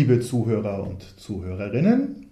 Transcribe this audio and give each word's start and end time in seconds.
Liebe 0.00 0.20
Zuhörer 0.20 0.82
und 0.88 1.02
Zuhörerinnen, 1.20 2.24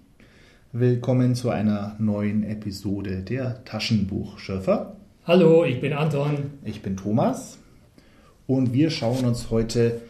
willkommen 0.72 1.34
zu 1.34 1.50
einer 1.50 1.96
neuen 1.98 2.42
Episode 2.42 3.18
der 3.20 3.62
Taschenbuchschürfer. 3.66 4.96
Hallo, 5.26 5.66
ich 5.66 5.78
bin 5.78 5.92
Anton. 5.92 6.52
Ich 6.64 6.80
bin 6.80 6.96
Thomas 6.96 7.58
und 8.46 8.72
wir 8.72 8.88
schauen 8.88 9.26
uns 9.26 9.50
heute 9.50 10.00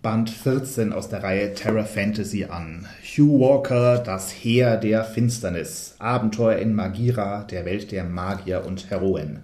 Band 0.00 0.30
14 0.30 0.94
aus 0.94 1.10
der 1.10 1.22
Reihe 1.22 1.52
Terra 1.52 1.84
Fantasy 1.84 2.44
an. 2.44 2.86
Hugh 3.04 3.38
Walker, 3.38 3.98
das 3.98 4.30
Heer 4.30 4.78
der 4.78 5.04
Finsternis. 5.04 5.96
Abenteuer 5.98 6.56
in 6.56 6.74
Magira, 6.74 7.44
der 7.44 7.66
Welt 7.66 7.92
der 7.92 8.04
Magier 8.04 8.64
und 8.66 8.88
Heroen. 8.88 9.40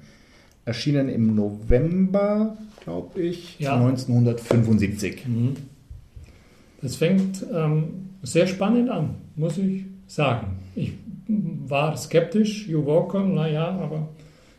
Erschienen 0.64 1.10
im 1.10 1.34
November, 1.34 2.56
glaube 2.82 3.20
ich, 3.20 3.58
Ja. 3.58 3.74
1975. 3.74 5.26
Mhm. 5.26 5.56
Das 6.82 6.96
fängt 6.96 7.46
ähm, 7.54 8.10
sehr 8.22 8.46
spannend 8.46 8.90
an, 8.90 9.14
muss 9.36 9.56
ich 9.56 9.84
sagen. 10.06 10.58
Ich 10.74 10.92
war 11.28 11.96
skeptisch, 11.96 12.66
Hugh 12.68 12.86
Walker, 12.86 13.24
naja, 13.24 13.68
aber 13.68 14.08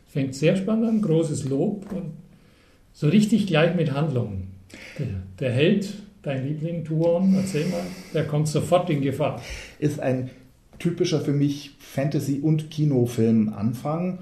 fängt 0.07 0.33
sehr 0.33 0.55
spannend 0.55 0.87
an, 0.87 1.01
großes 1.01 1.49
Lob 1.49 1.91
und 1.91 2.11
so 2.93 3.09
richtig 3.09 3.47
gleich 3.47 3.75
mit 3.75 3.91
Handlungen. 3.93 4.47
Der, 4.97 5.07
der 5.39 5.51
Held, 5.51 5.93
dein 6.21 6.47
Liebling, 6.47 6.85
Tuon, 6.85 7.35
erzähl 7.35 7.65
mal, 7.67 7.81
der 8.13 8.25
kommt 8.25 8.47
sofort 8.47 8.89
in 8.89 9.01
Gefahr. 9.01 9.41
Ist 9.79 9.99
ein 9.99 10.29
typischer 10.79 11.21
für 11.21 11.33
mich 11.33 11.75
Fantasy- 11.79 12.39
und 12.39 12.69
Kinofilm-Anfang. 12.71 14.19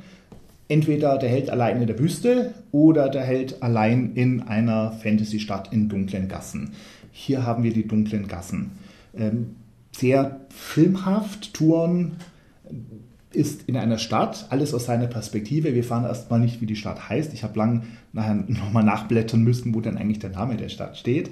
Entweder 0.67 1.17
der 1.17 1.29
Held 1.29 1.49
allein 1.49 1.81
in 1.81 1.87
der 1.87 1.99
Wüste 1.99 2.53
oder 2.71 3.09
der 3.09 3.23
Held 3.23 3.61
allein 3.61 4.13
in 4.15 4.41
einer 4.41 4.93
Fantasy-Stadt 4.93 5.73
in 5.73 5.89
dunklen 5.89 6.29
Gassen. 6.29 6.71
Hier 7.11 7.45
haben 7.45 7.63
wir 7.63 7.73
die 7.73 7.87
dunklen 7.87 8.27
Gassen. 8.27 8.71
Ähm, 9.15 9.55
sehr 9.91 10.41
filmhaft. 10.49 11.53
Tuon 11.53 12.13
ist 13.33 13.63
in 13.67 13.77
einer 13.77 13.97
Stadt, 13.97 14.47
alles 14.49 14.73
aus 14.73 14.85
seiner 14.85 15.07
Perspektive. 15.07 15.73
Wir 15.73 15.83
fahren 15.83 16.05
erstmal 16.05 16.39
nicht, 16.39 16.61
wie 16.61 16.65
die 16.65 16.75
Stadt 16.75 17.09
heißt. 17.09 17.33
Ich 17.33 17.43
habe 17.43 17.57
lang 17.57 17.83
nachher 18.13 18.35
nochmal 18.47 18.83
nachblättern 18.83 19.43
müssen, 19.43 19.73
wo 19.73 19.81
denn 19.81 19.97
eigentlich 19.97 20.19
der 20.19 20.31
Name 20.31 20.57
der 20.57 20.69
Stadt 20.69 20.97
steht. 20.97 21.29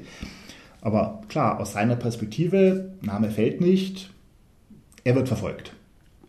Aber 0.81 1.21
klar, 1.27 1.59
aus 1.59 1.73
seiner 1.73 1.95
Perspektive, 1.95 2.93
Name 3.01 3.31
fällt 3.31 3.59
nicht, 3.59 4.11
er 5.03 5.15
wird 5.15 5.27
verfolgt. 5.27 5.73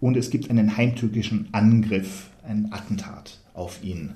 Und 0.00 0.16
es 0.16 0.30
gibt 0.30 0.50
einen 0.50 0.76
heimtückischen 0.76 1.48
Angriff, 1.52 2.30
ein 2.42 2.72
Attentat 2.72 3.38
auf 3.54 3.84
ihn. 3.84 4.14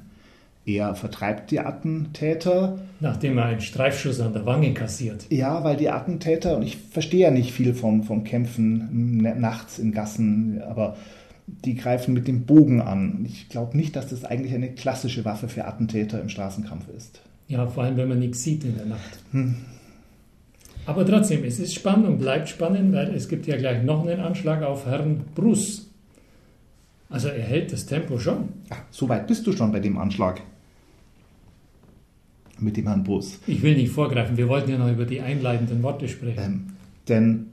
Er 0.66 0.94
vertreibt 0.94 1.50
die 1.50 1.60
Attentäter, 1.60 2.78
Nachdem 3.00 3.36
er 3.36 3.46
einen 3.46 3.60
Streifschuss 3.60 4.20
an 4.20 4.32
der 4.32 4.46
Wange 4.46 4.72
kassiert. 4.72 5.26
ja, 5.30 5.62
weil 5.62 5.76
die 5.76 5.90
Attentäter, 5.90 6.56
und 6.56 6.62
ich 6.62 6.78
verstehe 6.78 7.20
ja 7.20 7.30
nicht 7.30 7.52
viel 7.52 7.74
vom, 7.74 8.02
vom 8.02 8.24
Kämpfen 8.24 9.18
nachts 9.18 9.78
in 9.78 9.92
Gassen, 9.92 10.62
aber 10.62 10.96
die 11.46 11.74
greifen 11.74 12.14
mit 12.14 12.26
dem 12.26 12.46
Bogen 12.46 12.80
an. 12.80 13.26
Ich 13.28 13.50
glaube 13.50 13.76
nicht, 13.76 13.94
dass 13.96 14.08
das 14.08 14.24
eigentlich 14.24 14.54
eine 14.54 14.70
klassische 14.70 15.26
Waffe 15.26 15.48
für 15.48 15.66
Attentäter 15.66 16.18
im 16.20 16.30
Straßenkampf 16.30 16.88
ist. 16.96 17.20
Ja, 17.48 17.66
vor 17.66 17.84
allem, 17.84 17.98
wenn 17.98 18.08
man 18.08 18.18
nichts 18.20 18.42
sieht 18.42 18.64
in 18.64 18.76
der 18.76 18.86
Nacht. 18.86 19.18
Aber 20.86 21.04
trotzdem, 21.04 21.44
es 21.44 21.58
ist 21.58 21.74
spannend 21.74 22.06
und 22.06 22.18
bleibt 22.18 22.48
spannend, 22.48 22.94
weil 22.94 23.14
es 23.14 23.28
gibt 23.28 23.46
ja 23.46 23.58
gleich 23.58 23.82
noch 23.82 24.06
einen 24.06 24.20
Anschlag 24.20 24.62
auf 24.62 24.86
Herrn 24.86 25.24
Bruce. 25.34 25.90
Also 27.10 27.28
er 27.28 27.42
hält 27.42 27.70
das 27.72 27.84
Tempo 27.84 28.18
schon. 28.18 28.48
Ach, 28.70 28.80
so 28.90 29.08
weit 29.10 29.26
bist 29.26 29.46
du 29.46 29.52
schon 29.52 29.70
bei 29.70 29.80
dem 29.80 29.98
Anschlag. 29.98 30.40
Mit 32.64 32.76
dem 32.76 32.86
Herrn 32.86 33.04
Bus. 33.04 33.38
Ich 33.46 33.62
will 33.62 33.76
nicht 33.76 33.92
vorgreifen, 33.92 34.36
wir 34.36 34.48
wollten 34.48 34.70
ja 34.70 34.78
noch 34.78 34.90
über 34.90 35.04
die 35.04 35.20
einleitenden 35.20 35.82
Worte 35.82 36.08
sprechen. 36.08 36.42
Ähm, 36.42 36.62
denn 37.08 37.46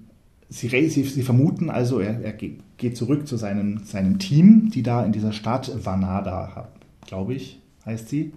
sie, 0.50 0.70
sie, 0.70 1.04
sie 1.04 1.24
vermuten 1.24 1.70
also, 1.70 2.00
er, 2.00 2.22
er 2.22 2.34
ge- 2.34 2.60
geht 2.78 2.96
zurück 2.96 3.28
zu 3.28 3.36
seinem, 3.36 3.84
seinem 3.84 4.18
Team, 4.20 4.72
die 4.74 4.84
da 4.84 5.04
in 5.04 5.12
dieser 5.12 5.34
Stadt 5.34 5.72
Vanada, 5.86 6.70
glaube 7.06 7.34
ich, 7.34 7.60
heißt 7.86 8.08
sie, 8.10 8.32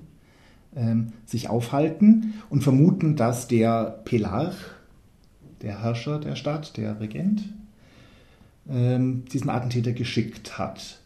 ähm, 0.75 1.13
sich 1.25 1.49
aufhalten 1.49 2.34
und 2.51 2.63
vermuten, 2.63 3.15
dass 3.15 3.47
der 3.47 4.01
Pelarch, 4.05 4.57
der 5.63 5.81
Herrscher 5.83 6.19
der 6.19 6.34
Stadt, 6.34 6.77
der 6.77 7.01
Regent, 7.01 7.45
ähm, 8.69 9.25
diesen 9.33 9.51
Attentäter 9.51 9.93
geschickt 9.93 10.59
hat, 10.59 11.01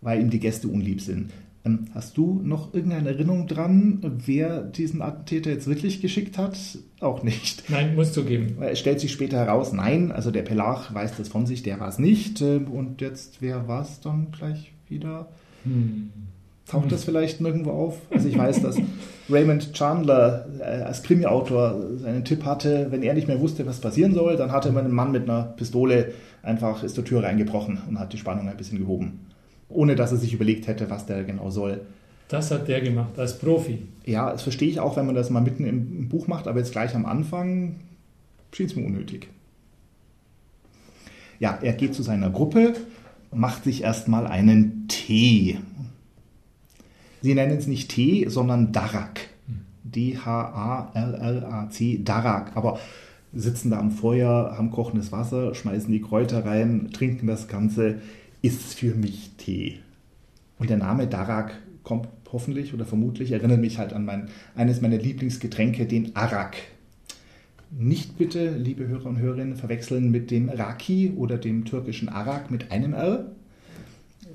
weil 0.00 0.20
ihm 0.20 0.30
die 0.30 0.40
Gäste 0.40 0.68
unlieb 0.68 1.00
sind. 1.00 1.30
Ähm, 1.64 1.86
hast 1.94 2.16
du 2.16 2.40
noch 2.44 2.74
irgendeine 2.74 3.10
Erinnerung 3.10 3.46
dran, 3.46 4.00
wer 4.26 4.62
diesen 4.62 5.00
Attentäter 5.00 5.50
jetzt 5.50 5.68
wirklich 5.68 6.00
geschickt 6.00 6.38
hat? 6.38 6.56
Auch 7.00 7.22
nicht. 7.22 7.68
Nein, 7.70 7.94
musst 7.94 8.16
du 8.16 8.24
geben. 8.24 8.56
Weil 8.58 8.72
Es 8.72 8.80
stellt 8.80 9.00
sich 9.00 9.12
später 9.12 9.36
heraus, 9.38 9.72
nein, 9.72 10.10
also 10.12 10.30
der 10.30 10.42
Pelarch 10.42 10.92
weiß 10.92 11.16
das 11.16 11.28
von 11.28 11.46
sich, 11.46 11.62
der 11.62 11.78
war 11.78 11.88
es 11.88 11.98
nicht. 11.98 12.40
ähm, 12.40 12.66
Und 12.68 13.00
jetzt, 13.00 13.40
wer 13.40 13.68
war 13.68 13.82
es 13.82 14.00
dann 14.00 14.32
gleich 14.32 14.72
wieder? 14.88 15.28
Hm. 15.64 16.10
Taucht 16.66 16.92
das 16.92 17.04
vielleicht 17.04 17.40
nirgendwo 17.40 17.70
auf? 17.70 18.00
Also 18.10 18.28
ich 18.28 18.38
weiß, 18.38 18.62
dass 18.62 18.76
Raymond 19.28 19.72
Chandler 19.72 20.46
äh, 20.60 20.62
als 20.62 21.02
Krimi-Autor 21.02 21.98
seinen 21.98 22.24
Tipp 22.24 22.44
hatte, 22.44 22.86
wenn 22.90 23.02
er 23.02 23.14
nicht 23.14 23.28
mehr 23.28 23.40
wusste, 23.40 23.66
was 23.66 23.80
passieren 23.80 24.14
soll, 24.14 24.36
dann 24.36 24.52
hatte 24.52 24.70
man 24.72 24.84
einen 24.84 24.94
Mann 24.94 25.12
mit 25.12 25.24
einer 25.28 25.42
Pistole 25.42 26.12
einfach 26.42 26.82
ist 26.82 26.94
zur 26.94 27.04
Tür 27.04 27.22
reingebrochen 27.24 27.78
und 27.88 27.98
hat 27.98 28.12
die 28.12 28.18
Spannung 28.18 28.48
ein 28.48 28.56
bisschen 28.56 28.78
gehoben. 28.78 29.20
Ohne 29.72 29.96
dass 29.96 30.12
er 30.12 30.18
sich 30.18 30.34
überlegt 30.34 30.66
hätte, 30.66 30.90
was 30.90 31.06
der 31.06 31.24
genau 31.24 31.50
soll. 31.50 31.80
Das 32.28 32.50
hat 32.50 32.68
der 32.68 32.80
gemacht 32.80 33.18
als 33.18 33.38
Profi. 33.38 33.86
Ja, 34.06 34.32
das 34.32 34.42
verstehe 34.42 34.68
ich 34.70 34.80
auch, 34.80 34.96
wenn 34.96 35.06
man 35.06 35.14
das 35.14 35.28
mal 35.30 35.40
mitten 35.40 35.66
im, 35.66 36.08
Buch 36.08 36.26
macht, 36.28 36.48
aber 36.48 36.58
jetzt 36.58 36.72
gleich 36.72 36.94
am 36.94 37.04
Anfang 37.04 37.76
schien 38.52 38.66
es 38.66 38.74
mir 38.76 38.86
unnötig. 38.86 39.28
Ja, 41.38 41.58
er 41.60 41.74
geht 41.74 41.94
zu 41.94 42.02
seiner 42.02 42.30
Gruppe, 42.30 42.74
macht 43.32 43.64
sich 43.64 43.82
erstmal 43.82 44.26
einen 44.26 44.88
Tee. 44.88 45.58
Sie 47.20 47.34
nennen 47.34 47.58
es 47.58 47.66
nicht 47.66 47.90
Tee, 47.90 48.26
sondern 48.28 48.72
Darak. 48.72 49.28
D-H-A-R-R-A-C, 49.84 50.90
Darak. 52.04 52.56
Aber 52.56 52.78
sitzen 53.34 53.70
da 53.70 53.78
am 53.78 53.90
Feuer, 53.90 54.54
haben 54.56 54.70
kochendes 54.70 55.12
Wasser, 55.12 55.54
schmeißen 55.54 55.90
die 55.92 56.00
Kräuter 56.00 56.44
rein, 56.44 56.90
trinken 56.92 57.26
das 57.26 57.48
Ganze, 57.48 58.00
ist 58.42 58.74
für 58.74 58.94
mich 58.94 59.30
Tee. 59.38 59.78
Und 60.58 60.68
der 60.68 60.76
Name 60.76 61.06
Darak 61.06 61.54
kommt 61.82 62.08
hoffentlich 62.32 62.74
oder 62.74 62.84
vermutlich, 62.84 63.32
erinnert 63.32 63.60
mich 63.60 63.78
halt 63.78 63.92
an 63.92 64.04
mein, 64.04 64.28
eines 64.54 64.80
meiner 64.80 64.98
Lieblingsgetränke, 64.98 65.86
den 65.86 66.16
Arak. 66.16 66.56
Nicht 67.70 68.18
bitte, 68.18 68.50
liebe 68.56 68.86
Hörer 68.86 69.06
und 69.06 69.18
Hörerinnen, 69.18 69.56
verwechseln 69.56 70.10
mit 70.10 70.30
dem 70.30 70.48
Raki 70.48 71.12
oder 71.16 71.38
dem 71.38 71.64
türkischen 71.64 72.08
Arak 72.08 72.50
mit 72.50 72.70
einem 72.70 72.92
R. 72.92 73.32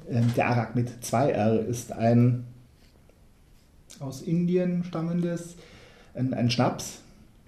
Ähm, 0.10 0.26
Der 0.36 0.48
Arak 0.48 0.76
mit 0.76 1.04
zwei 1.04 1.30
R 1.32 1.60
ist 1.60 1.92
ein 1.92 2.46
aus 4.00 4.22
Indien 4.22 4.84
stammendes, 4.84 5.56
ein, 6.14 6.34
ein 6.34 6.50
Schnaps, 6.50 7.02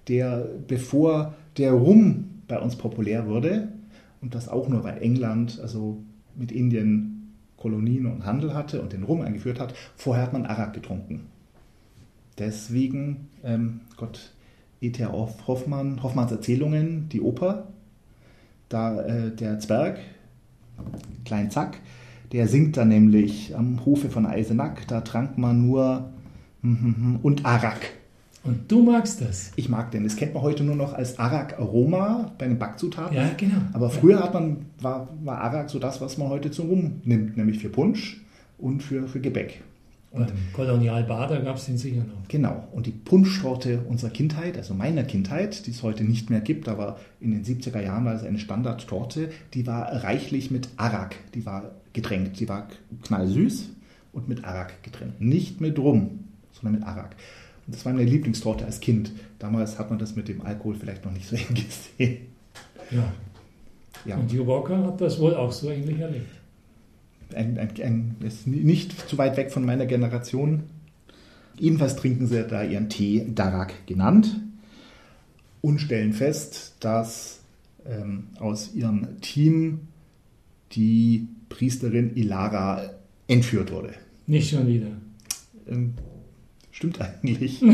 der 0.08 0.48
bevor 0.66 1.34
der 1.58 1.72
Rum 1.72 2.42
bei 2.48 2.58
uns 2.58 2.76
populär 2.76 3.26
wurde, 3.26 3.68
und 4.20 4.34
das 4.34 4.48
auch 4.48 4.68
nur, 4.68 4.84
weil 4.84 5.02
England 5.02 5.60
also 5.60 6.02
mit 6.40 6.50
Indien 6.50 7.36
Kolonien 7.56 8.06
und 8.06 8.24
Handel 8.24 8.54
hatte 8.54 8.80
und 8.80 8.92
den 8.92 9.02
Rum 9.04 9.20
eingeführt 9.20 9.60
hat, 9.60 9.74
vorher 9.94 10.24
hat 10.24 10.32
man 10.32 10.46
Arak 10.46 10.72
getrunken. 10.72 11.26
Deswegen, 12.38 13.28
ähm, 13.44 13.80
Gott, 13.96 14.32
E.T.A. 14.80 15.12
Hoff- 15.12 15.46
Hoffmann, 15.46 16.02
Hoffmanns 16.02 16.32
Erzählungen, 16.32 17.10
die 17.10 17.20
Oper, 17.20 17.68
da 18.70 19.02
äh, 19.02 19.30
der 19.36 19.58
Zwerg, 19.60 19.98
Klein 21.26 21.50
Zack, 21.50 21.80
der 22.32 22.48
singt 22.48 22.78
dann 22.78 22.88
nämlich 22.88 23.54
am 23.54 23.84
Hofe 23.84 24.08
von 24.08 24.24
Eisenach, 24.24 24.84
da 24.86 25.02
trank 25.02 25.36
man 25.36 25.66
nur 25.66 26.10
und 26.62 27.44
Arak. 27.44 27.92
Und 28.42 28.72
du 28.72 28.82
magst 28.82 29.20
das. 29.20 29.52
Ich 29.56 29.68
mag 29.68 29.90
den. 29.90 30.04
Das 30.04 30.16
kennt 30.16 30.32
man 30.32 30.42
heute 30.42 30.64
nur 30.64 30.76
noch 30.76 30.94
als 30.94 31.18
Arak-Aroma 31.18 32.32
bei 32.38 32.48
den 32.48 32.58
Backzutaten. 32.58 33.16
Ja, 33.16 33.30
genau. 33.36 33.60
Aber 33.72 33.90
früher 33.90 34.20
hat 34.20 34.32
man, 34.32 34.66
war, 34.80 35.08
war 35.22 35.42
Arak 35.42 35.68
so 35.68 35.78
das, 35.78 36.00
was 36.00 36.16
man 36.16 36.28
heute 36.28 36.50
zum 36.50 36.68
Rum 36.70 37.00
nimmt, 37.04 37.36
nämlich 37.36 37.58
für 37.58 37.68
Punsch 37.68 38.22
und 38.56 38.82
für, 38.82 39.08
für 39.08 39.20
Gebäck. 39.20 39.60
Und 40.10 40.26
Beim 40.26 40.36
Kolonial 40.54 41.04
Bader 41.04 41.40
gab 41.40 41.56
es 41.56 41.66
den 41.66 41.78
sicher 41.78 42.02
noch. 42.02 42.26
Genau. 42.28 42.66
Und 42.72 42.86
die 42.86 42.90
Punschtorte 42.90 43.82
unserer 43.88 44.10
Kindheit, 44.10 44.56
also 44.56 44.74
meiner 44.74 45.04
Kindheit, 45.04 45.66
die 45.66 45.70
es 45.70 45.84
heute 45.84 46.02
nicht 46.02 46.30
mehr 46.30 46.40
gibt, 46.40 46.68
aber 46.68 46.98
in 47.20 47.30
den 47.30 47.44
70er 47.44 47.80
Jahren 47.80 48.06
war 48.06 48.14
es 48.14 48.24
eine 48.24 48.38
Standardtorte, 48.38 49.30
die 49.54 49.66
war 49.68 50.02
reichlich 50.02 50.50
mit 50.50 50.68
Arak, 50.76 51.14
die 51.34 51.46
war 51.46 51.70
getränkt. 51.92 52.40
Die 52.40 52.48
war 52.48 52.68
knallsüß 53.04 53.70
und 54.12 54.28
mit 54.28 54.44
Arak 54.44 54.82
getränkt. 54.82 55.20
Nicht 55.20 55.60
mit 55.60 55.78
Rum, 55.78 56.24
sondern 56.52 56.80
mit 56.80 56.88
Arak. 56.88 57.14
Das 57.66 57.84
war 57.84 57.92
meine 57.92 58.08
Lieblingstorte 58.08 58.64
als 58.64 58.80
Kind. 58.80 59.12
Damals 59.38 59.78
hat 59.78 59.90
man 59.90 59.98
das 59.98 60.16
mit 60.16 60.28
dem 60.28 60.42
Alkohol 60.42 60.74
vielleicht 60.74 61.04
noch 61.04 61.12
nicht 61.12 61.28
so 61.28 61.36
eng 61.36 61.54
gesehen. 61.54 62.26
Ja. 62.90 63.12
Ja. 64.04 64.16
Und 64.16 64.32
Hugh 64.32 64.46
Walker 64.46 64.84
hat 64.84 65.00
das 65.00 65.18
wohl 65.20 65.34
auch 65.34 65.52
so 65.52 65.70
ähnlich 65.70 65.98
erlebt. 65.98 66.30
ein, 67.34 67.58
ein, 67.58 67.70
ein, 67.82 68.16
ist 68.26 68.46
nicht 68.46 69.08
zu 69.08 69.18
weit 69.18 69.36
weg 69.36 69.50
von 69.52 69.64
meiner 69.64 69.86
Generation. 69.86 70.64
Jedenfalls 71.58 71.96
trinken 71.96 72.26
sie 72.26 72.42
da 72.44 72.62
ihren 72.62 72.88
Tee 72.88 73.26
Darak 73.34 73.86
genannt. 73.86 74.40
und 75.60 75.80
stellen 75.80 76.14
fest, 76.14 76.76
dass 76.80 77.40
ähm, 77.86 78.28
aus 78.38 78.74
ihrem 78.74 79.20
Team 79.20 79.80
die 80.72 81.28
Priesterin 81.50 82.16
Ilara 82.16 82.90
entführt 83.28 83.72
wurde. 83.72 83.94
Nicht 84.26 84.50
schon 84.50 84.66
wieder. 84.66 84.86
Ähm, 85.68 85.94
stimmt 86.80 86.98
eigentlich. 87.02 87.60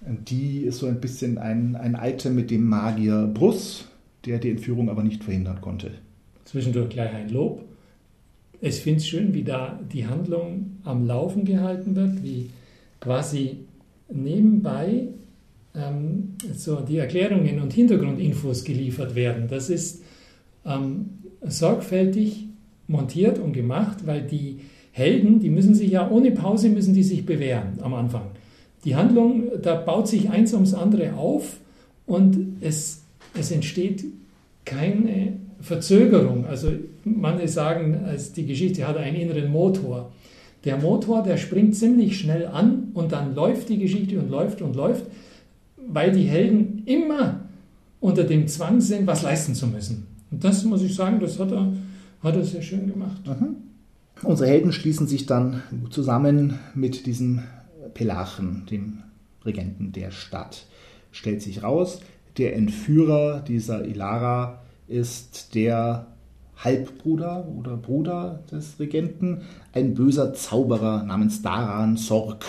die 0.00 0.62
ist 0.62 0.78
so 0.78 0.86
ein 0.86 0.98
bisschen 0.98 1.36
ein, 1.36 1.76
ein 1.76 1.94
Item 1.94 2.34
mit 2.34 2.50
dem 2.50 2.66
Magier 2.66 3.26
Bruss, 3.26 3.86
der 4.24 4.38
die 4.38 4.48
Entführung 4.48 4.88
aber 4.88 5.02
nicht 5.02 5.22
verhindern 5.22 5.60
konnte. 5.60 5.90
Zwischendurch 6.46 6.88
gleich 6.88 7.14
ein 7.14 7.28
Lob. 7.28 7.62
Ich 8.62 8.76
finde 8.76 9.00
es 9.00 9.06
schön, 9.06 9.34
wie 9.34 9.44
da 9.44 9.78
die 9.92 10.06
Handlung 10.06 10.78
am 10.84 11.06
Laufen 11.06 11.44
gehalten 11.44 11.94
wird, 11.94 12.22
wie 12.22 12.48
quasi 12.98 13.58
nebenbei 14.08 15.08
ähm, 15.74 16.36
so 16.54 16.80
die 16.80 16.96
Erklärungen 16.96 17.60
und 17.60 17.74
Hintergrundinfos 17.74 18.64
geliefert 18.64 19.14
werden. 19.14 19.48
Das 19.48 19.68
ist 19.68 20.02
ähm, 20.64 21.10
sorgfältig 21.42 22.46
montiert 22.86 23.38
und 23.38 23.52
gemacht, 23.52 24.06
weil 24.06 24.22
die 24.22 24.60
Helden, 24.96 25.40
die 25.40 25.50
müssen 25.50 25.74
sich 25.74 25.90
ja 25.90 26.10
ohne 26.10 26.30
Pause 26.30 26.70
müssen 26.70 26.94
die 26.94 27.02
sich 27.02 27.26
bewähren 27.26 27.78
am 27.82 27.92
Anfang. 27.92 28.28
Die 28.86 28.96
Handlung, 28.96 29.42
da 29.60 29.74
baut 29.74 30.08
sich 30.08 30.30
eins 30.30 30.54
ums 30.54 30.72
andere 30.72 31.12
auf 31.12 31.58
und 32.06 32.56
es, 32.62 33.02
es 33.38 33.50
entsteht 33.50 34.06
keine 34.64 35.34
Verzögerung. 35.60 36.46
Also 36.46 36.70
manche 37.04 37.46
sagen, 37.46 38.00
die 38.36 38.46
Geschichte 38.46 38.88
hat 38.88 38.96
einen 38.96 39.16
inneren 39.16 39.52
Motor. 39.52 40.12
Der 40.64 40.78
Motor, 40.78 41.22
der 41.22 41.36
springt 41.36 41.76
ziemlich 41.76 42.18
schnell 42.18 42.46
an 42.46 42.88
und 42.94 43.12
dann 43.12 43.34
läuft 43.34 43.68
die 43.68 43.78
Geschichte 43.78 44.18
und 44.18 44.30
läuft 44.30 44.62
und 44.62 44.76
läuft, 44.76 45.04
weil 45.76 46.10
die 46.10 46.24
Helden 46.24 46.84
immer 46.86 47.40
unter 48.00 48.24
dem 48.24 48.48
Zwang 48.48 48.80
sind, 48.80 49.06
was 49.06 49.22
leisten 49.22 49.54
zu 49.54 49.66
müssen. 49.66 50.06
Und 50.30 50.42
das 50.42 50.64
muss 50.64 50.80
ich 50.80 50.94
sagen, 50.94 51.20
das 51.20 51.38
hat 51.38 51.52
er, 51.52 51.70
hat 52.22 52.34
er 52.34 52.44
sehr 52.44 52.62
schön 52.62 52.86
gemacht. 52.86 53.20
Mhm. 53.26 53.56
Unsere 54.22 54.48
Helden 54.48 54.72
schließen 54.72 55.06
sich 55.06 55.26
dann 55.26 55.62
zusammen 55.90 56.58
mit 56.74 57.06
diesem 57.06 57.42
Pelachen, 57.92 58.66
dem 58.70 59.02
Regenten 59.44 59.92
der 59.92 60.10
Stadt. 60.10 60.66
Stellt 61.12 61.42
sich 61.42 61.62
raus, 61.62 62.00
der 62.38 62.56
Entführer 62.56 63.40
dieser 63.40 63.84
Ilara 63.84 64.62
ist 64.88 65.54
der 65.54 66.06
Halbbruder 66.56 67.46
oder 67.48 67.76
Bruder 67.76 68.42
des 68.50 68.78
Regenten, 68.80 69.42
ein 69.72 69.94
böser 69.94 70.32
Zauberer 70.32 71.02
namens 71.04 71.42
Daran 71.42 71.96
Sorg. 71.96 72.44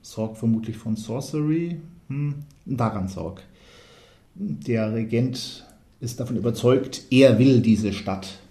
Sorg 0.00 0.36
vermutlich 0.36 0.76
von 0.76 0.96
Sorcery. 0.96 1.80
Hm, 2.08 2.36
Daran 2.64 3.08
Sorg. 3.08 3.42
Der 4.34 4.94
Regent 4.94 5.66
ist 6.00 6.18
davon 6.20 6.36
überzeugt, 6.36 7.02
er 7.10 7.38
will 7.38 7.60
diese 7.60 7.92
Stadt. 7.92 8.41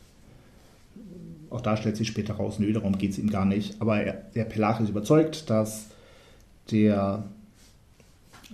Auch 1.52 1.62
da 1.62 1.78
stellt 1.78 1.98
sich 1.98 2.08
später 2.08 2.36
raus, 2.36 2.60
nö, 2.60 2.72
darum 2.74 2.98
geht 2.98 3.12
es 3.12 3.20
ihm 3.20 3.30
gar 3.30 3.46
nicht. 3.46 3.80
Aber 3.80 4.02
er, 4.02 4.14
der 4.34 4.46
Pelach 4.46 4.80
ist 4.80 4.90
überzeugt, 4.90 5.50
dass 5.50 5.88
der 6.72 7.26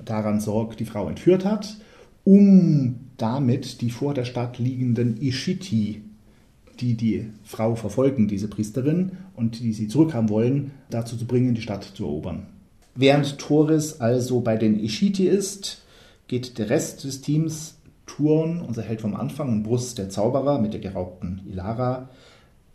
Daran 0.04 0.40
Sorg 0.40 0.78
die 0.78 0.86
Frau 0.86 1.08
entführt 1.08 1.46
hat, 1.46 1.78
um 2.24 2.96
damit 3.18 3.82
die 3.82 3.90
vor 3.90 4.14
der 4.14 4.26
Stadt 4.26 4.60
liegenden 4.60 5.22
Ishiti, 5.22 6.02
die 6.80 6.96
die 6.96 7.30
Frau 7.44 7.76
verfolgen, 7.76 8.28
diese 8.28 8.48
Priesterin, 8.48 9.14
und 9.36 9.60
die 9.60 9.74
sie 9.74 9.88
zurückhaben 9.88 10.30
wollen, 10.30 10.72
dazu 10.90 11.18
zu 11.18 11.26
bringen, 11.26 11.56
die 11.56 11.62
Stadt 11.62 11.84
zu 11.84 12.04
erobern. 12.04 12.48
Während 12.96 13.38
Toris 13.38 14.00
also 14.02 14.42
bei 14.42 14.58
den 14.58 14.80
Ishiti 14.80 15.28
ist, 15.28 15.84
geht 16.28 16.58
der 16.58 16.70
Rest 16.70 17.04
des 17.04 17.22
Teams, 17.22 17.76
Turn, 18.08 18.62
unser 18.62 18.82
Held 18.82 19.02
vom 19.02 19.16
Anfang, 19.16 19.50
und 19.50 19.64
Brus, 19.64 19.94
der 19.96 20.10
Zauberer 20.10 20.60
mit 20.60 20.74
der 20.74 20.80
geraubten 20.80 21.42
Ilara, 21.48 22.10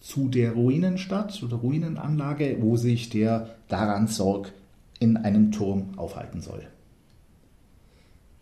zu 0.02 0.28
der 0.28 0.52
Ruinenstadt 0.52 1.42
oder 1.42 1.56
Ruinenanlage, 1.56 2.58
wo 2.60 2.76
sich 2.76 3.08
der 3.08 3.54
Daran 3.68 4.08
Sorg 4.08 4.52
in 4.98 5.16
einem 5.16 5.52
Turm 5.52 5.90
aufhalten 5.96 6.40
soll. 6.42 6.62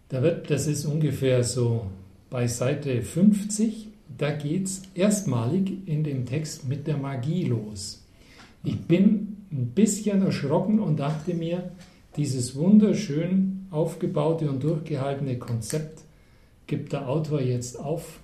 Da 0.08 0.22
wird, 0.22 0.50
das 0.50 0.66
ist 0.66 0.86
ungefähr 0.86 1.44
so 1.44 1.86
bei 2.30 2.48
Seite 2.48 3.02
50, 3.02 3.88
da 4.18 4.32
geht 4.32 4.66
es 4.66 4.82
erstmalig 4.94 5.86
in 5.86 6.02
dem 6.02 6.26
Text 6.26 6.68
mit 6.68 6.86
der 6.86 6.96
Magie 6.96 7.44
los. 7.44 8.04
Ich 8.64 8.80
bin 8.80 9.36
ein 9.52 9.72
bisschen 9.74 10.22
erschrocken 10.22 10.80
und 10.80 10.98
dachte 10.98 11.34
mir, 11.34 11.70
dieses 12.16 12.56
wunderschön 12.56 13.66
aufgebaute 13.70 14.50
und 14.50 14.62
durchgehaltene 14.62 15.38
Konzept 15.38 16.00
gibt 16.66 16.92
der 16.92 17.08
Autor 17.08 17.40
jetzt 17.40 17.78
auf 17.78 18.20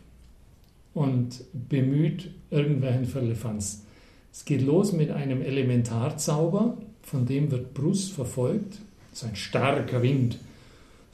und 0.96 1.44
bemüht 1.52 2.30
irgendwelchen 2.50 3.04
Firlefanz. 3.04 3.84
Es 4.32 4.44
geht 4.44 4.62
los 4.62 4.92
mit 4.92 5.12
einem 5.12 5.42
Elementarzauber, 5.42 6.76
von 7.02 7.24
dem 7.24 7.52
wird 7.52 7.72
Bruce 7.72 8.08
verfolgt. 8.08 8.78
Das 9.10 9.22
ist 9.22 9.28
ein 9.28 9.36
starker 9.36 10.02
Wind 10.02 10.38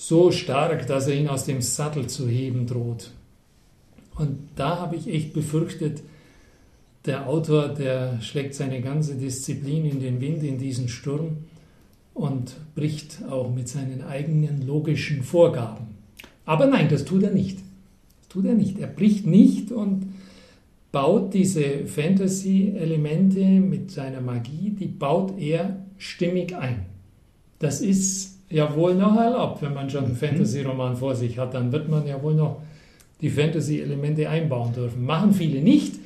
so 0.03 0.33
stark, 0.33 0.89
dass 0.89 1.07
er 1.07 1.15
ihn 1.15 1.29
aus 1.29 1.45
dem 1.45 1.63
Sattel 1.63 2.09
zu 2.09 2.29
heben 2.29 2.67
droht. 2.67 3.13
Und 4.17 4.37
da 4.57 4.81
habe 4.81 4.97
ich 4.97 5.07
echt 5.07 5.33
befürchtet, 5.33 6.03
der 7.07 7.29
Autor, 7.29 7.69
der 7.69 8.21
schlägt 8.21 8.57
seine 8.57 8.81
ganze 8.81 9.15
Disziplin 9.15 9.85
in 9.85 10.01
den 10.01 10.21
Wind, 10.21 10.43
in 10.43 10.59
diesen 10.59 10.89
Sturm 10.89 11.45
und 12.15 12.57
bricht 12.75 13.23
auch 13.31 13.55
mit 13.55 13.69
seinen 13.69 14.03
eigenen 14.03 14.67
logischen 14.67 15.23
Vorgaben. 15.23 15.87
Aber 16.47 16.67
nein, 16.67 16.89
das 16.89 17.05
tut 17.05 17.23
er 17.23 17.31
nicht. 17.31 17.59
Tut 18.33 18.47
er 18.47 18.55
nicht. 18.55 18.79
Er 18.79 18.87
bricht 18.87 19.27
nicht 19.27 19.73
und 19.73 20.07
baut 20.91 21.35
diese 21.35 21.85
Fantasy-Elemente 21.85 23.45
mit 23.45 23.91
seiner 23.91 24.23
Magie, 24.23 24.71
die 24.71 24.87
baut 24.87 25.39
er 25.39 25.85
stimmig 25.99 26.57
ein. 26.57 26.87
Das 27.59 27.83
ist 27.83 28.39
ja 28.49 28.75
wohl 28.75 28.95
noch 28.95 29.17
erlaubt, 29.19 29.61
wenn 29.61 29.75
man 29.75 29.91
schon 29.91 30.05
einen 30.05 30.15
mhm. 30.15 30.19
Fantasy-Roman 30.19 30.97
vor 30.97 31.15
sich 31.15 31.39
hat, 31.39 31.53
dann 31.53 31.73
wird 31.73 31.91
man 31.91 32.07
ja 32.07 32.23
wohl 32.23 32.35
noch 32.35 32.63
die 33.21 33.29
Fantasy-Elemente 33.29 34.27
einbauen 34.31 34.73
dürfen. 34.73 35.05
Machen 35.05 35.35
viele 35.35 35.61
nicht, 35.61 35.97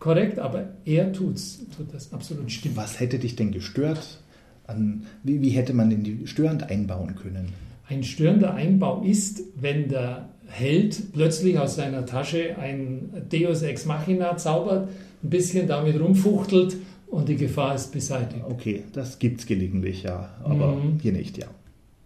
korrekt, 0.00 0.40
aber 0.40 0.70
er 0.84 1.12
tut's, 1.12 1.60
tut 1.76 1.94
das 1.94 2.12
absolut 2.12 2.50
stimmt. 2.50 2.76
Was 2.76 2.98
hätte 2.98 3.20
dich 3.20 3.36
denn 3.36 3.52
gestört? 3.52 4.18
An, 4.66 5.04
wie, 5.22 5.40
wie 5.40 5.50
hätte 5.50 5.74
man 5.74 6.02
die 6.02 6.26
störend 6.26 6.68
einbauen 6.70 7.14
können? 7.14 7.52
Ein 7.88 8.02
störender 8.04 8.54
Einbau 8.54 9.02
ist, 9.02 9.42
wenn 9.60 9.88
der 9.88 10.28
Held 10.46 11.12
plötzlich 11.12 11.58
aus 11.58 11.76
seiner 11.76 12.04
Tasche 12.04 12.56
ein 12.58 13.10
Deus 13.30 13.62
Ex 13.62 13.86
Machina 13.86 14.36
zaubert, 14.36 14.88
ein 15.22 15.30
bisschen 15.30 15.66
damit 15.66 15.98
rumfuchtelt 15.98 16.76
und 17.06 17.28
die 17.28 17.36
Gefahr 17.36 17.74
ist 17.74 17.92
beseitigt. 17.92 18.44
Okay, 18.48 18.84
das 18.92 19.18
gibt 19.18 19.40
es 19.40 19.46
gelegentlich, 19.46 20.02
ja, 20.02 20.30
aber 20.44 20.74
mhm. 20.74 20.98
hier 21.00 21.12
nicht, 21.12 21.38
ja. 21.38 21.46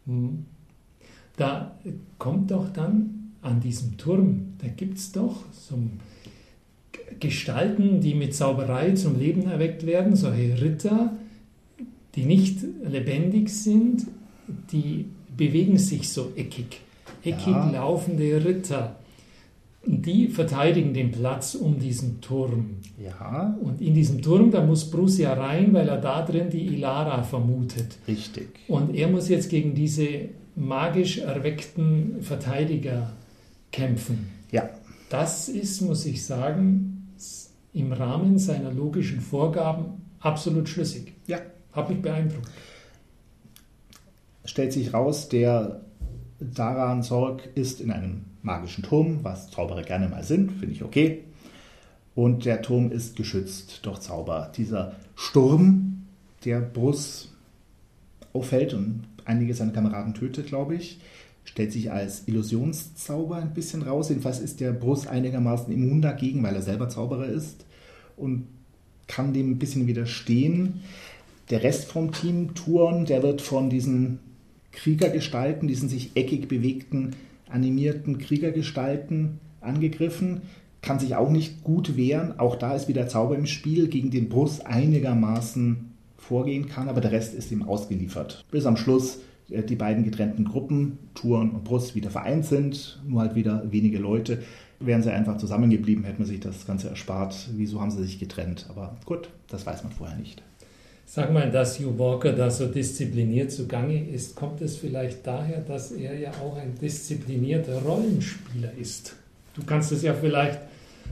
Hm. 0.07 0.45
Da 1.37 1.77
kommt 2.19 2.51
doch 2.51 2.73
dann 2.73 3.33
an 3.43 3.61
diesem 3.61 3.97
Turm, 3.99 4.55
da 4.59 4.69
gibt 4.69 4.99
es 4.99 5.13
doch 5.13 5.45
so 5.53 5.79
Gestalten, 7.21 8.01
die 8.01 8.15
mit 8.15 8.35
Zauberei 8.35 8.93
zum 8.93 9.19
Leben 9.19 9.43
erweckt 9.49 9.87
werden, 9.87 10.17
solche 10.17 10.61
Ritter, 10.61 11.13
die 12.15 12.25
nicht 12.25 12.61
lebendig 12.85 13.51
sind, 13.51 14.07
die 14.73 15.07
bewegen 15.37 15.79
sich 15.79 16.09
so 16.09 16.33
eckig. 16.37 16.81
Eckig 17.23 17.47
ja. 17.47 17.71
laufende 17.71 18.45
Ritter. 18.45 18.97
Die 19.89 20.29
verteidigen 20.29 20.95
den 20.95 21.13
Platz 21.13 21.55
um 21.55 21.79
diesen 21.79 22.21
Turm. 22.21 22.79
Ja. 23.01 23.57
Und 23.63 23.81
in 23.81 23.95
diesem 23.95 24.21
Turm, 24.21 24.51
da 24.51 24.65
muss 24.65 24.91
Bruce 24.91 25.19
ja 25.19 25.35
rein, 25.35 25.73
weil 25.73 25.89
er 25.89 25.99
da 25.99 26.23
drin 26.23 26.51
die 26.51 26.67
Ilara 26.67 27.23
vermutet. 27.23 27.97
Richtig. 28.09 28.49
Und 28.67 28.95
er 28.97 29.09
muss 29.09 29.29
jetzt 29.29 29.49
gegen 29.49 29.75
diese 29.75 30.09
magisch 30.57 31.19
erweckten 31.19 32.17
Verteidiger 32.21 33.13
kämpfen. 33.71 34.29
Ja. 34.51 34.69
Das 35.09 35.49
ist, 35.49 35.83
muss 35.83 36.05
ich 36.05 36.25
sagen, 36.25 37.13
im 37.73 37.93
Rahmen 37.93 38.39
seiner 38.39 38.73
logischen 38.73 39.21
Vorgaben 39.21 40.03
absolut 40.19 40.69
schlüssig. 40.69 41.13
Ja. 41.27 41.39
Hat 41.73 41.91
mich 41.91 42.01
beeindruckt. 42.01 42.49
Stellt 44.47 44.73
sich 44.73 44.95
raus, 44.95 45.29
der 45.29 45.81
Daran 46.39 47.03
Sorg 47.03 47.49
ist 47.55 47.81
in 47.81 47.91
einem 47.91 48.25
magischen 48.43 48.85
Turm, 48.85 49.21
was 49.23 49.51
Zauberer 49.51 49.83
gerne 49.83 50.09
mal 50.09 50.23
sind, 50.23 50.53
finde 50.53 50.75
ich 50.75 50.83
okay. 50.83 51.25
Und 52.15 52.45
der 52.45 52.63
Turm 52.63 52.91
ist 52.93 53.17
geschützt 53.17 53.81
durch 53.83 53.99
Zauber. 54.01 54.53
Dieser 54.57 54.95
Sturm, 55.15 56.07
der 56.45 56.61
Brus 56.61 57.33
auffällt 58.33 58.73
und 58.73 59.05
einige 59.25 59.55
seiner 59.55 59.73
Kameraden 59.73 60.15
tötet, 60.15 60.47
glaube 60.47 60.77
ich, 60.77 61.01
stellt 61.45 61.73
sich 61.73 61.91
als 61.91 62.27
Illusionszauber 62.27 63.37
ein 63.37 63.55
bisschen 63.55 63.83
raus. 63.83 64.09
Jedenfalls 64.09 64.41
ist 64.41 64.61
der 64.61 64.73
Brus 64.73 65.07
einigermaßen 65.07 65.73
immun 65.73 66.03
dagegen, 66.03 66.43
weil 66.43 66.55
er 66.55 66.63
selber 66.63 66.89
Zauberer 66.89 67.27
ist 67.27 67.65
und 68.17 68.47
kann 69.07 69.33
dem 69.33 69.53
ein 69.53 69.59
bisschen 69.59 69.87
widerstehen. 69.87 70.83
Der 71.51 71.63
Rest 71.63 71.91
vom 71.91 72.13
Team 72.13 72.55
Touren, 72.55 73.05
der 73.05 73.23
wird 73.23 73.41
von 73.41 73.71
diesen 73.71 74.19
Kriegergestalten, 74.77 75.67
diesen 75.67 75.89
sich 75.89 76.13
eckig 76.15 76.49
bewegten, 76.49 77.17
animierten 77.49 78.19
Kriegergestalten 78.19 79.41
angegriffen, 79.61 80.43
kann 80.83 81.01
sich 81.01 81.17
auch 81.17 81.31
nicht 81.31 81.65
gut 81.65 81.97
wehren. 81.97 82.39
Auch 82.39 82.57
da 82.57 82.75
ist 82.75 82.87
wieder 82.87 83.09
Zauber 83.09 83.37
im 83.37 83.47
Spiel, 83.47 83.89
gegen 83.89 84.11
den 84.11 84.29
Brust 84.29 84.67
einigermaßen 84.67 85.93
vorgehen 86.17 86.69
kann, 86.69 86.89
aber 86.89 87.01
der 87.01 87.13
Rest 87.13 87.35
ist 87.35 87.51
ihm 87.51 87.63
ausgeliefert. 87.63 88.45
Bis 88.51 88.67
am 88.67 88.77
Schluss 88.77 89.21
äh, 89.51 89.63
die 89.63 89.77
beiden 89.77 90.05
getrennten 90.05 90.45
Gruppen, 90.45 90.99
Touren 91.15 91.51
und 91.51 91.65
Brust, 91.65 91.95
wieder 91.95 92.11
vereint 92.11 92.45
sind, 92.45 93.01
nur 93.07 93.21
halt 93.21 93.35
wieder 93.35 93.65
wenige 93.71 93.99
Leute. 93.99 94.43
Wären 94.79 95.03
sie 95.03 95.13
einfach 95.13 95.39
zusammengeblieben, 95.39 96.05
hätte 96.05 96.19
man 96.19 96.29
sich 96.29 96.41
das 96.41 96.67
Ganze 96.67 96.91
erspart. 96.91 97.49
Wieso 97.57 97.81
haben 97.81 97.91
sie 97.91 98.03
sich 98.03 98.19
getrennt? 98.19 98.67
Aber 98.69 98.97
gut, 99.07 99.31
das 99.49 99.65
weiß 99.65 99.85
man 99.85 99.93
vorher 99.93 100.19
nicht. 100.19 100.43
Sag 101.09 101.33
mal, 101.33 101.51
dass 101.51 101.79
Hugh 101.79 101.97
Walker 101.99 102.33
da 102.33 102.51
so 102.51 102.67
diszipliniert 102.67 103.53
zugange 103.53 104.09
ist, 104.11 104.35
kommt 104.35 104.61
es 104.61 104.77
vielleicht 104.77 105.25
daher, 105.25 105.61
dass 105.61 105.93
er 105.93 106.19
ja 106.19 106.33
auch 106.43 106.57
ein 106.57 106.75
disziplinierter 106.79 107.81
Rollenspieler 107.83 108.73
ist? 108.79 109.15
Du 109.55 109.63
kannst 109.65 109.93
es 109.93 110.03
ja 110.03 110.13
vielleicht, 110.13 110.59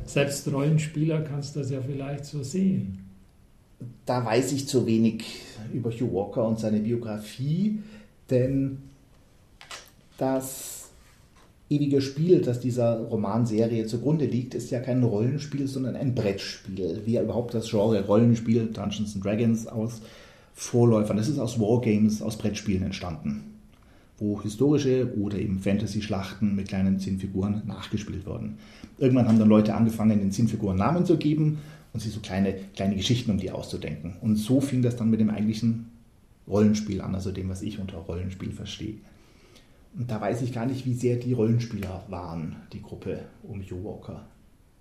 selbst 0.05 0.53
Rollenspieler 0.53 1.23
kannst 1.23 1.55
das 1.55 1.71
ja 1.71 1.81
vielleicht 1.81 2.25
so 2.25 2.43
sehen. 2.43 2.99
Da 4.05 4.25
weiß 4.25 4.53
ich 4.53 4.67
zu 4.67 4.85
wenig 4.85 5.25
über 5.73 5.91
Hugh 5.91 6.13
Walker 6.13 6.47
und 6.47 6.59
seine 6.59 6.81
Biografie, 6.81 7.79
denn 8.29 8.79
das 10.19 10.74
ewige 11.71 12.01
Spiel, 12.01 12.41
das 12.41 12.61
dieser 12.61 13.01
Romanserie 13.01 13.87
zugrunde 13.87 14.27
liegt, 14.27 14.55
ist 14.55 14.71
ja 14.71 14.81
kein 14.81 15.03
Rollenspiel, 15.03 15.67
sondern 15.67 15.97
ein 15.97 16.15
Brettspiel. 16.15 17.03
Wie 17.05 17.13
ja 17.13 17.23
überhaupt 17.23 17.55
das 17.55 17.71
Genre 17.71 18.05
Rollenspiel 18.07 18.67
Dungeons 18.67 19.19
Dragons 19.21 19.67
aus 19.67 20.03
Vorläufern. 20.55 21.17
Das 21.17 21.29
ist 21.29 21.39
aus 21.39 21.59
Wargames, 21.59 22.23
aus 22.23 22.39
Brettspielen 22.39 22.85
entstanden, 22.85 23.43
wo 24.19 24.41
historische 24.41 25.13
oder 25.19 25.39
eben 25.39 25.59
Fantasy-Schlachten 25.59 26.55
mit 26.55 26.69
kleinen 26.69 27.01
Zinnfiguren 27.01 27.63
nachgespielt 27.67 28.25
wurden. 28.25 28.59
Irgendwann 28.99 29.27
haben 29.27 29.41
dann 29.41 29.49
Leute 29.49 29.75
angefangen, 29.75 30.21
den 30.21 30.31
Zinnfiguren 30.31 30.77
Namen 30.77 31.07
zu 31.07 31.17
geben 31.17 31.59
und 31.93 32.01
sich 32.01 32.13
so 32.13 32.21
kleine, 32.21 32.55
kleine 32.77 32.95
Geschichten 32.95 33.33
um 33.33 33.39
die 33.39 33.51
auszudenken. 33.51 34.15
Und 34.21 34.37
so 34.37 34.61
fing 34.61 34.83
das 34.83 34.97
dann 34.97 35.11
mit 35.11 35.21
dem 35.21 35.31
eigentlichen 35.31 35.87
Rollenspiel 36.47 37.01
an, 37.01 37.15
also 37.15 37.33
dem, 37.33 37.49
was 37.49 37.63
ich 37.63 37.81
unter 37.81 37.97
Rollenspiel 37.97 38.53
verstehe. 38.53 38.95
Und 39.97 40.11
da 40.11 40.21
weiß 40.21 40.43
ich 40.43 40.53
gar 40.53 40.67
nicht, 40.67 40.85
wie 40.87 40.95
sehr 40.95 41.17
die 41.17 41.33
Rollenspieler 41.33 42.05
waren, 42.09 42.57
die 42.73 42.83
Gruppe 42.83 43.21
um 43.43 43.63
Joe 43.63 43.83
Walker 43.85 44.25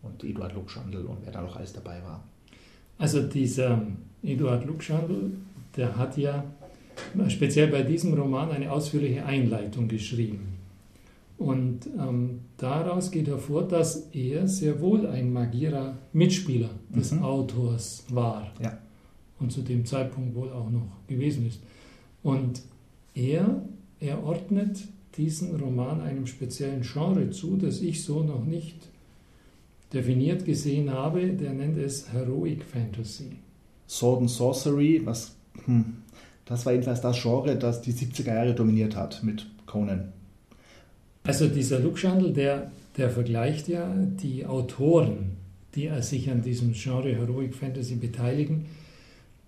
und 0.01 0.23
Eduard 0.23 0.53
Luxandl 0.53 1.05
und 1.05 1.19
wer 1.23 1.31
da 1.31 1.41
noch 1.41 1.55
alles 1.55 1.73
dabei 1.73 2.01
war. 2.03 2.23
Also 2.97 3.21
dieser 3.21 3.81
Eduard 4.23 4.65
Luxandl, 4.65 5.31
der 5.75 5.97
hat 5.97 6.17
ja 6.17 6.43
speziell 7.27 7.67
bei 7.67 7.83
diesem 7.83 8.13
Roman 8.13 8.51
eine 8.51 8.71
ausführliche 8.71 9.25
Einleitung 9.25 9.87
geschrieben. 9.87 10.53
Und 11.37 11.87
ähm, 11.99 12.41
daraus 12.57 13.11
geht 13.11 13.27
hervor, 13.27 13.67
dass 13.67 14.07
er 14.13 14.47
sehr 14.47 14.79
wohl 14.79 15.07
ein 15.07 15.33
Magierer 15.33 15.97
Mitspieler 16.13 16.69
des 16.95 17.11
mhm. 17.11 17.23
Autors 17.23 18.05
war. 18.09 18.51
Ja. 18.61 18.77
Und 19.39 19.51
zu 19.51 19.61
dem 19.61 19.85
Zeitpunkt 19.85 20.35
wohl 20.35 20.51
auch 20.51 20.69
noch 20.69 20.87
gewesen 21.07 21.47
ist. 21.47 21.59
Und 22.21 22.61
er, 23.13 23.63
er 23.99 24.23
ordnet 24.23 24.83
diesen 25.17 25.55
Roman 25.55 26.01
einem 26.01 26.27
speziellen 26.27 26.81
Genre 26.81 27.29
zu, 27.29 27.57
das 27.57 27.81
ich 27.81 28.03
so 28.03 28.23
noch 28.23 28.45
nicht 28.45 28.75
definiert 29.93 30.45
gesehen 30.45 30.91
habe. 30.91 31.27
Der 31.27 31.53
nennt 31.53 31.77
es 31.77 32.11
Heroic 32.11 32.63
Fantasy. 32.63 33.37
Sword 33.87 34.21
and 34.21 34.29
Sorcery, 34.29 35.01
was, 35.05 35.35
hm, 35.65 35.97
das 36.45 36.65
war 36.65 36.73
jedenfalls 36.73 37.01
das 37.01 37.21
Genre, 37.21 37.55
das 37.55 37.81
die 37.81 37.93
70er 37.93 38.33
Jahre 38.33 38.53
dominiert 38.55 38.95
hat 38.95 39.23
mit 39.23 39.45
Conan. 39.65 40.11
Also 41.23 41.47
dieser 41.47 41.79
Luxandl, 41.79 42.33
der, 42.33 42.71
der 42.97 43.09
vergleicht 43.09 43.67
ja 43.67 43.93
die 43.95 44.45
Autoren, 44.45 45.37
die 45.75 45.89
sich 46.01 46.29
an 46.29 46.41
diesem 46.41 46.73
Genre 46.73 47.15
Heroic 47.15 47.55
Fantasy 47.55 47.95
beteiligen, 47.95 48.65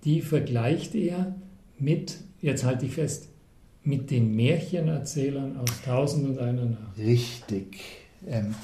die 0.04 0.22
vergleicht 0.22 0.96
er 0.96 1.36
mit, 1.80 2.18
jetzt 2.42 2.64
halte 2.64 2.86
ich 2.86 2.94
fest, 2.94 3.28
mit 3.86 4.10
den 4.12 4.36
Märchenerzählern 4.36 5.58
aus 5.58 5.82
Tausend 5.84 6.27
und 6.27 6.39
einer 6.39 6.65
Nacht. 6.65 6.98
Richtig. 6.98 7.77
Ähm, 8.27 8.56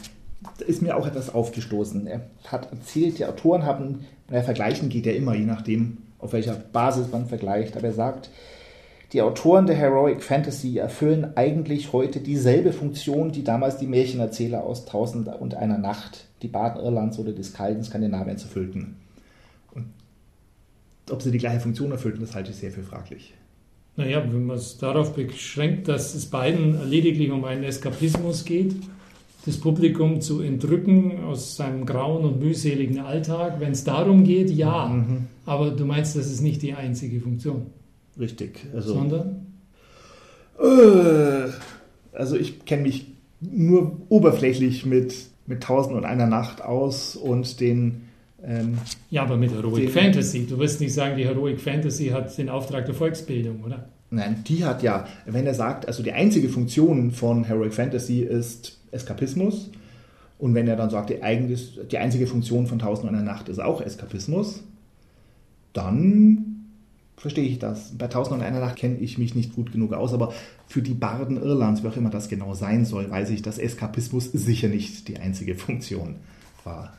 da 0.58 0.66
ist 0.66 0.82
mir 0.82 0.98
auch 0.98 1.06
etwas 1.06 1.34
aufgestoßen. 1.34 2.08
Er 2.08 2.22
hat 2.48 2.72
erzählt, 2.72 3.20
die 3.20 3.26
Autoren 3.26 3.64
haben, 3.64 4.06
naja, 4.30 4.44
vergleichen 4.44 4.90
geht 4.90 5.06
ja 5.06 5.12
immer, 5.12 5.36
je 5.36 5.46
nachdem, 5.46 6.00
auf 6.18 6.34
welcher 6.34 6.54
Basis 6.56 7.12
man 7.12 7.28
vergleicht, 7.28 7.78
aber 7.78 7.88
er 7.88 7.94
sagt, 7.94 8.30
die 9.14 9.22
Autoren 9.22 9.68
der 9.68 9.76
Heroic 9.76 10.24
Fantasy 10.24 10.78
erfüllen 10.78 11.36
eigentlich 11.36 11.92
heute 11.92 12.22
dieselbe 12.22 12.72
Funktion, 12.72 13.32
die 13.32 13.44
damals 13.44 13.78
die 13.78 13.88
Märchenerzähler 13.88 14.64
aus 14.64 14.86
Tausend 14.86 15.28
und 15.28 15.54
einer 15.54 15.78
Nacht, 15.78 16.26
die 16.42 16.48
Baden 16.48 16.82
Irlands 16.82 17.20
oder 17.20 17.34
des 17.34 17.54
kalten 17.54 17.84
Skandinaviens 17.84 18.44
erfüllten. 18.44 18.96
Und 19.76 19.88
ob 21.12 21.22
sie 21.22 21.32
die 21.32 21.40
gleiche 21.40 21.60
Funktion 21.60 21.92
erfüllten, 21.92 22.22
das 22.22 22.34
halte 22.34 22.52
ich 22.52 22.58
sehr 22.58 22.72
für 22.72 22.84
fraglich. 22.84 23.34
Naja, 23.98 24.24
wenn 24.32 24.46
man 24.46 24.58
es 24.58 24.78
darauf 24.78 25.14
beschränkt, 25.14 25.88
dass 25.88 26.16
es 26.16 26.26
beiden 26.28 26.90
lediglich 26.90 27.30
um 27.32 27.44
einen 27.44 27.64
Eskapismus 27.64 28.46
geht, 28.46 28.76
das 29.46 29.58
Publikum 29.58 30.22
zu 30.22 30.42
entrücken 30.42 31.24
aus 31.24 31.56
seinem 31.56 31.86
grauen 31.86 32.24
und 32.26 32.40
mühseligen 32.40 33.00
Alltag, 33.00 33.60
wenn 33.60 33.72
es 33.72 33.84
darum 33.84 34.24
geht, 34.24 34.50
ja. 34.52 34.88
Mhm. 34.88 35.28
Aber 35.46 35.72
du 35.72 35.86
meinst, 35.86 36.16
das 36.16 36.28
ist 36.28 36.42
nicht 36.42 36.62
die 36.62 36.74
einzige 36.74 37.20
Funktion. 37.20 37.68
Richtig. 38.20 38.60
Also, 38.74 38.94
Sondern? 38.94 39.48
Äh, 40.60 41.50
also 42.14 42.36
ich 42.36 42.66
kenne 42.66 42.84
mich 42.84 43.08
nur 43.40 43.98
oberflächlich 44.10 44.86
mit, 44.86 45.16
mit 45.48 45.64
Tausend 45.64 45.96
und 45.96 46.06
einer 46.06 46.28
Nacht 46.28 46.62
aus 46.62 47.16
und 47.16 47.60
den 47.60 48.04
ähm, 48.46 48.78
ja, 49.10 49.24
aber 49.24 49.38
mit 49.38 49.52
Heroic 49.52 49.92
Fantasy. 49.92 50.48
Du 50.48 50.58
wirst 50.58 50.82
nicht 50.82 50.94
sagen, 50.94 51.16
die 51.16 51.26
Heroic 51.26 51.60
Fantasy 51.60 52.08
hat 52.08 52.36
den 52.38 52.50
Auftrag 52.50 52.86
der 52.86 52.96
Volksbildung, 52.96 53.64
oder? 53.64 53.88
Nein, 54.10 54.44
die 54.48 54.66
hat 54.66 54.84
ja, 54.84 55.08
wenn 55.26 55.46
er 55.46 55.54
sagt, 55.54 55.88
also 55.88 56.04
die 56.04 56.12
einzige 56.12 56.50
Funktion 56.50 57.12
von 57.12 57.44
Heroic 57.44 57.74
Fantasy 57.74 58.22
ist 58.22 58.80
Eskapismus. 58.92 59.70
Und 60.38 60.56
wenn 60.56 60.68
er 60.68 60.76
dann 60.76 60.90
sagt, 60.90 61.12
die, 61.12 61.20
die 61.92 61.98
einzige 61.98 62.26
Funktion 62.26 62.66
von 62.66 62.80
Tausend 62.80 63.08
und 63.08 63.16
einer 63.16 63.24
Nacht 63.24 63.48
ist 63.48 63.60
auch 63.60 63.80
Eskapismus, 63.80 64.64
dann 65.72 66.66
verstehe 67.16 67.48
ich 67.48 67.60
das. 67.60 67.96
Bei 67.98 68.08
Tausend 68.08 68.38
und 68.38 68.44
einer 68.44 68.60
Nacht 68.60 68.76
kenne 68.76 68.98
ich 68.98 69.20
mich 69.20 69.36
nicht 69.36 69.54
gut 69.54 69.72
genug 69.72 69.94
aus, 69.94 70.14
aber 70.14 70.34
für 70.68 70.82
die 70.82 70.96
Barden 70.96 71.38
Irlands, 71.38 71.84
wie 71.84 71.88
auch 71.88 71.96
immer 71.96 72.10
das 72.10 72.28
genau 72.28 72.56
sein 72.56 72.86
soll, 72.86 73.10
weiß 73.10 73.30
ich, 73.30 73.44
dass 73.44 73.60
Eskapismus 73.60 74.32
sicher 74.32 74.68
nicht 74.68 75.08
die 75.08 75.20
einzige 75.20 75.56
Funktion 75.56 76.16
war. 76.64 76.92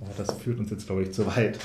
Aber 0.00 0.10
das 0.16 0.32
führt 0.38 0.58
uns 0.58 0.70
jetzt, 0.70 0.86
glaube 0.86 1.02
ich, 1.02 1.12
zu 1.12 1.26
weit. 1.26 1.58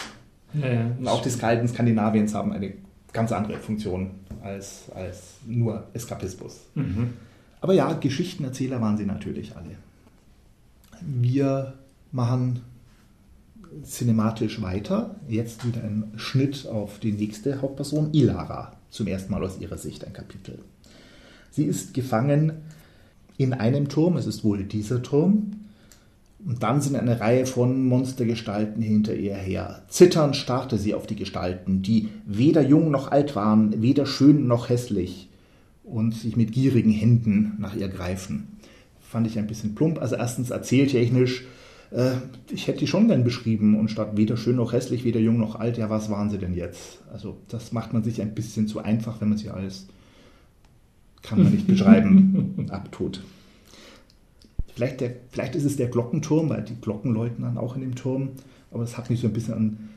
Ja, 0.53 0.67
ja. 0.67 0.91
Und 0.97 1.07
auch 1.07 1.21
die 1.21 1.29
Skalden 1.29 1.67
Skandinaviens 1.67 2.33
haben 2.33 2.51
eine 2.51 2.73
ganz 3.11 3.31
andere 3.31 3.57
Funktion 3.57 4.11
als, 4.41 4.91
als 4.93 5.35
nur 5.45 5.87
Eskapismus. 5.93 6.61
Mhm. 6.75 7.13
Aber 7.61 7.73
ja, 7.73 7.93
Geschichtenerzähler 7.93 8.81
waren 8.81 8.97
sie 8.97 9.05
natürlich 9.05 9.55
alle. 9.55 9.75
Wir 11.01 11.73
machen 12.11 12.61
cinematisch 13.83 14.61
weiter. 14.61 15.15
Jetzt 15.27 15.65
wieder 15.65 15.83
ein 15.83 16.11
Schnitt 16.15 16.67
auf 16.67 16.99
die 16.99 17.13
nächste 17.13 17.61
Hauptperson, 17.61 18.13
Ilara. 18.13 18.73
Zum 18.89 19.07
ersten 19.07 19.31
Mal 19.31 19.43
aus 19.43 19.59
ihrer 19.59 19.77
Sicht 19.77 20.05
ein 20.05 20.13
Kapitel. 20.13 20.59
Sie 21.51 21.65
ist 21.65 21.93
gefangen 21.93 22.53
in 23.37 23.53
einem 23.53 23.89
Turm, 23.89 24.17
es 24.17 24.27
ist 24.27 24.43
wohl 24.43 24.63
dieser 24.63 25.01
Turm, 25.01 25.51
und 26.45 26.61
dann 26.61 26.81
sind 26.81 26.95
eine 26.95 27.19
Reihe 27.19 27.45
von 27.45 27.85
Monstergestalten 27.85 28.81
hinter 28.81 29.15
ihr 29.15 29.35
her. 29.35 29.83
Zitternd 29.87 30.35
starrte 30.35 30.77
sie 30.77 30.93
auf 30.93 31.07
die 31.07 31.15
Gestalten, 31.15 31.81
die 31.81 32.09
weder 32.25 32.61
jung 32.61 32.91
noch 32.91 33.11
alt 33.11 33.35
waren, 33.35 33.81
weder 33.81 34.05
schön 34.05 34.47
noch 34.47 34.69
hässlich 34.69 35.29
und 35.83 36.13
sich 36.13 36.35
mit 36.35 36.51
gierigen 36.51 36.91
Händen 36.91 37.53
nach 37.59 37.75
ihr 37.75 37.87
greifen. 37.87 38.47
Fand 39.01 39.27
ich 39.27 39.37
ein 39.37 39.47
bisschen 39.47 39.75
plump. 39.75 40.01
Also 40.01 40.15
erstens 40.15 40.49
erzähltechnisch, 40.49 41.45
äh, 41.91 42.13
ich 42.51 42.67
hätte 42.67 42.79
die 42.79 42.87
schon 42.87 43.07
gern 43.07 43.23
beschrieben 43.23 43.79
und 43.79 43.89
statt 43.89 44.17
weder 44.17 44.35
schön 44.35 44.57
noch 44.57 44.73
hässlich, 44.73 45.03
weder 45.03 45.19
jung 45.19 45.37
noch 45.37 45.55
alt, 45.55 45.77
ja, 45.77 45.89
was 45.89 46.09
waren 46.09 46.29
sie 46.29 46.39
denn 46.39 46.55
jetzt? 46.55 46.99
Also 47.11 47.37
das 47.47 47.71
macht 47.71 47.93
man 47.93 48.03
sich 48.03 48.21
ein 48.21 48.35
bisschen 48.35 48.67
zu 48.67 48.79
einfach, 48.79 49.21
wenn 49.21 49.29
man 49.29 49.37
sie 49.37 49.49
alles 49.49 49.87
kann 51.23 51.41
man 51.41 51.53
nicht 51.53 51.67
beschreiben, 51.67 52.67
abtut. 52.69 53.23
Vielleicht, 54.75 55.01
der, 55.01 55.11
vielleicht 55.29 55.55
ist 55.55 55.65
es 55.65 55.75
der 55.75 55.87
Glockenturm, 55.87 56.49
weil 56.49 56.63
die 56.63 56.79
Glocken 56.79 57.13
läuten 57.13 57.43
dann 57.43 57.57
auch 57.57 57.75
in 57.75 57.81
dem 57.81 57.95
Turm. 57.95 58.29
Aber 58.71 58.83
es 58.83 58.97
hat 58.97 59.09
mich 59.09 59.19
so 59.19 59.27
ein 59.27 59.33
bisschen 59.33 59.53
an 59.53 59.89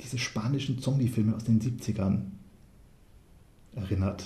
diese 0.00 0.18
spanischen 0.18 0.80
Zombie-Filme 0.80 1.34
aus 1.36 1.44
den 1.44 1.60
70ern 1.60 2.22
erinnert. 3.76 4.24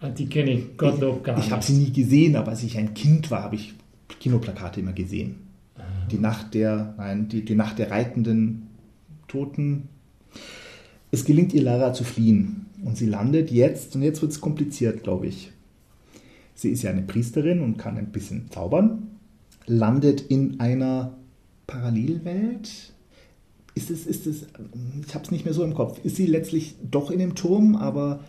Ah, 0.00 0.10
die 0.10 0.26
kenne 0.26 0.50
ich 0.50 0.76
Gottlob 0.76 1.24
gar 1.24 1.34
ich, 1.34 1.38
nicht. 1.38 1.46
Ich 1.46 1.52
habe 1.52 1.64
sie 1.64 1.74
nie 1.74 1.92
gesehen, 1.92 2.36
aber 2.36 2.50
als 2.50 2.62
ich 2.62 2.76
ein 2.76 2.94
Kind 2.94 3.30
war, 3.30 3.42
habe 3.42 3.54
ich 3.54 3.74
Kinoplakate 4.20 4.80
immer 4.80 4.92
gesehen. 4.92 5.36
Ah. 5.76 5.82
Die 6.10 6.18
Nacht 6.18 6.54
der, 6.54 6.94
nein, 6.98 7.28
die, 7.28 7.44
die 7.44 7.54
Nacht 7.54 7.78
der 7.78 7.90
reitenden 7.90 8.66
Toten. 9.28 9.88
Es 11.12 11.24
gelingt 11.24 11.54
ihr 11.54 11.62
Lara 11.62 11.92
zu 11.92 12.04
fliehen. 12.04 12.66
Und 12.84 12.96
sie 12.96 13.06
landet 13.06 13.50
jetzt, 13.50 13.96
und 13.96 14.02
jetzt 14.02 14.20
wird 14.22 14.32
es 14.32 14.40
kompliziert, 14.40 15.02
glaube 15.02 15.28
ich. 15.28 15.50
Sie 16.54 16.70
ist 16.70 16.82
ja 16.82 16.90
eine 16.90 17.02
Priesterin 17.02 17.60
und 17.60 17.78
kann 17.78 17.96
ein 17.96 18.12
bisschen 18.12 18.50
zaubern, 18.50 19.15
landet 19.66 20.20
in 20.20 20.60
einer 20.60 21.16
Parallelwelt. 21.66 22.92
Ist 23.74 23.90
es, 23.90 24.06
ist 24.06 24.26
es, 24.26 24.46
ich 25.06 25.14
habe 25.14 25.24
es 25.24 25.30
nicht 25.30 25.44
mehr 25.44 25.52
so 25.52 25.62
im 25.62 25.74
Kopf. 25.74 26.00
Ist 26.02 26.16
sie 26.16 26.26
letztlich 26.26 26.76
doch 26.90 27.10
in 27.10 27.18
dem 27.18 27.34
Turm, 27.34 27.76
aber 27.76 28.20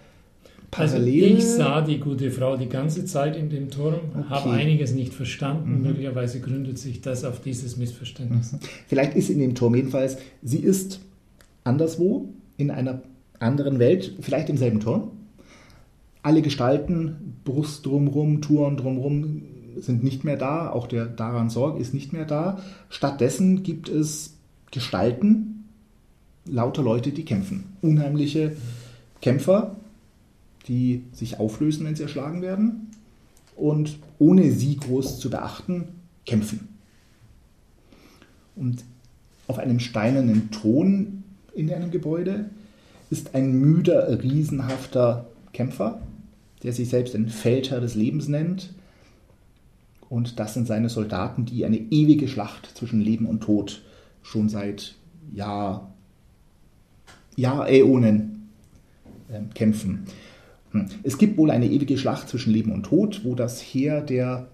parallel? 0.72 1.24
Also 1.24 1.38
ich 1.38 1.46
sah 1.46 1.82
die 1.82 2.00
gute 2.00 2.32
Frau 2.32 2.58
die 2.58 2.68
ganze 2.68 3.06
Zeit 3.06 3.38
in 3.38 3.50
dem 3.50 3.70
Turm, 3.70 4.00
okay. 4.14 4.30
habe 4.30 4.50
einiges 4.52 4.94
nicht 4.94 5.14
verstanden. 5.14 5.78
Mhm. 5.78 5.82
Möglicherweise 5.84 6.42
gründet 6.42 6.78
sich 6.78 7.00
das 7.02 7.24
auf 7.24 7.42
dieses 7.42 7.78
Missverständnis. 7.78 8.54
Mhm. 8.54 8.60
Vielleicht 8.88 9.16
ist 9.16 9.28
sie 9.28 9.34
in 9.34 9.40
dem 9.40 9.56
Turm 9.56 9.76
jedenfalls. 9.76 10.18
Sie 10.44 10.60
ist 10.60 11.00
anderswo, 11.64 12.28
in 12.58 12.72
einer 12.72 13.02
anderen 13.40 13.80
Welt, 13.80 14.16
vielleicht 14.20 14.50
im 14.50 14.58
selben 14.58 14.80
Turm. 14.80 15.12
Alle 16.24 16.42
Gestalten, 16.42 17.36
Brust 17.46 17.86
drumrum, 17.86 18.42
Touren 18.42 18.76
drumrum 18.76 19.44
sind 19.78 20.04
nicht 20.04 20.24
mehr 20.24 20.38
da. 20.38 20.70
Auch 20.70 20.88
der 20.88 21.06
Daran 21.06 21.50
Sorg 21.50 21.80
ist 21.80 21.94
nicht 21.94 22.14
mehr 22.14 22.26
da. 22.26 22.60
Stattdessen 22.90 23.64
gibt 23.64 23.90
es 23.90 24.36
Gestalten, 24.72 25.66
lauter 26.46 26.84
Leute, 26.84 27.12
die 27.12 27.26
kämpfen. 27.26 27.66
Unheimliche 27.82 28.56
Kämpfer, 29.22 29.76
die 30.68 31.04
sich 31.14 31.40
auflösen, 31.40 31.86
wenn 31.86 31.96
sie 31.96 32.04
erschlagen 32.04 32.42
werden 32.42 32.92
und 33.56 33.98
ohne 34.20 34.52
sie 34.52 34.78
groß 34.78 35.20
zu 35.20 35.30
beachten, 35.30 35.90
kämpfen. 36.26 36.68
Und 38.56 38.84
auf 39.48 39.60
einem 39.60 39.80
steinernen 39.80 40.52
Thron 40.52 41.24
in 41.54 41.72
einem 41.72 41.92
Gebäude 41.92 42.50
ist 43.10 43.36
ein 43.36 43.54
müder, 43.54 44.22
riesenhafter 44.22 45.26
Kämpfer, 45.54 46.02
der 46.64 46.74
sich 46.74 46.90
selbst 46.90 47.16
ein 47.16 47.30
Feldherr 47.30 47.80
des 47.80 47.96
Lebens 47.96 48.28
nennt. 48.28 48.74
Und 50.10 50.40
das 50.40 50.54
sind 50.54 50.68
seine 50.68 50.90
Soldaten, 50.90 51.46
die 51.46 51.66
eine 51.66 51.78
ewige 51.78 52.28
Schlacht 52.28 52.78
zwischen 52.78 53.02
Leben 53.02 53.26
und 53.26 53.42
Tod 53.42 53.82
schon 54.22 54.50
seit 54.50 54.96
Jahr, 55.34 55.94
Jahr 57.36 57.70
Äonen 57.70 58.50
äh, 59.30 59.42
kämpfen. 59.54 60.06
Hm. 60.72 60.86
Es 61.04 61.18
gibt 61.18 61.38
wohl 61.38 61.52
eine 61.52 61.68
ewige 61.68 61.98
Schlacht 61.98 62.30
zwischen 62.30 62.54
Leben 62.54 62.72
und 62.72 62.84
Tod, 62.84 63.22
wo 63.24 63.36
das 63.36 63.62
Heer 63.62 64.02
der 64.02 64.48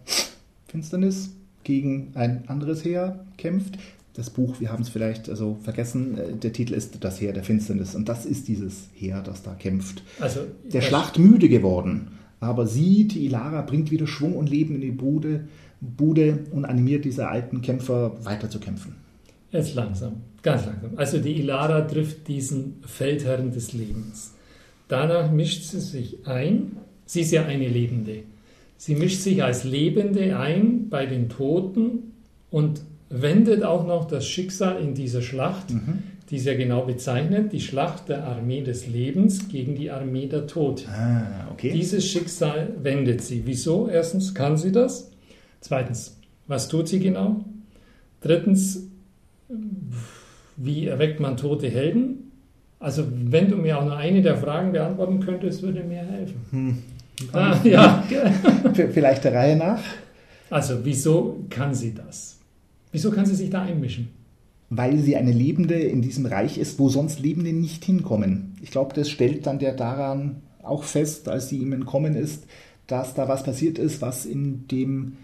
Finsternis 0.67 1.31
gegen 1.63 2.11
ein 2.15 2.47
anderes 2.47 2.83
Heer 2.83 3.25
kämpft. 3.37 3.77
Das 4.15 4.29
Buch, 4.29 4.59
wir 4.59 4.71
haben 4.71 4.83
es 4.83 4.89
vielleicht 4.89 5.27
also 5.27 5.57
vergessen, 5.63 6.17
äh, 6.17 6.33
der 6.33 6.53
Titel 6.53 6.73
ist 6.73 7.03
Das 7.03 7.19
Heer 7.19 7.33
der 7.33 7.43
Finsternis 7.43 7.95
und 7.95 8.09
das 8.09 8.25
ist 8.25 8.47
dieses 8.47 8.89
Heer, 8.93 9.21
das 9.21 9.43
da 9.43 9.53
kämpft. 9.53 10.03
Also, 10.19 10.41
der 10.71 10.81
Schlacht 10.81 11.17
müde 11.17 11.49
geworden, 11.49 12.09
aber 12.43 12.67
sie, 12.67 13.07
die 13.07 13.25
Ilara, 13.25 13.61
bringt 13.61 13.91
wieder 13.91 14.07
Schwung 14.07 14.35
und 14.35 14.49
Leben 14.49 14.75
in 14.75 14.81
die 14.81 14.91
Bude, 14.91 15.45
Bude 15.81 16.45
und 16.51 16.65
animiert 16.65 17.05
diese 17.05 17.27
alten 17.27 17.61
Kämpfer 17.61 18.23
weiter 18.23 18.49
zu 18.49 18.59
kämpfen. 18.59 18.95
Jetzt 19.51 19.75
langsam, 19.75 20.13
ganz 20.41 20.65
langsam. 20.65 20.91
Also 20.95 21.19
die 21.19 21.39
Ilara 21.39 21.81
trifft 21.81 22.27
diesen 22.27 22.75
Feldherrn 22.85 23.51
des 23.51 23.73
Lebens. 23.73 24.33
Danach 24.87 25.31
mischt 25.31 25.63
sie 25.63 25.79
sich 25.79 26.25
ein. 26.25 26.77
Sie 27.05 27.21
ist 27.21 27.31
ja 27.31 27.45
eine 27.45 27.67
Lebende. 27.67 28.23
Sie 28.77 28.95
mischt 28.95 29.21
sich 29.21 29.43
als 29.43 29.63
Lebende 29.63 30.37
ein 30.37 30.89
bei 30.89 31.05
den 31.05 31.29
Toten 31.29 32.13
und 32.49 32.81
wendet 33.09 33.63
auch 33.63 33.85
noch 33.85 34.05
das 34.05 34.27
Schicksal 34.27 34.81
in 34.81 34.95
dieser 34.95 35.21
Schlacht, 35.21 35.71
mhm. 35.71 36.03
Die 36.29 36.37
ist 36.37 36.45
ja 36.45 36.55
genau 36.55 36.83
bezeichnet, 36.83 37.51
die 37.51 37.59
Schlacht 37.59 38.09
der 38.09 38.23
Armee 38.25 38.61
des 38.61 38.87
Lebens 38.87 39.49
gegen 39.49 39.75
die 39.75 39.91
Armee 39.91 40.27
der 40.27 40.47
Toten. 40.47 40.89
Ah, 40.89 41.49
okay. 41.51 41.71
Dieses 41.71 42.05
Schicksal 42.07 42.69
wendet 42.81 43.21
sie. 43.21 43.43
Wieso? 43.45 43.87
Erstens, 43.87 44.33
kann 44.33 44.57
sie 44.57 44.71
das? 44.71 45.11
Zweitens, 45.59 46.17
was 46.47 46.67
tut 46.67 46.87
sie 46.87 46.99
genau? 46.99 47.43
Drittens, 48.21 48.87
wie 50.57 50.87
erweckt 50.87 51.19
man 51.19 51.37
tote 51.37 51.69
Helden? 51.69 52.31
Also 52.79 53.05
wenn 53.09 53.49
du 53.49 53.55
mir 53.55 53.79
auch 53.79 53.85
nur 53.85 53.97
eine 53.97 54.21
der 54.21 54.37
Fragen 54.37 54.71
beantworten 54.71 55.19
könntest, 55.19 55.61
würde 55.61 55.83
mir 55.83 56.01
helfen. 56.01 56.45
Hm. 56.51 56.77
Ah, 57.31 57.57
ja. 57.63 58.03
Vielleicht 58.73 59.23
der 59.23 59.33
Reihe 59.33 59.55
nach. 59.55 59.79
Also 60.49 60.79
wieso 60.83 61.45
kann 61.49 61.73
sie 61.73 61.93
das? 61.93 62.39
Wieso 62.91 63.11
kann 63.11 63.25
sie 63.25 63.35
sich 63.35 63.49
da 63.49 63.63
einmischen? 63.63 64.09
Weil 64.75 64.97
sie 64.99 65.15
eine 65.15 65.31
Lebende 65.31 65.75
in 65.75 66.01
diesem 66.01 66.25
Reich 66.25 66.57
ist, 66.57 66.79
wo 66.79 66.89
sonst 66.89 67.19
Lebende 67.19 67.53
nicht 67.53 67.85
hinkommen. 67.85 68.55
Ich 68.61 68.71
glaube, 68.71 68.95
das 68.95 69.09
stellt 69.09 69.45
dann 69.45 69.59
der 69.59 69.73
daran 69.73 70.37
auch 70.63 70.83
fest, 70.83 71.29
als 71.29 71.49
sie 71.49 71.57
ihm 71.57 71.73
entkommen 71.73 72.15
ist, 72.15 72.45
dass 72.87 73.13
da 73.13 73.27
was 73.27 73.43
passiert 73.43 73.77
ist, 73.77 74.01
was 74.01 74.25
in 74.25 74.67
dem 74.67 75.17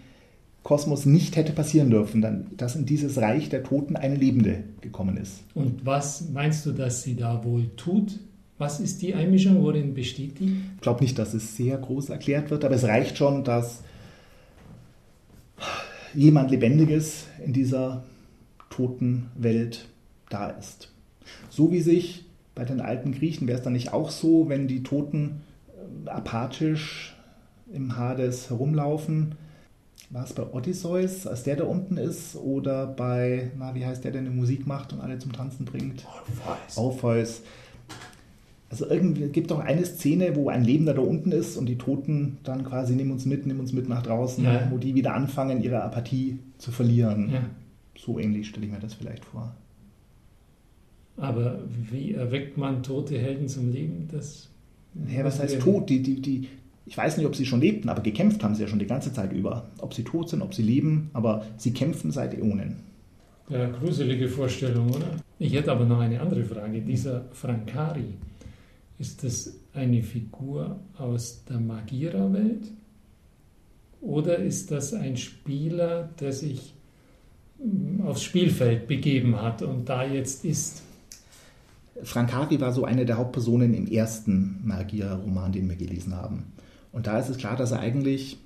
Kosmos 0.62 1.06
nicht 1.06 1.36
hätte 1.36 1.52
passieren 1.52 1.90
dürfen, 1.90 2.20
dann, 2.20 2.48
dass 2.56 2.76
in 2.76 2.84
dieses 2.84 3.18
Reich 3.18 3.48
der 3.48 3.62
Toten 3.62 3.96
eine 3.96 4.14
Lebende 4.14 4.64
gekommen 4.82 5.16
ist. 5.16 5.40
Und 5.54 5.84
was 5.86 6.28
meinst 6.30 6.66
du, 6.66 6.72
dass 6.72 7.02
sie 7.02 7.16
da 7.16 7.42
wohl 7.44 7.70
tut? 7.76 8.18
Was 8.58 8.78
ist 8.78 9.00
die 9.00 9.14
Einmischung? 9.14 9.62
Worin 9.62 9.94
besteht 9.94 10.38
die? 10.38 10.56
Ich 10.76 10.82
glaube 10.82 11.02
nicht, 11.02 11.18
dass 11.18 11.32
es 11.32 11.56
sehr 11.56 11.78
groß 11.78 12.10
erklärt 12.10 12.50
wird, 12.50 12.64
aber 12.64 12.74
es 12.74 12.84
reicht 12.84 13.16
schon, 13.16 13.42
dass 13.42 13.82
jemand 16.14 16.50
Lebendiges 16.50 17.24
in 17.44 17.54
dieser 17.54 18.04
toten 18.70 19.26
Welt 19.34 19.88
da 20.30 20.48
ist. 20.48 20.90
So 21.50 21.70
wie 21.70 21.80
sich 21.80 22.24
bei 22.54 22.64
den 22.64 22.80
alten 22.80 23.12
Griechen 23.12 23.46
wäre 23.46 23.58
es 23.58 23.64
dann 23.64 23.74
nicht 23.74 23.92
auch 23.92 24.10
so, 24.10 24.48
wenn 24.48 24.68
die 24.68 24.82
Toten 24.82 25.42
äh, 26.06 26.10
apathisch 26.10 27.16
im 27.72 27.96
Hades 27.96 28.50
herumlaufen, 28.50 29.34
war 30.10 30.24
es 30.24 30.32
bei 30.32 30.42
Odysseus, 30.42 31.26
als 31.26 31.44
der 31.44 31.56
da 31.56 31.64
unten 31.64 31.96
ist, 31.96 32.34
oder 32.34 32.86
bei, 32.86 33.52
na, 33.56 33.74
wie 33.76 33.86
heißt 33.86 34.02
der, 34.02 34.10
der 34.10 34.22
eine 34.22 34.30
Musik 34.30 34.66
macht 34.66 34.92
und 34.92 35.00
alle 35.00 35.18
zum 35.18 35.32
Tanzen 35.32 35.64
bringt? 35.64 36.04
Orpheus. 36.04 36.76
Orpheus. 36.76 37.42
Also 38.70 38.88
irgendwie 38.88 39.28
gibt 39.28 39.50
doch 39.50 39.60
eine 39.60 39.84
Szene, 39.84 40.34
wo 40.36 40.48
ein 40.48 40.64
Lebender 40.64 40.94
da 40.94 41.02
unten 41.02 41.32
ist 41.32 41.56
und 41.56 41.66
die 41.66 41.78
Toten 41.78 42.38
dann 42.44 42.64
quasi 42.64 42.94
nehmen 42.94 43.10
uns 43.10 43.24
mit, 43.24 43.46
nehmen 43.46 43.60
uns 43.60 43.72
mit 43.72 43.88
nach 43.88 44.02
draußen, 44.02 44.44
ja. 44.44 44.68
wo 44.70 44.78
die 44.78 44.94
wieder 44.94 45.14
anfangen, 45.14 45.62
ihre 45.62 45.82
Apathie 45.82 46.38
zu 46.58 46.70
verlieren. 46.70 47.30
Ja. 47.32 47.40
So 47.96 48.18
ähnlich 48.18 48.48
stelle 48.48 48.66
ich 48.66 48.72
mir 48.72 48.78
das 48.78 48.94
vielleicht 48.94 49.24
vor. 49.24 49.54
Aber 51.16 51.60
wie 51.90 52.14
erweckt 52.14 52.56
man 52.56 52.82
tote 52.82 53.18
Helden 53.18 53.48
zum 53.48 53.72
Leben? 53.72 54.08
Das 54.10 54.48
ja, 55.08 55.24
was 55.24 55.38
heißt 55.38 55.60
tot? 55.60 55.88
Die, 55.88 56.02
die, 56.02 56.20
die, 56.20 56.48
ich 56.86 56.96
weiß 56.96 57.16
nicht, 57.16 57.26
ob 57.26 57.36
sie 57.36 57.46
schon 57.46 57.60
lebten, 57.60 57.88
aber 57.88 58.02
gekämpft 58.02 58.42
haben 58.42 58.54
sie 58.54 58.62
ja 58.62 58.68
schon 58.68 58.78
die 58.78 58.86
ganze 58.86 59.12
Zeit 59.12 59.32
über. 59.32 59.68
Ob 59.78 59.94
sie 59.94 60.02
tot 60.02 60.30
sind, 60.30 60.42
ob 60.42 60.54
sie 60.54 60.62
leben, 60.62 61.10
aber 61.12 61.44
sie 61.56 61.72
kämpfen 61.72 62.10
seit 62.10 62.34
Äonen. 62.34 62.76
Ja, 63.48 63.68
gruselige 63.68 64.28
Vorstellung, 64.28 64.90
oder? 64.90 65.16
Ich 65.38 65.52
hätte 65.52 65.72
aber 65.72 65.84
noch 65.84 66.00
eine 66.00 66.20
andere 66.20 66.44
Frage. 66.44 66.80
Dieser 66.80 67.24
Francari, 67.32 68.14
ist 68.98 69.24
das 69.24 69.54
eine 69.72 70.02
Figur 70.02 70.78
aus 70.98 71.44
der 71.48 71.58
Magira-Welt? 71.58 72.70
Oder 74.00 74.38
ist 74.38 74.70
das 74.70 74.94
ein 74.94 75.16
Spieler, 75.16 76.10
der 76.20 76.32
sich 76.32 76.74
aufs 78.04 78.22
Spielfeld 78.22 78.86
begeben 78.86 79.40
hat 79.40 79.62
und 79.62 79.88
da 79.88 80.04
jetzt 80.04 80.44
ist? 80.44 80.82
Francari 82.02 82.60
war 82.60 82.72
so 82.72 82.84
eine 82.84 83.04
der 83.04 83.18
Hauptpersonen 83.18 83.74
im 83.74 83.86
ersten 83.86 84.60
Magira-Roman, 84.64 85.52
den 85.52 85.68
wir 85.68 85.76
gelesen 85.76 86.16
haben. 86.16 86.52
Und 86.92 87.06
da 87.06 87.18
ist 87.18 87.28
es 87.28 87.36
klar, 87.36 87.56
dass 87.56 87.72
er 87.72 87.80
eigentlich 87.80 88.38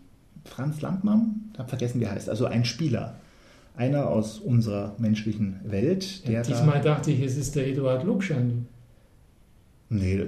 Franz 0.44 0.80
Landmann, 0.80 1.50
ich 1.52 1.58
habe 1.58 1.68
vergessen, 1.68 2.00
wie 2.00 2.04
er 2.04 2.12
heißt, 2.12 2.28
also 2.28 2.46
ein 2.46 2.64
Spieler, 2.64 3.16
einer 3.76 4.08
aus 4.08 4.38
unserer 4.38 4.94
menschlichen 4.98 5.60
Welt. 5.64 6.26
Der 6.26 6.34
ja, 6.34 6.42
diesmal 6.42 6.80
da, 6.80 6.94
dachte 6.94 7.10
ich, 7.10 7.20
es 7.20 7.36
ist 7.36 7.56
der 7.56 7.66
Eduard 7.66 8.04
Lukschan. 8.04 8.66
Nee, 9.88 10.26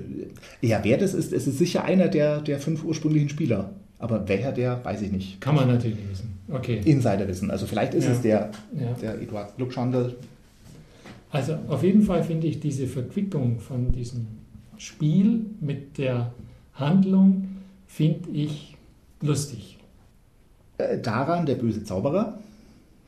ja, 0.61 0.81
wer 0.83 0.99
das 0.99 1.15
ist, 1.15 1.33
es 1.33 1.47
ist 1.47 1.59
sicher 1.59 1.85
einer 1.85 2.09
der, 2.09 2.41
der 2.41 2.61
fünf 2.61 2.85
ursprünglichen 2.85 3.29
Spieler. 3.29 3.71
Aber 3.99 4.29
welcher 4.29 4.53
der, 4.53 4.85
weiß 4.85 5.03
ich 5.03 5.13
nicht. 5.13 5.41
Kann 5.41 5.55
man 5.55 5.69
natürlich 5.69 5.99
wissen. 6.11 6.39
Okay. 6.49 6.81
Insider 6.85 7.27
wissen. 7.27 7.51
Also 7.51 7.67
vielleicht 7.67 7.95
ist 7.95 8.05
ja. 8.05 8.13
es 8.13 8.21
der, 8.21 8.51
ja. 8.79 8.93
der 9.01 9.21
Eduard 9.21 9.57
Glückschandel. 9.57 10.17
Also 11.31 11.59
auf 11.69 11.83
jeden 11.83 12.03
Fall 12.03 12.23
finde 12.23 12.47
ich 12.47 12.61
diese 12.61 12.87
Verquickung 12.87 13.59
von 13.59 13.93
diesem 13.93 14.27
Spiel 14.77 15.47
mit 15.61 15.99
der 15.99 16.33
Handlung 16.75 17.49
finde 17.87 18.31
ich 18.31 18.77
lustig. 19.21 19.79
Äh, 20.79 20.99
daran, 20.99 21.47
der 21.47 21.55
böse 21.55 21.85
Zauberer, 21.85 22.39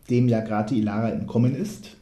dem 0.09 0.29
ja 0.29 0.40
gerade 0.40 0.74
die 0.74 0.81
Ilara 0.81 1.11
entkommen 1.11 1.55
ist, 1.55 1.96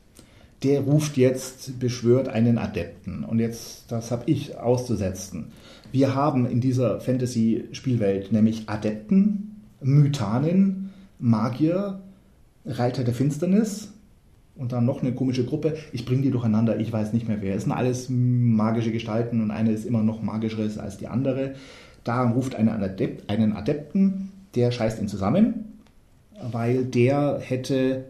der 0.63 0.81
ruft 0.81 1.17
jetzt, 1.17 1.79
beschwört 1.79 2.29
einen 2.29 2.59
Adepten. 2.59 3.25
Und 3.25 3.41
jetzt, 3.41 3.91
das 3.91 4.11
habe 4.11 4.31
ich 4.31 4.57
auszusetzen. 4.57 5.53
Wir 5.93 6.15
haben 6.15 6.47
in 6.47 6.61
dieser 6.61 7.01
Fantasy-Spielwelt 7.01 8.33
nämlich 8.33 8.69
Adepten, 8.69 9.63
Mythanen, 9.83 10.91
Magier, 11.19 12.01
Reiter 12.65 13.05
der 13.05 13.15
Finsternis 13.15 13.93
und 14.57 14.73
dann 14.73 14.85
noch 14.85 15.03
eine 15.03 15.15
komische 15.15 15.45
Gruppe. 15.45 15.77
Ich 15.93 16.05
bringe 16.05 16.23
die 16.23 16.31
durcheinander, 16.31 16.79
ich 16.79 16.93
weiß 16.93 17.13
nicht 17.13 17.29
mehr 17.29 17.41
wer. 17.41 17.55
Es 17.55 17.65
sind 17.65 17.73
alles 17.73 18.09
magische 18.09 18.93
Gestalten 18.93 19.43
und 19.43 19.51
eine 19.51 19.73
ist 19.73 19.85
immer 19.85 20.03
noch 20.03 20.23
magischeres 20.23 20.79
als 20.79 20.97
die 20.97 21.09
andere. 21.09 21.55
Daran 22.05 22.33
ruft 22.33 22.55
eine 22.55 22.73
Adept, 22.73 23.29
einen 23.31 23.53
Adepten, 23.53 24.31
der 24.55 24.71
scheißt 24.71 25.01
ihn 25.01 25.09
zusammen, 25.09 25.81
weil 26.41 26.85
der 26.85 27.39
hätte, 27.41 28.05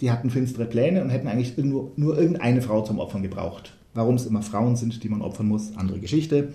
die 0.00 0.10
hatten 0.10 0.30
finstere 0.30 0.66
Pläne 0.66 1.02
und 1.02 1.10
hätten 1.10 1.28
eigentlich 1.28 1.56
nur, 1.56 1.92
nur 1.96 2.18
irgendeine 2.18 2.62
Frau 2.62 2.82
zum 2.82 2.98
Opfern 2.98 3.22
gebraucht. 3.22 3.76
Warum 3.92 4.14
es 4.14 4.26
immer 4.26 4.42
Frauen 4.42 4.76
sind, 4.76 5.02
die 5.02 5.08
man 5.08 5.22
opfern 5.22 5.48
muss, 5.48 5.76
andere 5.76 5.98
Geschichte. 5.98 6.52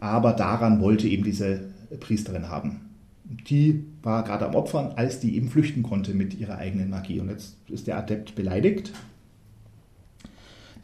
Aber 0.00 0.32
daran 0.32 0.80
wollte 0.80 1.08
eben 1.08 1.24
diese 1.24 1.60
Priesterin 2.00 2.48
haben 2.48 2.86
die 3.28 3.84
war 4.02 4.24
gerade 4.24 4.46
am 4.46 4.54
Opfern, 4.54 4.92
als 4.96 5.20
die 5.20 5.36
eben 5.36 5.48
flüchten 5.48 5.82
konnte 5.82 6.14
mit 6.14 6.38
ihrer 6.38 6.58
eigenen 6.58 6.90
Magie. 6.90 7.20
Und 7.20 7.28
jetzt 7.28 7.56
ist 7.68 7.86
der 7.86 7.98
Adept 7.98 8.34
beleidigt. 8.34 8.92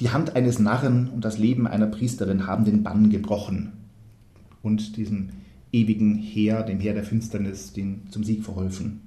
Die 0.01 0.11
Hand 0.11 0.35
eines 0.35 0.59
Narren 0.59 1.09
und 1.09 1.25
das 1.25 1.38
Leben 1.38 1.66
einer 1.66 1.87
Priesterin 1.87 2.46
haben 2.46 2.64
den 2.64 2.83
Bann 2.83 3.11
gebrochen 3.11 3.72
und 4.62 4.96
diesem 4.96 5.31
ewigen 5.70 6.16
Heer, 6.16 6.62
dem 6.62 6.81
Heer 6.81 6.94
der 6.94 7.05
Finsternis, 7.05 7.72
den 7.72 8.09
zum 8.11 8.25
Sieg 8.25 8.44
verholfen. 8.44 9.01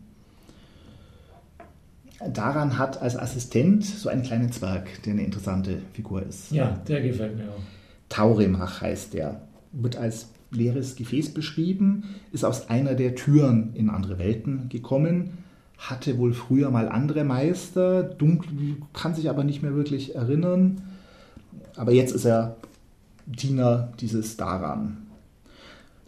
Daran 2.34 2.78
hat 2.78 3.02
als 3.02 3.18
Assistent 3.18 3.84
so 3.84 4.08
einen 4.08 4.24
kleinen 4.24 4.52
Zwerg, 4.52 5.04
der 5.04 5.14
eine 5.14 5.24
interessante 5.24 5.82
Figur 5.94 6.24
ist. 6.24 6.52
Ja, 6.52 6.80
der 6.88 7.02
gefällt 7.02 7.36
mir 7.36 7.50
auch. 7.50 7.60
Tauremach 8.08 8.82
heißt 8.82 9.14
der. 9.14 9.42
Wird 9.76 9.98
als 9.98 10.30
leeres 10.52 10.96
Gefäß 10.96 11.34
beschrieben, 11.34 12.04
ist 12.32 12.46
aus 12.46 12.70
einer 12.70 12.96
der 12.96 13.16
Türen 13.16 13.74
in 13.76 13.90
andere 13.90 14.18
Welten 14.18 14.70
gekommen, 14.70 15.32
hatte 15.78 16.18
wohl 16.18 16.34
früher 16.34 16.72
mal 16.72 16.88
andere 16.88 17.24
Meister, 17.24 18.04
dunkel, 18.04 18.78
kann 18.94 19.14
sich 19.14 19.30
aber 19.30 19.44
nicht 19.44 19.62
mehr 19.62 19.76
wirklich 19.76 20.16
erinnern. 20.16 20.82
Aber 21.76 21.92
jetzt 21.92 22.14
ist 22.14 22.26
er 22.26 22.56
Diener 23.26 23.92
dieses 24.00 24.38
Daran. 24.38 24.98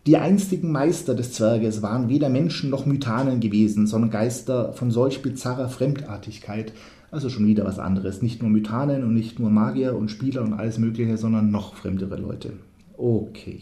Die 0.06 0.16
einstigen 0.16 0.72
Meister 0.72 1.16
des 1.16 1.34
Zwerges 1.34 1.82
waren 1.82 2.08
weder 2.08 2.30
Menschen 2.30 2.70
noch 2.70 2.86
Mythanen 2.86 3.42
gewesen, 3.42 3.88
sondern 3.88 4.10
Geister 4.10 4.72
von 4.72 4.90
solch 4.90 5.22
bizarrer 5.22 5.68
Fremdartigkeit. 5.68 6.72
Also 7.12 7.30
schon 7.30 7.46
wieder 7.46 7.66
was 7.66 7.78
anderes. 7.78 8.22
Nicht 8.22 8.42
nur 8.42 8.50
Mythanen 8.50 9.04
und 9.04 9.14
nicht 9.14 9.38
nur 9.38 9.50
Magier 9.50 9.98
und 9.98 10.10
Spieler 10.10 10.44
und 10.44 10.54
alles 10.54 10.78
Mögliche, 10.78 11.18
sondern 11.18 11.52
noch 11.52 11.76
fremdere 11.76 12.16
Leute. 12.16 12.54
Okay. 12.98 13.62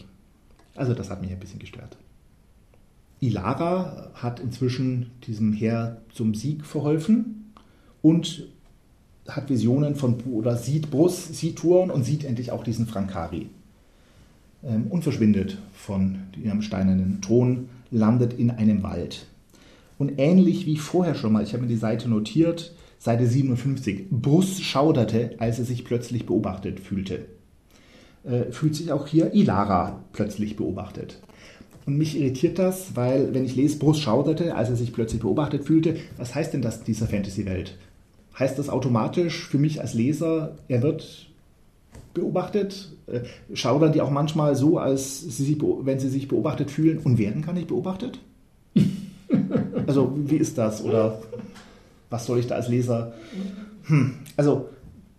Also 0.76 0.93
das 0.93 1.10
hat 1.10 1.21
mich 1.21 1.32
ein 1.32 1.39
bisschen 1.39 1.60
gestört. 1.60 1.98
Ilara 3.19 4.12
hat 4.13 4.39
inzwischen 4.39 5.12
diesem 5.26 5.54
Heer 5.54 6.02
zum 6.13 6.36
Sieg 6.36 6.65
verholfen 6.65 7.54
und 8.02 8.48
hat 9.28 9.50
Visionen 9.50 9.95
von 9.95 10.21
oder 10.26 10.58
sieht 10.58 10.91
Brus, 10.91 11.28
sieht 11.28 11.58
Touren 11.58 11.89
und 11.89 12.04
sieht 12.04 12.24
endlich 12.24 12.52
auch 12.52 12.63
diesen 12.63 12.88
Frankari. 12.88 13.50
Ähm, 14.63 14.88
und 14.88 15.04
verschwindet 15.04 15.58
von 15.74 16.19
ihrem 16.41 16.62
steinernen 16.62 17.21
Thron, 17.21 17.69
landet 17.89 18.34
in 18.34 18.52
einem 18.52 18.84
Wald. 18.84 19.26
Und 19.98 20.19
ähnlich 20.19 20.65
wie 20.65 20.78
vorher 20.78 21.15
schon 21.15 21.32
mal, 21.34 21.43
ich 21.43 21.54
habe 21.54 21.63
mir 21.63 21.69
die 21.69 21.78
Seite 21.78 22.10
notiert, 22.10 22.76
Seite 23.00 23.26
57, 23.26 24.10
Brus 24.10 24.60
schauderte, 24.60 25.36
als 25.39 25.58
er 25.58 25.65
sich 25.65 25.86
plötzlich 25.86 26.26
beobachtet 26.26 26.80
fühlte 26.80 27.26
äh, 28.26 28.52
fühlt 28.52 28.76
sich 28.76 28.92
auch 28.92 29.08
hier 29.08 29.34
Ilara 29.34 30.00
plötzlich 30.14 30.56
beobachtet. 30.56 31.20
Und 31.86 31.98
mich 31.98 32.20
irritiert 32.20 32.58
das, 32.58 32.96
weil 32.96 33.34
wenn 33.34 33.46
ich 33.46 33.56
lese, 33.56 33.78
Bruce 33.78 34.00
schauderte, 34.00 34.56
als 34.56 34.70
er 34.70 34.76
sich 34.76 34.92
plötzlich 34.92 35.22
beobachtet 35.22 35.66
fühlte, 35.66 35.98
was 36.18 36.34
heißt 36.34 36.54
denn 36.54 36.62
das 36.62 36.84
dieser 36.84 37.06
Fantasy-Welt? 37.08 37.78
Heißt 38.40 38.58
das 38.58 38.70
automatisch 38.70 39.48
für 39.48 39.60
mich 39.60 39.82
als 39.82 39.94
Leser, 39.94 40.56
er 40.68 40.82
wird 40.82 41.28
beobachtet? 42.14 42.92
Äh, 43.08 43.22
schaudern 43.54 43.94
die 43.94 44.02
auch 44.02 44.10
manchmal 44.10 44.56
so, 44.56 44.80
als 44.80 45.22
sie 45.22 45.58
wenn 45.84 46.00
sie 46.00 46.10
sich 46.10 46.28
beobachtet 46.28 46.72
fühlen 46.72 46.98
und 46.98 47.20
werden 47.20 47.44
gar 47.44 47.54
nicht 47.54 47.68
beobachtet? 47.68 48.20
also 49.88 50.14
wie 50.18 50.38
ist 50.38 50.58
das? 50.58 50.84
Oder 50.84 51.22
was 52.10 52.26
soll 52.26 52.40
ich 52.40 52.48
da 52.48 52.56
als 52.56 52.68
Leser? 52.68 53.14
Hm. 53.84 54.16
Also 54.36 54.70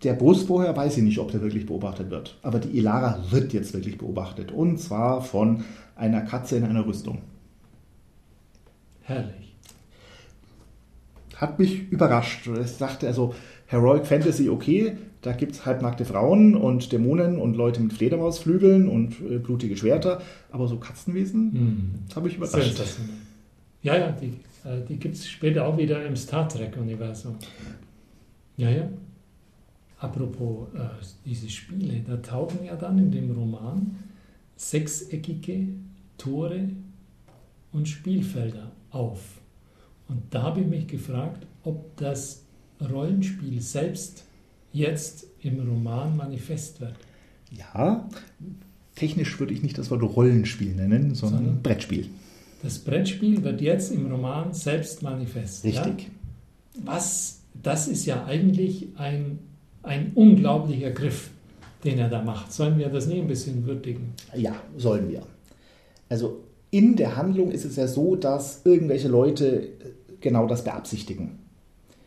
der 0.02 0.12
Bus 0.12 0.42
vorher 0.42 0.76
weiß 0.76 0.98
ich 0.98 1.02
nicht, 1.02 1.18
ob 1.18 1.30
der 1.30 1.40
wirklich 1.40 1.66
beobachtet 1.66 2.10
wird. 2.10 2.38
Aber 2.42 2.58
die 2.58 2.76
Ilara 2.76 3.18
wird 3.30 3.52
jetzt 3.52 3.72
wirklich 3.72 3.98
beobachtet. 3.98 4.52
Und 4.52 4.78
zwar 4.78 5.22
von 5.22 5.64
einer 5.94 6.20
Katze 6.22 6.56
in 6.56 6.64
einer 6.64 6.86
Rüstung. 6.86 7.22
Herrlich. 9.02 9.54
Hat 11.36 11.58
mich 11.58 11.90
überrascht. 11.90 12.48
Ich 12.64 12.78
dachte 12.78 13.06
also, 13.06 13.34
Heroic 13.66 14.06
Fantasy, 14.06 14.48
okay, 14.48 14.96
da 15.22 15.32
gibt 15.32 15.52
es 15.52 15.66
halbnackte 15.66 16.04
Frauen 16.04 16.54
und 16.54 16.92
Dämonen 16.92 17.38
und 17.38 17.56
Leute 17.56 17.80
mit 17.80 17.92
Fledermausflügeln 17.92 18.88
und 18.88 19.20
äh, 19.20 19.38
blutige 19.38 19.76
Schwerter. 19.76 20.20
Aber 20.50 20.68
so 20.68 20.76
Katzenwesen, 20.76 21.52
hm. 21.52 21.90
das 22.06 22.16
habe 22.16 22.28
ich 22.28 22.36
überrascht. 22.36 22.80
Ja, 23.82 23.96
ja, 23.96 24.12
die, 24.12 24.28
äh, 24.68 24.84
die 24.88 24.96
gibt 24.96 25.16
es 25.16 25.28
später 25.28 25.66
auch 25.66 25.76
wieder 25.78 26.04
im 26.04 26.16
Star 26.16 26.48
Trek-Universum. 26.48 27.36
Ja, 28.56 28.70
ja. 28.70 28.88
Apropos 29.98 30.68
äh, 30.74 30.88
diese 31.24 31.48
Spiele, 31.48 32.00
da 32.06 32.18
tauchen 32.18 32.64
ja 32.64 32.76
dann 32.76 32.98
in 32.98 33.10
dem 33.10 33.30
Roman 33.30 33.96
sechseckige 34.56 35.68
Tore 36.18 36.68
und 37.72 37.88
Spielfelder 37.88 38.72
auf. 38.90 39.40
Und 40.08 40.22
da 40.30 40.42
habe 40.42 40.60
ich 40.60 40.66
mich 40.66 40.86
gefragt, 40.86 41.46
ob 41.64 41.96
das 41.96 42.44
Rollenspiel 42.80 43.60
selbst 43.60 44.24
jetzt 44.72 45.26
im 45.40 45.58
Roman 45.60 46.16
manifest 46.16 46.80
wird. 46.80 46.94
Ja, 47.50 48.08
technisch 48.94 49.38
würde 49.40 49.54
ich 49.54 49.62
nicht 49.62 49.78
das 49.78 49.90
Wort 49.90 50.02
Rollenspiel 50.02 50.74
nennen, 50.74 51.14
sondern, 51.14 51.44
sondern 51.44 51.62
Brettspiel. 51.62 52.08
Das 52.62 52.78
Brettspiel 52.78 53.42
wird 53.42 53.60
jetzt 53.60 53.92
im 53.92 54.10
Roman 54.10 54.52
selbst 54.52 55.02
manifest. 55.02 55.64
Richtig. 55.64 56.02
Ja? 56.02 56.82
Was, 56.84 57.40
das 57.62 57.88
ist 57.88 58.06
ja 58.06 58.24
eigentlich 58.24 58.88
ein 58.96 59.38
ein 59.86 60.12
unglaublicher 60.14 60.90
Griff, 60.90 61.30
den 61.84 61.98
er 61.98 62.08
da 62.08 62.22
macht. 62.22 62.52
Sollen 62.52 62.78
wir 62.78 62.88
das 62.88 63.06
nicht 63.06 63.18
ein 63.18 63.28
bisschen 63.28 63.66
würdigen? 63.66 64.12
Ja, 64.34 64.54
sollen 64.76 65.08
wir. 65.08 65.22
Also 66.08 66.40
in 66.70 66.96
der 66.96 67.16
Handlung 67.16 67.50
ist 67.50 67.64
es 67.64 67.76
ja 67.76 67.86
so, 67.86 68.16
dass 68.16 68.62
irgendwelche 68.64 69.08
Leute 69.08 69.62
äh, 69.62 69.68
genau 70.20 70.46
das 70.46 70.64
beabsichtigen. 70.64 71.38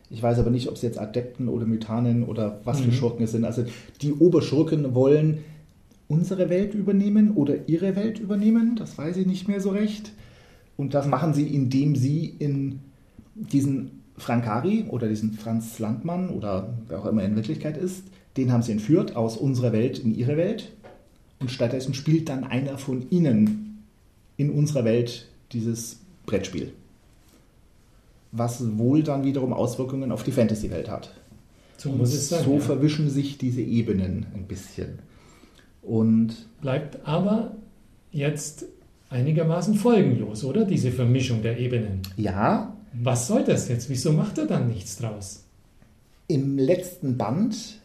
Ich 0.10 0.22
weiß 0.22 0.40
aber 0.40 0.50
nicht, 0.50 0.68
ob 0.68 0.76
es 0.76 0.82
jetzt 0.82 1.00
Adepten 1.00 1.48
oder 1.48 1.66
Mythanen 1.66 2.24
oder 2.24 2.60
was 2.64 2.80
mhm. 2.80 2.86
für 2.86 2.92
Schurken 2.92 3.24
es 3.24 3.32
sind. 3.32 3.46
Also 3.46 3.64
die 4.02 4.14
Oberschurken 4.14 4.96
wollen 4.96 5.40
unsere 6.08 6.50
Welt 6.50 6.74
übernehmen 6.74 7.32
oder 7.36 7.68
ihre 7.68 7.96
Welt 7.96 8.20
übernehmen. 8.20 8.76
Das 8.76 8.98
weiß 8.98 9.18
ich 9.18 9.28
nicht 9.28 9.48
mehr 9.48 9.62
so 9.62 9.70
recht. 9.70 10.12
Und 10.78 10.94
das 10.94 11.08
machen 11.08 11.34
sie, 11.34 11.48
indem 11.48 11.96
sie 11.96 12.34
in 12.40 12.80
diesen 13.36 13.99
Frankari 14.20 14.86
oder 14.90 15.08
diesen 15.08 15.34
Franz 15.34 15.80
Landmann 15.80 16.30
oder 16.30 16.74
wer 16.88 17.00
auch 17.00 17.06
immer 17.06 17.24
in 17.24 17.36
Wirklichkeit 17.36 17.78
ist, 17.78 18.04
den 18.38 18.52
haben 18.52 18.64
sie 18.64 18.72
entführt 18.72 19.16
aus 19.16 19.38
unserer 19.38 19.74
Welt 19.74 20.00
in 20.00 20.16
ihre 20.16 20.38
Welt. 20.38 20.72
Und 21.40 21.52
stattdessen 21.52 21.94
spielt 21.94 22.30
dann 22.30 22.44
einer 22.44 22.78
von 22.78 23.10
ihnen 23.10 23.86
in 24.38 24.50
unserer 24.52 24.86
Welt 24.86 25.28
dieses 25.52 26.00
Brettspiel. 26.26 26.74
Was 28.32 28.78
wohl 28.78 29.04
dann 29.04 29.24
wiederum 29.24 29.54
Auswirkungen 29.54 30.12
auf 30.12 30.24
die 30.24 30.32
Fantasy-Welt 30.32 30.90
hat. 30.90 31.14
So, 31.78 31.90
Und 31.92 32.06
sein, 32.06 32.44
so 32.44 32.56
ja. 32.56 32.60
verwischen 32.60 33.10
sich 33.10 33.38
diese 33.38 33.62
Ebenen 33.62 34.28
ein 34.36 34.44
bisschen. 34.44 35.00
Und 35.82 36.36
bleibt 36.62 37.06
aber 37.08 37.56
jetzt 38.12 38.66
einigermaßen 39.10 39.76
folgenlos, 39.76 40.44
oder? 40.44 40.66
Diese 40.66 40.92
Vermischung 40.92 41.42
der 41.42 41.58
Ebenen. 41.58 42.02
Ja, 42.18 42.76
was 42.94 43.28
soll 43.28 43.44
das 43.44 43.68
jetzt? 43.68 43.90
Wieso 43.90 44.12
macht 44.12 44.38
er 44.38 44.46
dann 44.46 44.68
nichts 44.68 44.98
draus? 44.98 45.44
Im 46.28 46.58
letzten 46.58 47.18
Band 47.18 47.80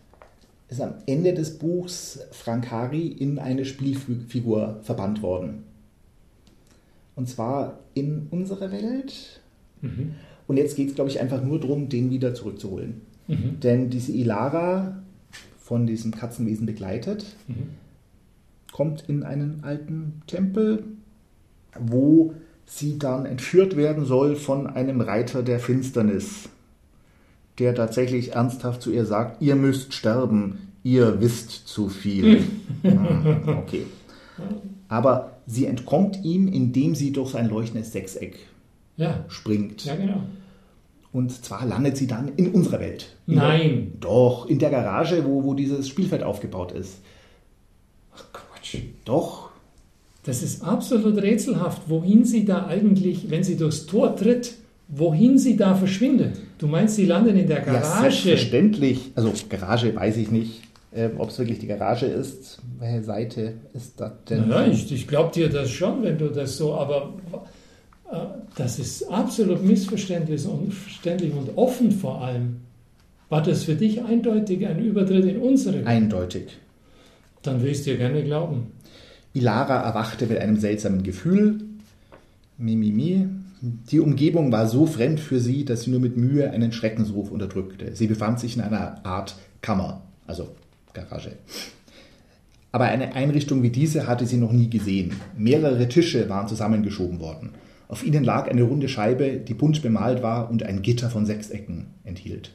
ist 0.69 0.81
am 0.81 0.95
Ende 1.07 1.35
des 1.35 1.59
Buchs 1.59 2.21
Frankari 2.33 3.07
in 3.07 3.39
eine 3.39 3.65
Spielfigur 3.65 4.81
verbannt 4.83 5.23
worden. 5.23 5.65
Und 7.17 7.29
zwar 7.29 7.79
in 7.95 8.27
unsere 8.31 8.73
Welt. 8.73 9.41
Mhm. 9.81 10.15
Und 10.47 10.57
jetzt 10.57 10.77
geht 10.77 10.89
es, 10.91 10.95
glaube 10.95 11.11
ich, 11.11 11.21
einfach 11.21 11.43
nur 11.43 11.61
darum, 11.61 11.89
den 11.89 12.11
wieder 12.11 12.35
zurückzuholen. 12.35 13.03
Mhm. 13.29 13.61
Denn 13.61 13.91
diese 13.91 14.13
Ilara, 14.13 15.03
von 15.59 15.87
diesem 15.87 16.13
Katzenwesen 16.13 16.67
begleitet, 16.67 17.25
mhm. 17.47 17.71
kommt 18.73 19.09
in 19.09 19.23
einen 19.23 19.61
alten 19.63 20.23
Tempel, 20.27 20.85
wo 21.79 22.35
sie 22.67 22.99
dann 22.99 23.27
entführt 23.27 23.77
werden 23.77 24.05
soll 24.05 24.37
von 24.37 24.67
einem 24.67 25.01
Reiter 25.01 25.43
der 25.43 25.59
Finsternis, 25.59 26.49
der 27.59 27.75
tatsächlich 27.75 28.33
ernsthaft 28.33 28.83
zu 28.83 28.91
ihr 28.91 29.05
sagt, 29.05 29.43
ihr 29.43 29.57
müsst 29.57 29.95
sterben, 29.95 30.73
ihr 30.83 31.21
wisst 31.21 31.69
zu 31.69 31.89
viel. 31.89 32.43
Ah, 32.85 33.59
okay. 33.59 33.87
Aber 34.89 35.39
sie 35.47 35.67
entkommt 35.67 36.23
ihm, 36.25 36.49
indem 36.49 36.95
sie 36.95 37.13
durch 37.13 37.31
sein 37.31 37.49
leuchtendes 37.49 37.93
Sechseck 37.93 38.37
ja. 38.97 39.25
springt. 39.29 39.85
Ja, 39.85 39.97
genau. 39.97 40.23
Und 41.13 41.45
zwar 41.45 41.65
landet 41.65 41.97
sie 41.97 42.09
dann 42.09 42.33
in 42.37 42.51
unserer 42.51 42.81
Welt. 42.81 43.17
In 43.27 43.37
Nein. 43.37 43.93
Der, 43.93 44.01
doch, 44.01 44.47
in 44.47 44.59
der 44.59 44.71
Garage, 44.71 45.25
wo, 45.25 45.45
wo 45.45 45.55
dieses 45.55 45.89
Spielfeld 45.89 46.25
aufgebaut 46.25 46.73
ist. 46.73 46.99
Ach 48.17 48.25
Quatsch. 48.33 48.79
Doch. 49.05 49.44
Das 50.25 50.43
ist 50.43 50.63
absolut 50.65 51.21
rätselhaft, 51.21 51.83
wohin 51.89 52.25
sie 52.25 52.45
da 52.45 52.67
eigentlich, 52.67 53.31
wenn 53.31 53.45
sie 53.45 53.57
durchs 53.57 53.87
Tor 53.87 54.17
tritt, 54.17 54.55
wohin 54.89 55.39
sie 55.39 55.57
da 55.57 55.75
verschwindet. 55.75 56.37
Du 56.59 56.67
meinst, 56.67 56.97
sie 56.97 57.07
landen 57.07 57.37
in 57.37 57.47
der 57.47 57.59
Ja, 57.59 57.65
Garage? 57.65 58.01
selbstverständlich. 58.01 59.13
Also 59.15 59.33
Garage 59.49 59.95
weiß 59.95 60.17
ich 60.17 60.31
nicht, 60.31 60.63
ähm, 60.95 61.13
ob 61.19 61.29
es 61.31 61.39
wirklich 61.39 61.59
die 61.59 61.67
Garage 61.67 62.07
ist. 62.07 62.59
Welche 62.79 63.03
Seite 63.03 63.55
ist 63.75 64.01
das 64.01 64.13
denn? 64.29 64.49
Naja, 64.49 64.73
ich, 64.73 64.91
ich 64.93 65.07
glaube 65.07 65.33
dir 65.35 65.49
das 65.51 65.71
schon, 65.71 66.03
wenn 66.03 66.17
du 66.17 66.29
das 66.29 66.57
so, 66.57 66.75
aber 66.75 67.15
äh, 68.11 68.17
das 68.57 68.79
ist 68.79 69.03
absolut 69.11 69.63
missverständlich 69.63 70.47
und, 70.47 70.73
und 71.37 71.57
offen 71.57 71.91
vor 71.93 72.23
allem. 72.23 72.61
War 73.29 73.43
das 73.43 73.65
für 73.65 73.75
dich 73.75 74.03
eindeutig 74.03 74.67
ein 74.67 74.79
Übertritt 74.85 75.25
in 75.25 75.39
unsere? 75.39 75.85
Eindeutig. 75.87 76.45
Dann 77.43 77.63
will 77.63 77.71
ich 77.73 77.79
es 77.79 77.85
dir 77.85 77.97
gerne 77.97 78.23
glauben. 78.23 78.69
Ilara 79.35 79.83
erwachte 79.83 80.27
mit 80.27 80.39
einem 80.39 80.57
seltsamen 80.57 81.03
Gefühl. 81.03 81.65
Mimimi. 82.57 83.27
Die 83.61 84.01
Umgebung 84.01 84.53
war 84.53 84.69
so 84.69 84.87
fremd 84.87 85.21
für 85.21 85.41
sie, 85.41 85.65
dass 85.65 85.83
sie 85.83 85.91
nur 85.91 86.01
mit 86.01 86.17
Mühe 86.17 86.51
einen 86.51 86.73
Schreckensruf 86.73 87.31
unterdrückte. 87.31 87.97
Sie 87.97 88.07
befand 88.07 88.39
sich 88.39 88.57
in 88.57 88.63
einer 88.63 89.05
Art 89.05 89.37
Kammer, 89.61 90.03
also 90.27 90.49
Garage. 90.93 91.33
Aber 92.71 92.85
eine 92.85 93.15
Einrichtung 93.15 93.63
wie 93.63 93.71
diese 93.71 94.07
hatte 94.07 94.27
sie 94.27 94.37
noch 94.37 94.53
nie 94.53 94.69
gesehen. 94.69 95.13
Mehrere 95.37 95.89
Tische 95.89 96.29
waren 96.29 96.49
zusammengeschoben 96.49 97.21
worden. 97.21 97.51
Auf 97.89 98.05
ihnen 98.05 98.25
lag 98.25 98.49
eine 98.49 98.63
runde 98.63 98.89
Scheibe, 98.89 99.39
die 99.39 99.55
bunt 99.55 99.83
bemalt 99.83 100.23
war 100.23 100.51
und 100.51 100.63
ein 100.63 100.83
Gitter 100.83 101.11
von 101.11 101.27
sechs 101.27 101.51
Ecken 101.51 101.87
enthielt. 102.05 102.51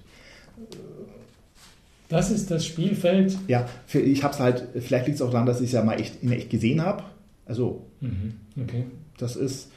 Das 2.10 2.32
ist 2.32 2.52
das 2.52 2.66
Spielfeld. 2.66 3.38
Ja, 3.48 3.68
ich 3.94 4.24
habe 4.24 4.34
es 4.34 4.40
halt, 4.40 4.68
vielleicht 4.82 5.06
liegt 5.08 5.16
es 5.16 5.22
auch 5.22 5.32
daran, 5.32 5.46
dass 5.46 5.60
ich 5.62 5.68
es 5.68 5.72
ja 5.74 5.84
mal 5.84 6.00
echt, 6.00 6.22
in 6.24 6.32
echt 6.32 6.50
gesehen 6.50 6.82
habe. 6.84 7.04
Also 7.46 7.86
Mhm. 8.02 8.34
Okay. 8.62 8.86
Das 9.18 9.36
ist 9.36 9.70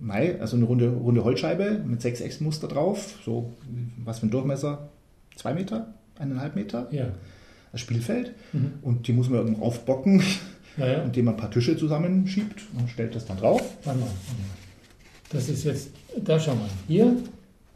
Mai, 0.00 0.40
also 0.40 0.56
eine 0.56 0.64
runde, 0.64 0.88
runde 0.88 1.22
Holzscheibe 1.24 1.82
mit 1.86 2.00
sechs 2.00 2.20
Eckmuster 2.22 2.66
drauf. 2.68 3.18
So, 3.24 3.52
was 4.02 4.20
für 4.20 4.26
ein 4.26 4.30
Durchmesser? 4.30 4.88
Zwei 5.36 5.52
Meter? 5.52 5.92
Eineinhalb 6.18 6.56
Meter? 6.56 6.88
Ja. 6.90 7.08
Das 7.72 7.82
Spielfeld. 7.82 8.32
Mhm. 8.54 8.72
Und 8.82 9.06
die 9.06 9.12
muss 9.12 9.28
man 9.28 9.40
irgendwo 9.40 9.64
aufbocken, 9.66 10.22
Naja, 10.78 11.02
indem 11.02 11.26
man 11.26 11.34
ein 11.34 11.40
paar 11.40 11.50
Tische 11.50 11.76
zusammenschiebt 11.76 12.62
und 12.78 12.88
stellt 12.88 13.14
das 13.14 13.26
dann 13.26 13.36
drauf. 13.36 13.62
warte 13.84 14.00
mal. 14.00 14.08
Das 15.30 15.48
ist 15.50 15.64
jetzt, 15.64 15.90
da 16.24 16.40
schau 16.40 16.54
mal. 16.54 16.68
Hier, 16.88 17.14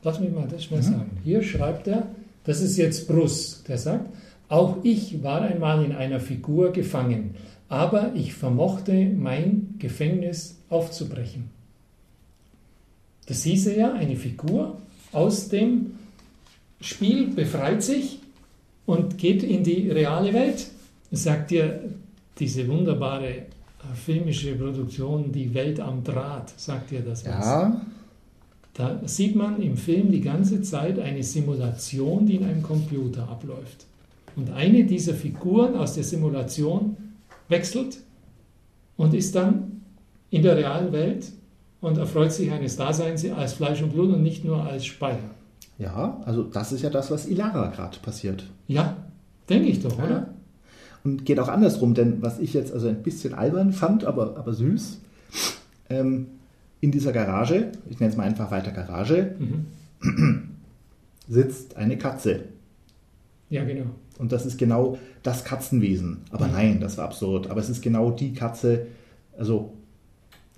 lass 0.03 0.19
mich 0.19 0.33
mal 0.33 0.49
das 0.49 0.71
mal 0.71 0.83
sagen. 0.83 1.11
Hier 1.23 1.43
schreibt 1.43 1.87
er, 1.88 2.07
das 2.44 2.61
ist 2.61 2.76
jetzt 2.76 3.09
Bruss, 3.09 3.62
der 3.66 3.78
sagt, 3.78 4.07
auch 4.48 4.78
ich 4.83 5.22
war 5.22 5.42
einmal 5.42 5.85
in 5.85 5.92
einer 5.92 6.20
Figur 6.20 6.72
gefangen, 6.72 7.35
aber 7.68 8.12
ich 8.14 8.35
vermochte 8.35 8.92
mein 8.92 9.74
Gefängnis 9.78 10.59
aufzubrechen. 10.68 11.50
Das 13.26 13.42
hieße 13.42 13.76
ja, 13.76 13.92
eine 13.92 14.16
Figur 14.16 14.78
aus 15.12 15.48
dem 15.48 15.92
Spiel 16.80 17.28
befreit 17.28 17.83
sich 17.83 18.18
und 18.85 19.16
geht 19.16 19.42
in 19.42 19.64
die 19.64 19.90
reale 19.90 20.35
Welt. 20.35 20.66
Sagt 21.11 21.50
dir 21.50 21.80
diese 22.38 22.68
wunderbare 22.68 23.28
äh, 23.28 23.44
filmische 23.94 24.54
Produktion 24.54 25.33
Die 25.33 25.54
Welt 25.54 25.80
am 25.80 26.02
Draht, 26.04 26.52
sagt 26.57 26.90
dir 26.90 27.00
das 27.00 27.24
was? 27.24 27.46
Ja, 27.46 27.80
Da 28.74 29.00
sieht 29.06 29.37
man 29.37 29.62
im 29.62 29.76
Film 29.76 30.10
die 30.10 30.20
ganze 30.20 30.60
Zeit 30.62 30.98
eine 30.98 31.22
Simulation, 31.22 32.26
die 32.26 32.37
in 32.37 32.44
einem 32.44 32.62
Computer 32.62 33.28
abläuft. 33.28 33.87
Und 34.34 34.50
eine 34.50 34.84
dieser 34.84 35.14
Figuren 35.14 35.76
aus 35.76 35.94
der 35.94 36.02
Simulation 36.02 36.96
wechselt 37.48 37.98
und 38.96 39.14
ist 39.14 39.34
dann 39.37 39.82
in 40.30 40.42
der 40.42 40.56
realen 40.56 40.92
Welt 40.92 41.30
und 41.80 41.98
erfreut 41.98 42.32
sich 42.32 42.50
eines 42.50 42.76
Daseins 42.76 43.24
als 43.30 43.52
Fleisch 43.52 43.80
und 43.80 43.92
Blut 43.92 44.12
und 44.12 44.22
nicht 44.22 44.44
nur 44.44 44.64
als 44.64 44.87
Speicher. 44.87 45.30
ja, 45.78 46.20
also 46.24 46.42
das 46.42 46.72
ist 46.72 46.82
ja 46.82 46.90
das, 46.90 47.12
was 47.12 47.26
Ilara 47.26 47.68
gerade 47.68 47.98
passiert. 48.00 48.44
Ja, 48.66 48.96
denke 49.48 49.68
ich 49.68 49.82
doch, 49.82 49.96
oder? 49.98 50.30
Und 51.04 51.24
geht 51.24 51.38
auch 51.38 51.48
andersrum, 51.48 51.94
denn 51.94 52.22
was 52.22 52.40
ich 52.40 52.54
jetzt 52.54 52.72
also 52.72 52.88
ein 52.88 53.02
bisschen 53.02 53.34
albern 53.34 53.72
fand, 53.72 54.04
aber, 54.04 54.37
aber 54.37 54.54
süß, 54.54 54.98
ähm, 55.90 56.26
in 56.85 56.90
dieser 56.92 57.12
Garage, 57.12 57.73
ich 57.88 57.99
nenne 57.99 58.12
es 58.12 58.16
mal 58.18 58.25
einfach 58.25 58.51
weiter 58.51 58.70
Garage, 58.70 59.35
Mhm. 59.38 60.49
sitzt 61.29 61.77
eine 61.77 61.97
Katze. 61.97 62.40
Ja, 63.49 63.64
genau. 63.64 63.87
Und 64.18 64.33
das 64.33 64.44
ist 64.44 64.59
genau 64.59 64.99
das 65.23 65.44
Katzenwesen. 65.44 66.18
Aber 66.31 66.47
nein, 66.47 66.81
das 66.81 66.99
war 66.99 67.07
absurd. 67.07 67.49
Aber 67.51 67.61
es 67.61 67.70
ist 67.70 67.81
genau 67.81 68.11
die 68.11 68.35
Katze, 68.35 68.87
also 69.38 69.73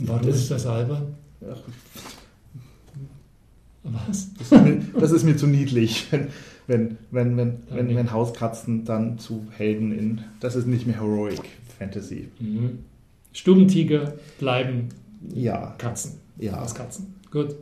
Warum 0.00 0.28
ist 0.28 0.50
das 0.50 0.66
albern? 0.66 1.14
Was? 3.84 4.30
das 4.36 4.50
ist 4.50 4.64
mir, 4.64 4.80
das 5.00 5.10
ist 5.12 5.22
mir 5.24 5.36
zu 5.36 5.46
niedlich, 5.46 6.08
wenn, 6.10 6.26
wenn, 6.66 6.96
wenn, 7.12 7.36
wenn, 7.36 7.58
wenn, 7.70 7.94
wenn 7.94 8.10
Hauskatzen 8.12 8.84
dann 8.84 9.18
zu 9.20 9.46
Helden 9.56 9.96
in. 9.96 10.20
Das 10.40 10.56
ist 10.56 10.66
nicht 10.66 10.86
mehr 10.88 10.96
Heroic 10.96 11.40
Fantasy. 11.78 12.28
Mhm. 12.40 12.80
Stubentiger 13.32 14.14
bleiben 14.40 14.88
Ja, 15.34 15.74
Katzen. 15.78 16.20
ja. 16.38 16.54
Als 16.54 16.74
Katzen. 16.74 17.14
Gut. 17.30 17.56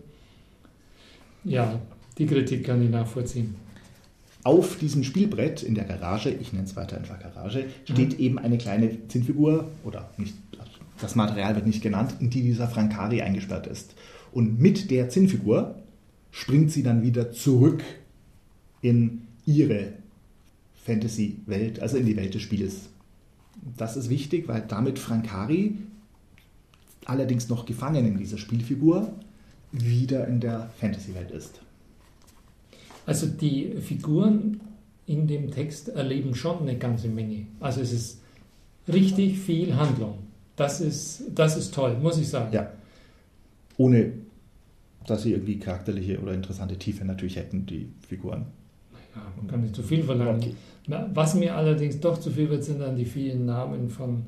Ja, 1.45 1.81
die 2.19 2.27
Kritik 2.27 2.65
kann 2.65 2.83
ich 2.83 2.91
nachvollziehen. 2.91 3.55
Auf 4.45 4.77
diesem 4.79 5.05
Spielbrett 5.05 5.63
in 5.63 5.75
der 5.75 5.85
Garage, 5.85 6.31
ich 6.31 6.53
nenne 6.53 6.67
es 6.67 6.77
weiter 6.77 6.97
einfach 6.97 7.19
Garage, 7.19 7.67
steht 7.85 8.19
eben 8.19 8.39
eine 8.39 8.59
kleine 8.59 9.09
Zinnfigur 9.09 9.71
oder 9.85 10.11
nicht, 10.19 10.35
das 11.01 11.15
Material 11.15 11.55
wird 11.55 11.67
nicht 11.67 11.83
genannt, 11.83 12.17
in 12.21 12.31
die 12.31 12.43
dieser 12.43 12.69
Frankari 12.69 13.23
eingesperrt 13.23 13.67
ist. 13.67 13.95
Und 14.33 14.61
mit 14.61 14.91
der 14.91 15.09
Zinnfigur 15.09 15.77
springt 16.31 16.71
sie 16.71 16.83
dann 16.83 17.03
wieder 17.03 17.33
zurück 17.33 17.83
in 18.83 19.23
ihre 19.47 19.93
Fantasy-Welt, 20.85 21.81
also 21.81 21.97
in 21.97 22.07
die 22.07 22.17
Welt 22.17 22.35
des 22.35 22.43
Spiels. 22.43 22.89
Das 23.77 23.97
ist 23.97 24.11
wichtig, 24.11 24.49
weil 24.49 24.63
damit 24.67 24.99
Frankari, 24.99 25.79
allerdings 27.05 27.49
noch 27.49 27.67
gefangen 27.67 28.07
in 28.07 28.19
dieser 28.19 28.39
Spielfigur, 28.39 29.13
wieder 29.73 30.27
in 30.29 30.41
der 30.41 30.71
Fantasy-Welt 30.79 31.31
ist. 31.31 31.61
Also 33.07 33.27
die 33.27 33.75
Figuren 33.81 34.61
in 35.07 35.27
dem 35.27 35.51
Text 35.51 35.89
erleben 35.89 36.35
schon 36.35 36.61
eine 36.61 36.79
ganze 36.79 37.09
Menge. 37.09 37.47
Also 37.61 37.81
es 37.81 37.93
ist 37.93 38.21
richtig 38.89 39.39
viel 39.39 39.77
Handlung. 39.77 40.19
Das 40.57 40.81
ist, 40.81 41.25
das 41.35 41.57
ist 41.57 41.75
toll, 41.75 41.99
muss 42.01 42.19
ich 42.19 42.29
sagen. 42.29 42.55
Ja. 42.55 42.71
Ohne 43.77 44.13
dass 45.07 45.23
sie 45.23 45.33
irgendwie 45.33 45.59
charakterliche 45.59 46.19
oder 46.21 46.33
interessante 46.33 46.77
Tiefe 46.77 47.05
natürlich 47.05 47.37
hätten, 47.37 47.67
die 47.67 47.89
Figuren. 48.09 48.47
Ja, 49.15 49.23
man 49.37 49.47
kann 49.47 49.61
nicht 49.61 49.75
zu 49.75 49.83
viel 49.83 50.03
verlangen. 50.03 50.37
Okay. 50.37 50.55
Was 51.13 51.35
mir 51.35 51.55
allerdings 51.55 52.01
doch 52.01 52.19
zu 52.19 52.31
viel 52.31 52.49
wird, 52.51 52.65
sind 52.65 52.81
dann 52.81 52.97
die 52.97 53.05
vielen 53.05 53.47
Namen 53.47 53.89
von 53.89 54.27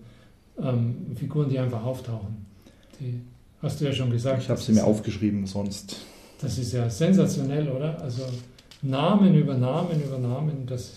ähm, 0.62 1.16
Figuren, 1.16 1.48
die 1.48 1.58
einfach 1.58 1.84
auftauchen. 1.84 2.46
Die 3.00 3.20
hast 3.62 3.80
du 3.80 3.84
ja 3.84 3.92
schon 3.92 4.10
gesagt. 4.10 4.42
Ich 4.42 4.48
habe 4.48 4.60
sie 4.60 4.72
mir 4.72 4.84
aufgeschrieben, 4.84 5.46
sonst. 5.46 5.96
Das 6.40 6.58
ist 6.58 6.72
ja 6.72 6.88
sensationell, 6.90 7.68
oder? 7.68 8.00
Also 8.00 8.22
Namen 8.82 9.34
über 9.34 9.54
Namen 9.54 10.02
über 10.02 10.18
Namen, 10.18 10.66
das. 10.66 10.92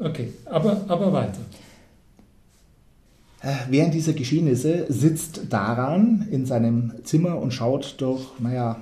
Okay, 0.00 0.32
aber, 0.46 0.84
aber 0.88 1.12
weiter. 1.12 1.40
Äh, 3.42 3.54
Während 3.68 3.94
dieser 3.94 4.14
Geschehnisse 4.14 4.86
sitzt 4.88 5.42
Daran 5.50 6.26
in 6.30 6.46
seinem 6.46 6.94
Zimmer 7.04 7.38
und 7.38 7.52
schaut 7.52 7.96
durch, 7.98 8.26
naja, 8.38 8.80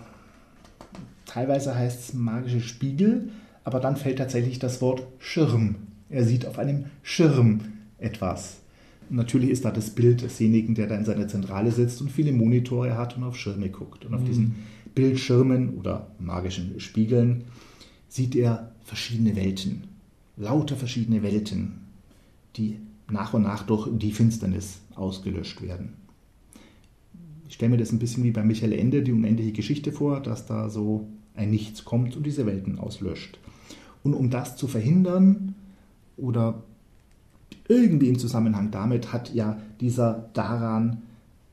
teilweise 1.26 1.74
heißt 1.74 2.00
es 2.00 2.14
magische 2.14 2.61
Spiegel, 2.61 3.31
aber 3.64 3.81
dann 3.81 3.96
fällt 3.96 4.18
tatsächlich 4.18 4.59
das 4.59 4.81
Wort 4.81 5.02
Schirm. 5.18 5.76
Er 6.09 6.24
sieht 6.24 6.46
auf 6.46 6.59
einem 6.59 6.87
Schirm 7.02 7.61
etwas. 7.98 8.62
Natürlich 9.12 9.51
ist 9.51 9.64
da 9.66 9.70
das 9.70 9.90
Bild 9.90 10.22
desjenigen, 10.22 10.75
der 10.75 10.87
da 10.87 10.96
in 10.96 11.05
seiner 11.05 11.29
Zentrale 11.29 11.70
sitzt 11.70 12.01
und 12.01 12.11
viele 12.11 12.33
Monitore 12.33 12.96
hat 12.96 13.16
und 13.16 13.25
auf 13.25 13.37
Schirme 13.37 13.68
guckt. 13.68 14.07
Und 14.07 14.14
auf 14.14 14.22
Mhm. 14.22 14.27
diesen 14.27 14.55
Bildschirmen 14.94 15.75
oder 15.77 16.09
magischen 16.18 16.81
Spiegeln 16.81 17.44
sieht 18.09 18.35
er 18.35 18.72
verschiedene 18.85 19.37
Welten. 19.37 19.85
Lauter 20.38 20.77
verschiedene 20.77 21.22
Welten, 21.22 21.72
die 22.57 22.79
nach 23.11 23.35
und 23.35 23.42
nach 23.42 23.64
durch 23.64 23.88
die 23.98 24.12
Finsternis 24.12 24.81
ausgelöscht 24.94 25.61
werden. 25.61 25.90
Ich 27.48 27.55
stelle 27.55 27.72
mir 27.72 27.77
das 27.79 27.92
ein 27.92 27.98
bisschen 27.98 28.25
wie 28.25 28.31
bei 28.31 28.42
Michael 28.42 28.72
Ende, 28.72 29.03
die 29.03 29.12
unendliche 29.12 29.53
Geschichte 29.53 29.92
vor, 29.92 30.20
dass 30.20 30.46
da 30.46 30.70
so 30.70 31.07
ein 31.35 31.51
Nichts 31.51 31.85
kommt 31.85 32.16
und 32.16 32.25
diese 32.25 32.46
Welten 32.46 32.79
auslöscht. 32.79 33.38
Und 34.03 34.14
um 34.14 34.31
das 34.31 34.57
zu 34.57 34.66
verhindern 34.68 35.55
oder 36.16 36.62
irgendwie 37.68 38.09
im 38.09 38.18
Zusammenhang 38.18 38.70
damit 38.70 39.12
hat 39.12 39.33
ja 39.35 39.59
dieser 39.81 40.29
Daran 40.33 41.03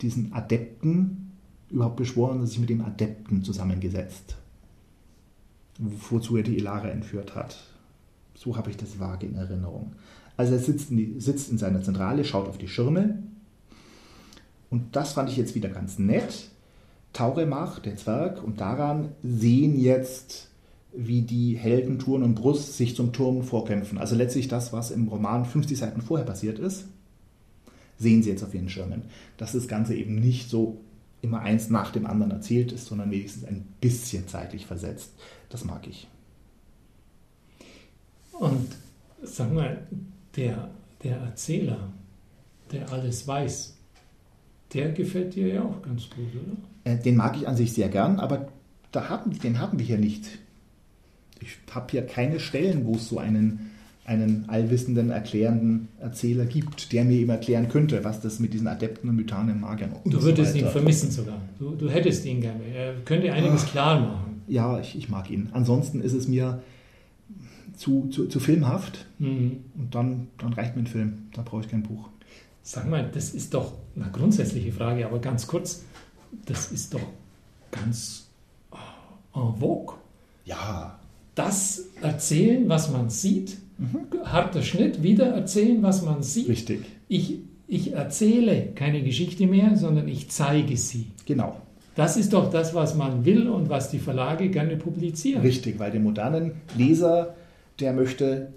diesen 0.01 0.33
Adepten 0.33 1.31
überhaupt 1.69 1.97
beschworen, 1.97 2.39
dass 2.39 2.51
sich 2.51 2.59
mit 2.59 2.69
dem 2.69 2.81
Adepten 2.81 3.43
zusammengesetzt. 3.43 4.35
wozu 6.09 6.35
er 6.35 6.43
die 6.43 6.57
Elara 6.57 6.89
entführt 6.89 7.35
hat. 7.35 7.57
So 8.35 8.57
habe 8.57 8.69
ich 8.69 8.75
das 8.75 8.99
vage 8.99 9.25
in 9.25 9.35
Erinnerung. 9.35 9.93
Also 10.35 10.53
er 10.53 10.59
sitzt 10.59 10.91
in, 10.91 10.97
die, 10.97 11.19
sitzt 11.19 11.51
in 11.51 11.57
seiner 11.57 11.81
Zentrale, 11.81 12.25
schaut 12.25 12.49
auf 12.49 12.57
die 12.57 12.67
Schirme. 12.67 13.23
Und 14.69 14.95
das 14.95 15.13
fand 15.13 15.29
ich 15.29 15.37
jetzt 15.37 15.55
wieder 15.55 15.69
ganz 15.69 15.99
nett. 15.99 16.49
Tauremach, 17.13 17.79
der 17.79 17.95
Zwerg, 17.95 18.43
und 18.43 18.59
Daran 18.61 19.09
sehen 19.23 19.79
jetzt, 19.79 20.48
wie 20.91 21.21
die 21.21 21.55
Helden 21.55 21.99
Turn 21.99 22.23
und 22.23 22.35
Brust 22.35 22.75
sich 22.75 22.95
zum 22.95 23.13
Turm 23.13 23.43
vorkämpfen. 23.43 23.97
Also 23.97 24.15
letztlich 24.15 24.47
das, 24.47 24.73
was 24.73 24.91
im 24.91 25.07
Roman 25.07 25.45
50 25.45 25.77
Seiten 25.77 26.01
vorher 26.01 26.25
passiert 26.25 26.59
ist, 26.59 26.85
sehen 27.97 28.23
sie 28.23 28.29
jetzt 28.29 28.43
auf 28.43 28.53
ihren 28.53 28.69
Schirmen. 28.69 29.03
Dass 29.37 29.51
das 29.51 29.67
Ganze 29.67 29.95
eben 29.95 30.15
nicht 30.15 30.49
so 30.49 30.81
immer 31.21 31.41
eins 31.41 31.69
nach 31.69 31.91
dem 31.91 32.05
anderen 32.05 32.31
erzählt 32.31 32.71
ist, 32.71 32.85
sondern 32.85 33.11
wenigstens 33.11 33.45
ein 33.45 33.65
bisschen 33.81 34.27
zeitlich 34.27 34.65
versetzt. 34.65 35.11
Das 35.49 35.65
mag 35.65 35.87
ich. 35.87 36.07
Und 38.31 38.67
sag 39.21 39.53
mal, 39.53 39.85
der, 40.35 40.69
der 41.03 41.17
Erzähler, 41.17 41.91
der 42.71 42.91
alles 42.91 43.27
weiß, 43.27 43.75
der 44.73 44.91
gefällt 44.91 45.35
dir 45.35 45.47
ja 45.47 45.63
auch 45.63 45.81
ganz 45.81 46.09
gut, 46.09 46.29
oder? 46.33 46.55
Äh, 46.91 47.01
den 47.01 47.17
mag 47.17 47.35
ich 47.35 47.47
an 47.47 47.57
sich 47.57 47.73
sehr 47.73 47.89
gern, 47.89 48.19
aber 48.19 48.47
da 48.91 49.09
haben, 49.09 49.37
den 49.39 49.59
haben 49.59 49.77
wir 49.77 49.85
hier 49.85 49.97
nicht. 49.97 50.39
Ich 51.41 51.57
habe 51.73 51.87
hier 51.91 52.05
keine 52.05 52.39
Stellen, 52.39 52.85
wo 52.85 52.95
es 52.95 53.07
so 53.07 53.19
einen, 53.19 53.71
einen 54.05 54.45
allwissenden, 54.47 55.09
erklärenden 55.09 55.87
Erzähler 55.99 56.45
gibt, 56.45 56.91
der 56.91 57.05
mir 57.05 57.17
eben 57.17 57.29
erklären 57.29 57.69
könnte, 57.69 58.03
was 58.03 58.21
das 58.21 58.39
mit 58.39 58.53
diesen 58.53 58.67
Adepten 58.67 59.09
und 59.09 59.15
Mythanen 59.15 59.61
Magiern 59.61 59.91
und 60.03 60.13
Du 60.13 60.21
würdest 60.21 60.53
so 60.53 60.59
ihn 60.59 60.67
vermissen 60.67 61.11
sogar. 61.11 61.41
Du, 61.57 61.75
du 61.75 61.89
hättest 61.89 62.25
ihn 62.25 62.41
gerne. 62.41 62.63
Er 62.65 62.95
könnte 63.05 63.31
einiges 63.31 63.65
Ach, 63.65 63.71
klar 63.71 63.99
machen. 63.99 64.41
Ja, 64.47 64.79
ich, 64.79 64.97
ich 64.97 65.09
mag 65.09 65.29
ihn. 65.29 65.49
Ansonsten 65.53 66.01
ist 66.01 66.13
es 66.13 66.27
mir 66.27 66.61
zu, 67.79 68.07
zu, 68.09 68.27
zu 68.27 68.39
filmhaft. 68.39 69.05
Mhm. 69.19 69.63
Und 69.77 69.95
dann, 69.95 70.27
dann 70.37 70.53
reicht 70.53 70.75
mir 70.75 70.83
ein 70.83 70.87
Film. 70.87 71.29
Da 71.33 71.41
brauche 71.41 71.61
ich 71.61 71.69
kein 71.69 71.83
Buch. 71.83 72.09
Sag 72.61 72.89
mal, 72.89 73.09
das 73.11 73.33
ist 73.33 73.53
doch 73.53 73.73
eine 73.95 74.11
grundsätzliche 74.11 74.71
Frage, 74.71 75.05
aber 75.05 75.19
ganz 75.19 75.47
kurz, 75.47 75.83
das 76.45 76.71
ist 76.71 76.93
doch 76.93 77.01
ganz 77.71 78.27
en 79.33 79.55
vogue. 79.59 79.95
Ja. 80.45 80.98
Das 81.39 81.85
erzählen, 82.01 82.67
was 82.67 82.91
man 82.91 83.09
sieht, 83.09 83.59
mhm. 83.77 84.25
harter 84.25 84.61
Schnitt, 84.61 85.03
wieder 85.03 85.27
erzählen, 85.27 85.81
was 85.81 86.01
man 86.01 86.21
sieht. 86.21 86.49
Richtig. 86.49 86.81
Ich, 87.07 87.39
ich 87.65 87.93
erzähle 87.93 88.73
keine 88.75 89.01
Geschichte 89.03 89.47
mehr, 89.47 89.77
sondern 89.77 90.09
ich 90.09 90.29
zeige 90.29 90.75
sie. 90.75 91.07
Genau. 91.25 91.61
Das 91.95 92.17
ist 92.17 92.33
doch 92.33 92.51
das, 92.51 92.73
was 92.73 92.93
man 92.95 93.23
will 93.23 93.47
und 93.47 93.69
was 93.69 93.89
die 93.89 93.99
Verlage 93.99 94.49
gerne 94.49 94.75
publizieren. 94.75 95.41
Richtig, 95.41 95.79
weil 95.79 95.91
der 95.91 96.01
modernen 96.01 96.55
Leser 96.77 97.35
der 97.79 97.93
möchte 97.93 98.49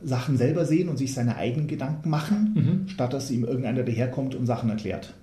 Sachen 0.00 0.36
selber 0.36 0.66
sehen 0.66 0.88
und 0.88 0.98
sich 0.98 1.12
seine 1.12 1.34
eigenen 1.34 1.66
Gedanken 1.66 2.10
machen, 2.10 2.52
mhm. 2.54 2.88
statt 2.88 3.12
dass 3.12 3.32
ihm 3.32 3.42
irgendeiner 3.42 3.82
daherkommt 3.82 4.36
und 4.36 4.46
Sachen 4.46 4.70
erklärt. 4.70 5.14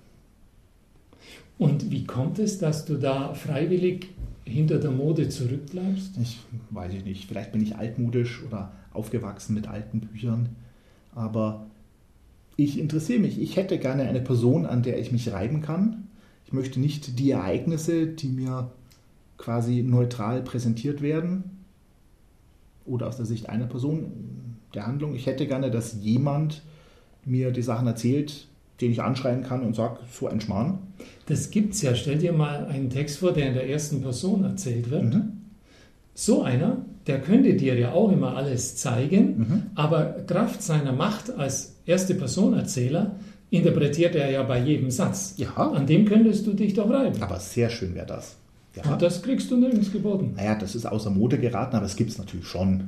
Und 1.56 1.90
wie 1.90 2.04
kommt 2.04 2.38
es, 2.38 2.58
dass 2.58 2.84
du 2.84 2.96
da 2.96 3.32
freiwillig 3.32 4.10
hinter 4.48 4.78
der 4.78 4.90
Mode 4.90 5.28
zurückbleibst? 5.28 6.16
Ich 6.20 6.38
weiß 6.70 6.92
ich 6.94 7.04
nicht. 7.04 7.26
Vielleicht 7.26 7.52
bin 7.52 7.62
ich 7.62 7.76
altmodisch 7.76 8.42
oder 8.44 8.72
aufgewachsen 8.92 9.54
mit 9.54 9.68
alten 9.68 10.00
Büchern. 10.00 10.50
Aber 11.14 11.66
ich 12.56 12.78
interessiere 12.78 13.20
mich. 13.20 13.40
Ich 13.40 13.56
hätte 13.56 13.78
gerne 13.78 14.02
eine 14.02 14.20
Person, 14.20 14.66
an 14.66 14.82
der 14.82 14.98
ich 14.98 15.12
mich 15.12 15.32
reiben 15.32 15.62
kann. 15.62 16.08
Ich 16.46 16.52
möchte 16.52 16.80
nicht 16.80 17.18
die 17.18 17.30
Ereignisse, 17.30 18.06
die 18.06 18.28
mir 18.28 18.70
quasi 19.36 19.82
neutral 19.82 20.42
präsentiert 20.42 21.00
werden, 21.02 21.58
oder 22.88 23.06
aus 23.06 23.16
der 23.16 23.26
Sicht 23.26 23.48
einer 23.48 23.66
Person 23.66 24.56
der 24.74 24.86
Handlung. 24.86 25.14
Ich 25.14 25.26
hätte 25.26 25.46
gerne, 25.46 25.70
dass 25.70 26.02
jemand 26.02 26.62
mir 27.24 27.50
die 27.52 27.62
Sachen 27.62 27.86
erzählt, 27.86 28.47
den 28.80 28.92
ich 28.92 29.02
anschreien 29.02 29.42
kann 29.42 29.62
und 29.62 29.74
sage, 29.74 29.98
so 30.12 30.28
ein 30.28 30.40
Schmarrn. 30.40 30.78
Das 31.26 31.50
gibt 31.50 31.74
es 31.74 31.82
ja. 31.82 31.94
Stell 31.94 32.18
dir 32.18 32.32
mal 32.32 32.66
einen 32.66 32.90
Text 32.90 33.18
vor, 33.18 33.32
der 33.32 33.48
in 33.48 33.54
der 33.54 33.68
ersten 33.68 34.02
Person 34.02 34.44
erzählt 34.44 34.90
wird. 34.90 35.14
Mhm. 35.14 35.32
So 36.14 36.42
einer, 36.42 36.78
der 37.06 37.20
könnte 37.20 37.54
dir 37.54 37.78
ja 37.78 37.92
auch 37.92 38.10
immer 38.10 38.36
alles 38.36 38.76
zeigen, 38.76 39.38
mhm. 39.38 39.62
aber 39.74 40.04
Kraft 40.26 40.62
seiner 40.62 40.92
Macht 40.92 41.30
als 41.30 41.76
erste 41.86 42.14
Person 42.14 42.54
Erzähler 42.54 43.16
interpretiert 43.50 44.14
er 44.14 44.30
ja 44.30 44.42
bei 44.42 44.60
jedem 44.60 44.90
Satz. 44.90 45.34
Ja. 45.36 45.54
An 45.54 45.86
dem 45.86 46.04
könntest 46.04 46.46
du 46.46 46.52
dich 46.52 46.74
doch 46.74 46.90
reiben. 46.90 47.22
Aber 47.22 47.40
sehr 47.40 47.70
schön 47.70 47.94
wäre 47.94 48.06
das. 48.06 48.36
Ja. 48.74 48.92
Und 48.92 49.02
das 49.02 49.22
kriegst 49.22 49.50
du 49.50 49.56
nirgends 49.56 49.90
geboten. 49.90 50.34
Naja, 50.36 50.54
das 50.54 50.74
ist 50.74 50.86
außer 50.86 51.10
Mode 51.10 51.38
geraten, 51.38 51.76
aber 51.76 51.86
es 51.86 51.96
gibt 51.96 52.10
es 52.10 52.18
natürlich 52.18 52.46
schon. 52.46 52.84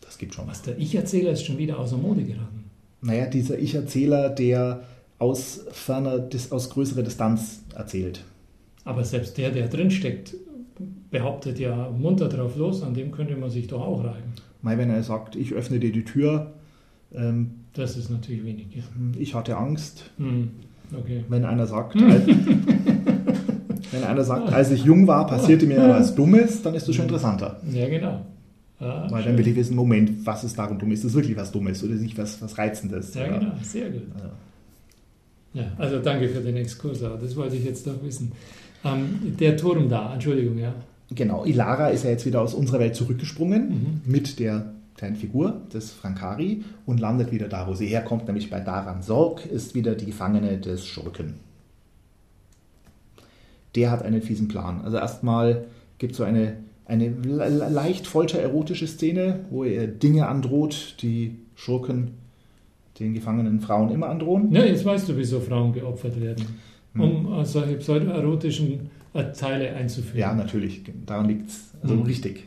Das 0.00 0.16
gibt 0.16 0.34
schon. 0.34 0.48
Was 0.48 0.62
der 0.62 0.78
Ich-Erzähler 0.78 1.32
ist 1.32 1.44
schon 1.44 1.58
wieder 1.58 1.78
außer 1.78 1.96
Mode 1.96 2.22
geraten. 2.22 2.57
Naja, 3.00 3.26
dieser 3.26 3.58
Ich-Erzähler, 3.58 4.28
der 4.28 4.82
aus 5.18 5.64
ferner, 5.70 6.28
aus 6.50 6.70
größerer 6.70 7.02
Distanz 7.02 7.62
erzählt. 7.74 8.24
Aber 8.84 9.04
selbst 9.04 9.38
der, 9.38 9.50
der 9.50 9.68
drinsteckt, 9.68 10.34
behauptet 11.10 11.58
ja 11.58 11.90
munter 11.90 12.28
drauf 12.28 12.56
los, 12.56 12.82
an 12.82 12.94
dem 12.94 13.10
könnte 13.10 13.36
man 13.36 13.50
sich 13.50 13.66
doch 13.66 13.80
auch 13.80 14.04
reiben. 14.04 14.32
Mal, 14.62 14.78
wenn 14.78 14.90
er 14.90 15.02
sagt, 15.02 15.36
ich 15.36 15.52
öffne 15.52 15.78
dir 15.78 15.92
die 15.92 16.04
Tür. 16.04 16.52
Ähm, 17.14 17.50
das 17.74 17.96
ist 17.96 18.10
natürlich 18.10 18.44
wenig, 18.44 18.66
ja. 18.74 18.82
Ich 19.18 19.34
hatte 19.34 19.56
Angst. 19.56 20.10
Hm, 20.18 20.50
okay. 20.96 21.24
Wenn 21.28 21.44
einer 21.44 21.66
sagt, 21.66 21.96
Wenn 23.90 24.04
einer 24.04 24.24
sagt, 24.24 24.52
als 24.52 24.70
ich 24.70 24.84
jung 24.84 25.06
war, 25.06 25.26
passierte 25.26 25.66
mir 25.66 25.88
was 25.88 26.14
Dummes, 26.14 26.62
dann 26.62 26.74
ist 26.74 26.88
das 26.88 26.94
schon 26.94 27.06
interessanter. 27.06 27.60
Ja, 27.72 27.88
genau. 27.88 28.20
Ah, 28.80 29.06
Weil 29.10 29.22
schön. 29.22 29.32
dann 29.32 29.38
will 29.38 29.48
ich 29.48 29.56
wissen, 29.56 29.74
Moment, 29.74 30.24
was 30.24 30.44
ist 30.44 30.58
darum 30.58 30.78
dumm? 30.78 30.92
Ist 30.92 31.04
das 31.04 31.14
wirklich 31.14 31.36
was 31.36 31.50
Dummes 31.50 31.82
oder 31.82 31.94
nicht 31.94 32.16
was, 32.16 32.40
was 32.40 32.56
Reizendes? 32.58 33.14
Ja, 33.14 33.26
oder? 33.26 33.38
genau, 33.38 33.52
sehr 33.62 33.90
gut. 33.90 34.02
Also. 34.14 34.28
Ja, 35.54 35.72
also 35.78 35.98
danke 35.98 36.28
für 36.28 36.40
den 36.40 36.56
Exkurs, 36.56 37.00
das 37.00 37.36
wollte 37.36 37.56
ich 37.56 37.64
jetzt 37.64 37.86
doch 37.86 38.02
wissen. 38.02 38.32
Ähm, 38.84 39.34
der 39.38 39.56
Turm 39.56 39.88
da, 39.88 40.14
Entschuldigung, 40.14 40.58
ja. 40.58 40.74
Genau, 41.14 41.44
Ilara 41.44 41.88
ist 41.88 42.04
ja 42.04 42.10
jetzt 42.10 42.26
wieder 42.26 42.40
aus 42.40 42.54
unserer 42.54 42.78
Welt 42.78 42.94
zurückgesprungen 42.94 43.68
mhm. 43.68 44.00
mit 44.04 44.38
der 44.38 44.74
kleinen 44.96 45.16
Figur 45.16 45.62
des 45.72 45.90
Frankari 45.90 46.62
und 46.86 47.00
landet 47.00 47.32
wieder 47.32 47.48
da, 47.48 47.66
wo 47.66 47.74
sie 47.74 47.86
herkommt, 47.86 48.26
nämlich 48.26 48.50
bei 48.50 48.60
Daran 48.60 49.02
Sorg, 49.02 49.46
ist 49.46 49.74
wieder 49.74 49.94
die 49.94 50.06
Gefangene 50.06 50.58
des 50.58 50.86
Schurken 50.86 51.34
der 53.74 53.90
hat 53.90 54.02
einen 54.02 54.22
fiesen 54.22 54.48
Plan. 54.48 54.80
Also 54.82 54.96
erstmal 54.96 55.64
gibt 55.98 56.12
es 56.12 56.18
so 56.18 56.24
eine, 56.24 56.56
eine 56.88 57.08
leicht 57.68 58.06
foltererotische 58.06 58.86
Szene, 58.86 59.44
wo 59.50 59.62
er 59.62 59.86
Dinge 59.86 60.26
androht, 60.26 60.96
die 61.02 61.36
Schurken 61.54 62.12
den 62.98 63.14
gefangenen 63.14 63.60
Frauen 63.60 63.90
immer 63.90 64.08
androhen. 64.08 64.52
Ja, 64.52 64.64
jetzt 64.64 64.84
weißt 64.84 65.08
du, 65.08 65.16
wieso 65.16 65.38
Frauen 65.38 65.72
geopfert 65.72 66.20
werden, 66.20 66.44
hm. 66.94 67.00
um 67.00 67.44
solche 67.44 67.76
pseudoerotischen 67.76 68.90
Teile 69.38 69.74
einzuführen. 69.74 70.18
Ja, 70.18 70.34
natürlich. 70.34 70.82
Daran 71.06 71.28
liegt 71.28 71.48
es. 71.48 71.72
Also 71.82 71.94
mhm. 71.94 72.02
richtig. 72.02 72.44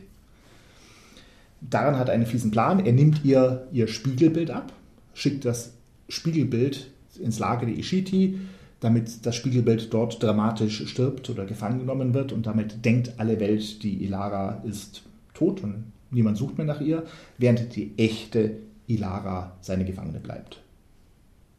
Daran 1.60 1.98
hat 1.98 2.08
er 2.08 2.14
einen 2.14 2.26
fiesen 2.26 2.50
Plan. 2.50 2.84
Er 2.84 2.92
nimmt 2.92 3.24
ihr 3.24 3.66
ihr 3.72 3.86
Spiegelbild 3.88 4.50
ab, 4.50 4.72
schickt 5.14 5.44
das 5.44 5.74
Spiegelbild 6.08 6.90
ins 7.20 7.38
Lager 7.38 7.66
der 7.66 7.76
Ishiti, 7.76 8.38
damit 8.82 9.24
das 9.24 9.36
Spiegelbild 9.36 9.94
dort 9.94 10.20
dramatisch 10.20 10.88
stirbt 10.88 11.30
oder 11.30 11.44
gefangen 11.44 11.78
genommen 11.78 12.14
wird 12.14 12.32
und 12.32 12.46
damit 12.46 12.84
denkt 12.84 13.14
alle 13.18 13.38
Welt, 13.38 13.84
die 13.84 14.02
Ilara 14.02 14.60
ist 14.64 15.04
tot 15.34 15.62
und 15.62 15.84
niemand 16.10 16.36
sucht 16.36 16.58
mehr 16.58 16.66
nach 16.66 16.80
ihr, 16.80 17.04
während 17.38 17.76
die 17.76 17.92
echte 17.96 18.56
Ilara 18.88 19.56
seine 19.60 19.84
Gefangene 19.84 20.18
bleibt. 20.18 20.60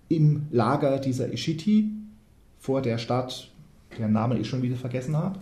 Im 0.09 0.47
Lager 0.51 0.99
dieser 0.99 1.32
Ishiti 1.32 1.91
vor 2.59 2.82
der 2.82 2.97
Stadt, 2.97 3.49
deren 3.97 4.11
Namen 4.11 4.39
ich 4.41 4.49
schon 4.49 4.61
wieder 4.61 4.76
vergessen 4.76 5.15
habe, 5.15 5.39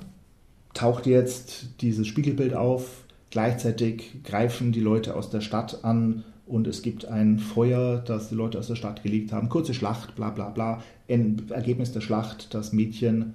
taucht 0.75 1.07
jetzt 1.07 1.81
dieses 1.81 2.05
Spiegelbild 2.05 2.53
auf. 2.53 3.05
Gleichzeitig 3.31 4.23
greifen 4.23 4.71
die 4.71 4.81
Leute 4.81 5.15
aus 5.15 5.31
der 5.31 5.41
Stadt 5.41 5.83
an 5.83 6.25
und 6.45 6.67
es 6.67 6.81
gibt 6.81 7.05
ein 7.05 7.39
Feuer, 7.39 7.99
das 7.99 8.29
die 8.29 8.35
Leute 8.35 8.59
aus 8.59 8.67
der 8.67 8.75
Stadt 8.75 9.03
gelegt 9.03 9.31
haben. 9.31 9.49
Kurze 9.49 9.73
Schlacht, 9.73 10.15
bla 10.15 10.29
bla 10.29 10.49
bla. 10.49 10.83
Ergebnis 11.07 11.91
der 11.91 12.01
Schlacht, 12.01 12.53
das 12.53 12.73
Mädchen, 12.73 13.33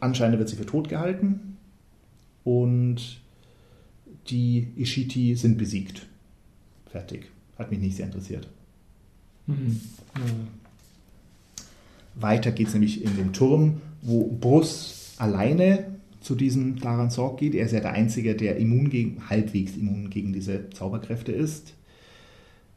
anscheinend 0.00 0.38
wird 0.38 0.48
sie 0.48 0.56
für 0.56 0.66
tot 0.66 0.88
gehalten 0.88 1.56
und 2.44 3.20
die 4.28 4.68
Ishiti 4.76 5.34
sind 5.34 5.58
besiegt. 5.58 6.06
Fertig. 6.90 7.30
Hat 7.58 7.70
mich 7.70 7.80
nicht 7.80 7.96
sehr 7.96 8.06
interessiert. 8.06 8.48
Mhm. 9.46 9.80
Ja. 10.16 10.22
Weiter 12.14 12.52
geht 12.52 12.68
es 12.68 12.74
nämlich 12.74 13.04
in 13.04 13.16
den 13.16 13.32
Turm, 13.32 13.80
wo 14.02 14.26
Brus 14.26 15.14
alleine 15.16 15.86
zu 16.20 16.34
diesem 16.34 16.78
Daran 16.78 17.10
Sorg 17.10 17.38
geht. 17.38 17.54
Er 17.54 17.66
ist 17.66 17.72
ja 17.72 17.80
der 17.80 17.92
Einzige, 17.92 18.36
der 18.36 18.56
immun 18.56 18.90
gegen, 18.90 19.28
halbwegs 19.28 19.76
immun 19.76 20.10
gegen 20.10 20.32
diese 20.32 20.70
Zauberkräfte 20.70 21.32
ist. 21.32 21.74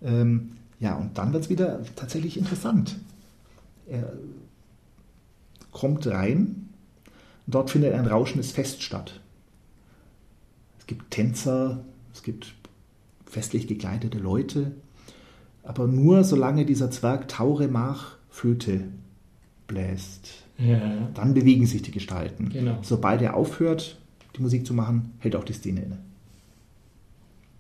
Ähm, 0.06 0.52
ja, 0.80 0.96
und 0.96 1.18
dann 1.18 1.34
wird 1.34 1.44
es 1.44 1.50
wieder 1.50 1.82
tatsächlich 1.96 2.38
interessant. 2.38 2.98
Er 3.88 4.14
kommt 5.72 6.08
rein, 6.08 6.70
dort 7.48 7.70
findet 7.70 7.94
ein 7.94 8.08
rauschendes 8.08 8.52
Fest 8.52 8.82
statt. 8.82 9.20
es 10.80 10.86
gibt 10.86 11.12
Tänzer, 11.12 11.84
es 12.14 12.24
gibt 12.24 12.54
festlich 13.26 13.68
gekleidete 13.68 14.20
Leute, 14.20 14.72
aber 15.64 15.88
nur 15.88 16.24
solange 16.24 16.66
dieser 16.66 16.92
Zwerg 16.92 17.28
Tauremach 17.28 18.16
Flöte 18.30 18.86
bläst. 19.68 20.44
Ja. 20.58 21.10
Dann 21.14 21.34
bewegen 21.34 21.66
sich 21.66 21.82
die 21.82 21.92
Gestalten. 21.92 22.50
Genau. 22.50 22.78
Sobald 22.82 23.22
er 23.22 23.36
aufhört, 23.36 24.00
die 24.36 24.42
Musik 24.42 24.66
zu 24.66 24.74
machen, 24.74 25.14
hält 25.20 25.36
auch 25.36 25.44
die 25.44 25.54
Szene 25.54 25.82
inne. 25.82 25.98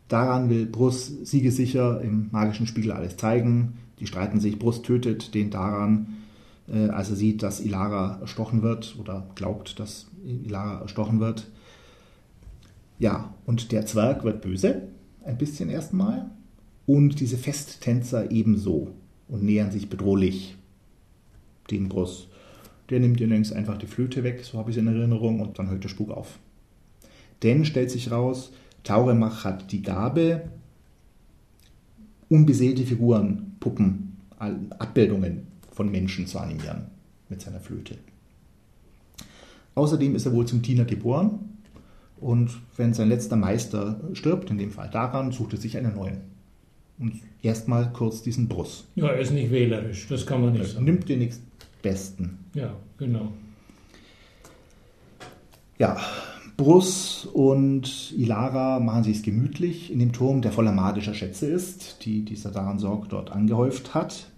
Daran 0.07 0.49
will 0.49 0.65
Brus 0.65 1.07
siegesicher 1.23 2.01
im 2.01 2.29
magischen 2.31 2.67
Spiegel 2.67 2.91
alles 2.91 3.17
zeigen. 3.17 3.73
Die 3.99 4.07
streiten 4.07 4.39
sich, 4.39 4.59
Brus 4.59 4.81
tötet 4.81 5.33
den 5.33 5.49
daran, 5.49 6.17
äh, 6.67 6.89
als 6.89 7.09
er 7.09 7.15
sieht, 7.15 7.41
dass 7.43 7.61
Ilara 7.61 8.19
erstochen 8.21 8.61
wird 8.61 8.97
oder 8.99 9.27
glaubt, 9.35 9.79
dass 9.79 10.07
Ilara 10.23 10.81
erstochen 10.81 11.19
wird. 11.19 11.49
Ja, 12.99 13.33
und 13.45 13.71
der 13.71 13.85
Zwerg 13.85 14.23
wird 14.23 14.41
böse, 14.41 14.83
ein 15.25 15.37
bisschen 15.37 15.69
erstmal, 15.69 16.29
und 16.85 17.19
diese 17.19 17.37
Festtänzer 17.37 18.31
ebenso 18.31 18.91
und 19.27 19.43
nähern 19.43 19.71
sich 19.71 19.89
bedrohlich 19.89 20.55
dem 21.71 21.89
Brus. 21.89 22.27
Der 22.89 22.99
nimmt 22.99 23.19
ihr 23.19 23.27
längst 23.27 23.53
einfach 23.53 23.77
die 23.77 23.87
Flöte 23.87 24.23
weg, 24.23 24.43
so 24.43 24.59
habe 24.59 24.69
ich 24.69 24.77
es 24.77 24.81
in 24.81 24.87
Erinnerung, 24.87 25.39
und 25.39 25.57
dann 25.57 25.69
hört 25.69 25.83
der 25.83 25.89
Spuk 25.89 26.11
auf. 26.11 26.37
Denn 27.41 27.65
stellt 27.65 27.89
sich 27.89 28.11
raus, 28.11 28.53
Tauremach 28.85 29.43
hat 29.43 29.71
die 29.71 29.81
Gabe, 29.81 30.43
unbeseelte 32.29 32.83
Figuren, 32.83 33.57
Puppen, 33.59 34.17
Abbildungen 34.37 35.47
von 35.71 35.91
Menschen 35.91 36.27
zu 36.27 36.39
animieren 36.39 36.85
mit 37.27 37.41
seiner 37.41 37.59
Flöte. 37.59 37.97
Außerdem 39.73 40.15
ist 40.15 40.25
er 40.25 40.31
wohl 40.31 40.45
zum 40.45 40.61
Diener 40.61 40.85
geboren 40.85 41.39
und 42.21 42.51
wenn 42.77 42.93
sein 42.93 43.09
letzter 43.09 43.35
Meister 43.35 43.99
stirbt, 44.13 44.49
in 44.49 44.57
dem 44.57 44.71
Fall 44.71 44.89
daran, 44.89 45.31
sucht 45.31 45.53
er 45.53 45.59
sich 45.59 45.77
einen 45.77 45.95
neuen. 45.95 46.21
Und 46.97 47.19
erstmal 47.41 47.91
kurz 47.91 48.21
diesen 48.21 48.47
Brus. 48.47 48.87
Ja, 48.95 49.07
er 49.07 49.19
ist 49.19 49.31
nicht 49.31 49.51
wählerisch, 49.51 50.07
das 50.07 50.25
kann 50.25 50.41
man 50.41 50.53
nicht 50.53 50.61
er 50.61 50.67
sagen. 50.67 50.85
Nimmt 50.85 51.09
den 51.09 51.19
nächsten 51.19 51.45
Besten. 51.81 52.37
Ja, 52.53 52.73
genau. 52.97 53.33
Ja, 55.77 55.97
Brus 56.57 57.25
und 57.25 58.13
Ilara 58.13 58.79
machen 58.79 59.03
sich 59.03 59.17
es 59.17 59.23
gemütlich 59.23 59.91
in 59.91 59.99
dem 59.99 60.13
Turm, 60.13 60.41
der 60.41 60.51
voller 60.51 60.71
magischer 60.71 61.13
Schätze 61.13 61.47
ist, 61.47 62.05
die 62.05 62.23
dieser 62.23 62.51
daran 62.51 62.79
sorgt, 62.79 63.11
dort 63.11 63.31
angehäuft 63.31 63.93
hat. 63.93 64.29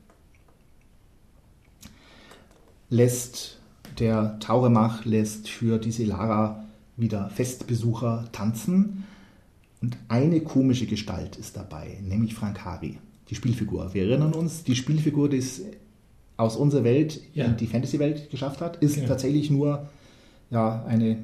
Lässt 2.90 3.58
der 4.00 4.38
Tauremach 4.40 5.06
lässt 5.06 5.50
für 5.50 5.80
diese 5.80 6.04
Ilara 6.04 6.64
wieder 6.96 7.30
Festbesucher 7.30 8.26
tanzen. 8.32 9.04
Und 9.82 9.98
eine 10.08 10.42
komische 10.42 10.86
Gestalt 10.86 11.36
ist 11.36 11.56
dabei, 11.56 11.98
nämlich 12.02 12.34
Frankari, 12.34 12.98
die 13.30 13.36
Spielfigur. 13.36 13.94
Wir 13.94 14.08
erinnern 14.08 14.34
uns, 14.34 14.64
die 14.64 14.76
Spielfigur, 14.76 15.30
die 15.30 15.38
es 15.38 15.62
aus 16.36 16.56
unserer 16.56 16.84
Welt 16.84 17.20
ja. 17.34 17.46
in 17.46 17.58
die 17.58 17.68
Fantasy-Welt 17.68 18.30
geschafft 18.30 18.62
hat, 18.62 18.78
ist 18.78 18.96
genau. 18.96 19.08
tatsächlich 19.08 19.50
nur 19.50 19.88
ja, 20.50 20.84
eine 20.86 21.18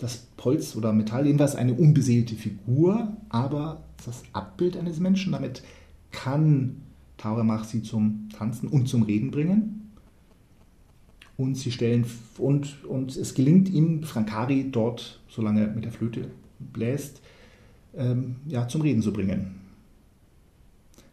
das 0.00 0.26
Holz 0.42 0.74
oder 0.76 0.92
Metall, 0.92 1.26
jedenfalls 1.26 1.54
eine 1.54 1.74
unbeseelte 1.74 2.34
Figur, 2.34 3.16
aber 3.28 3.82
das 4.04 4.22
Abbild 4.32 4.76
eines 4.76 4.98
Menschen. 4.98 5.32
Damit 5.32 5.62
kann 6.10 6.82
Tauremach 7.18 7.64
sie 7.64 7.82
zum 7.82 8.28
Tanzen 8.36 8.68
und 8.68 8.88
zum 8.88 9.02
Reden 9.02 9.30
bringen. 9.30 9.92
Und 11.36 11.56
sie 11.56 11.70
stellen 11.70 12.04
und, 12.38 12.84
und 12.84 13.16
es 13.16 13.34
gelingt 13.34 13.68
ihm, 13.68 14.02
Frankari 14.02 14.70
dort, 14.70 15.20
solange 15.28 15.62
er 15.62 15.68
mit 15.68 15.84
der 15.84 15.92
Flöte 15.92 16.30
bläst, 16.58 17.20
ähm, 17.96 18.36
ja, 18.46 18.68
zum 18.68 18.82
Reden 18.82 19.02
zu 19.02 19.12
bringen. 19.12 19.54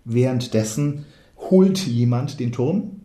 Währenddessen 0.04 1.06
holt 1.38 1.86
jemand 1.86 2.40
den 2.40 2.52
Turm 2.52 2.97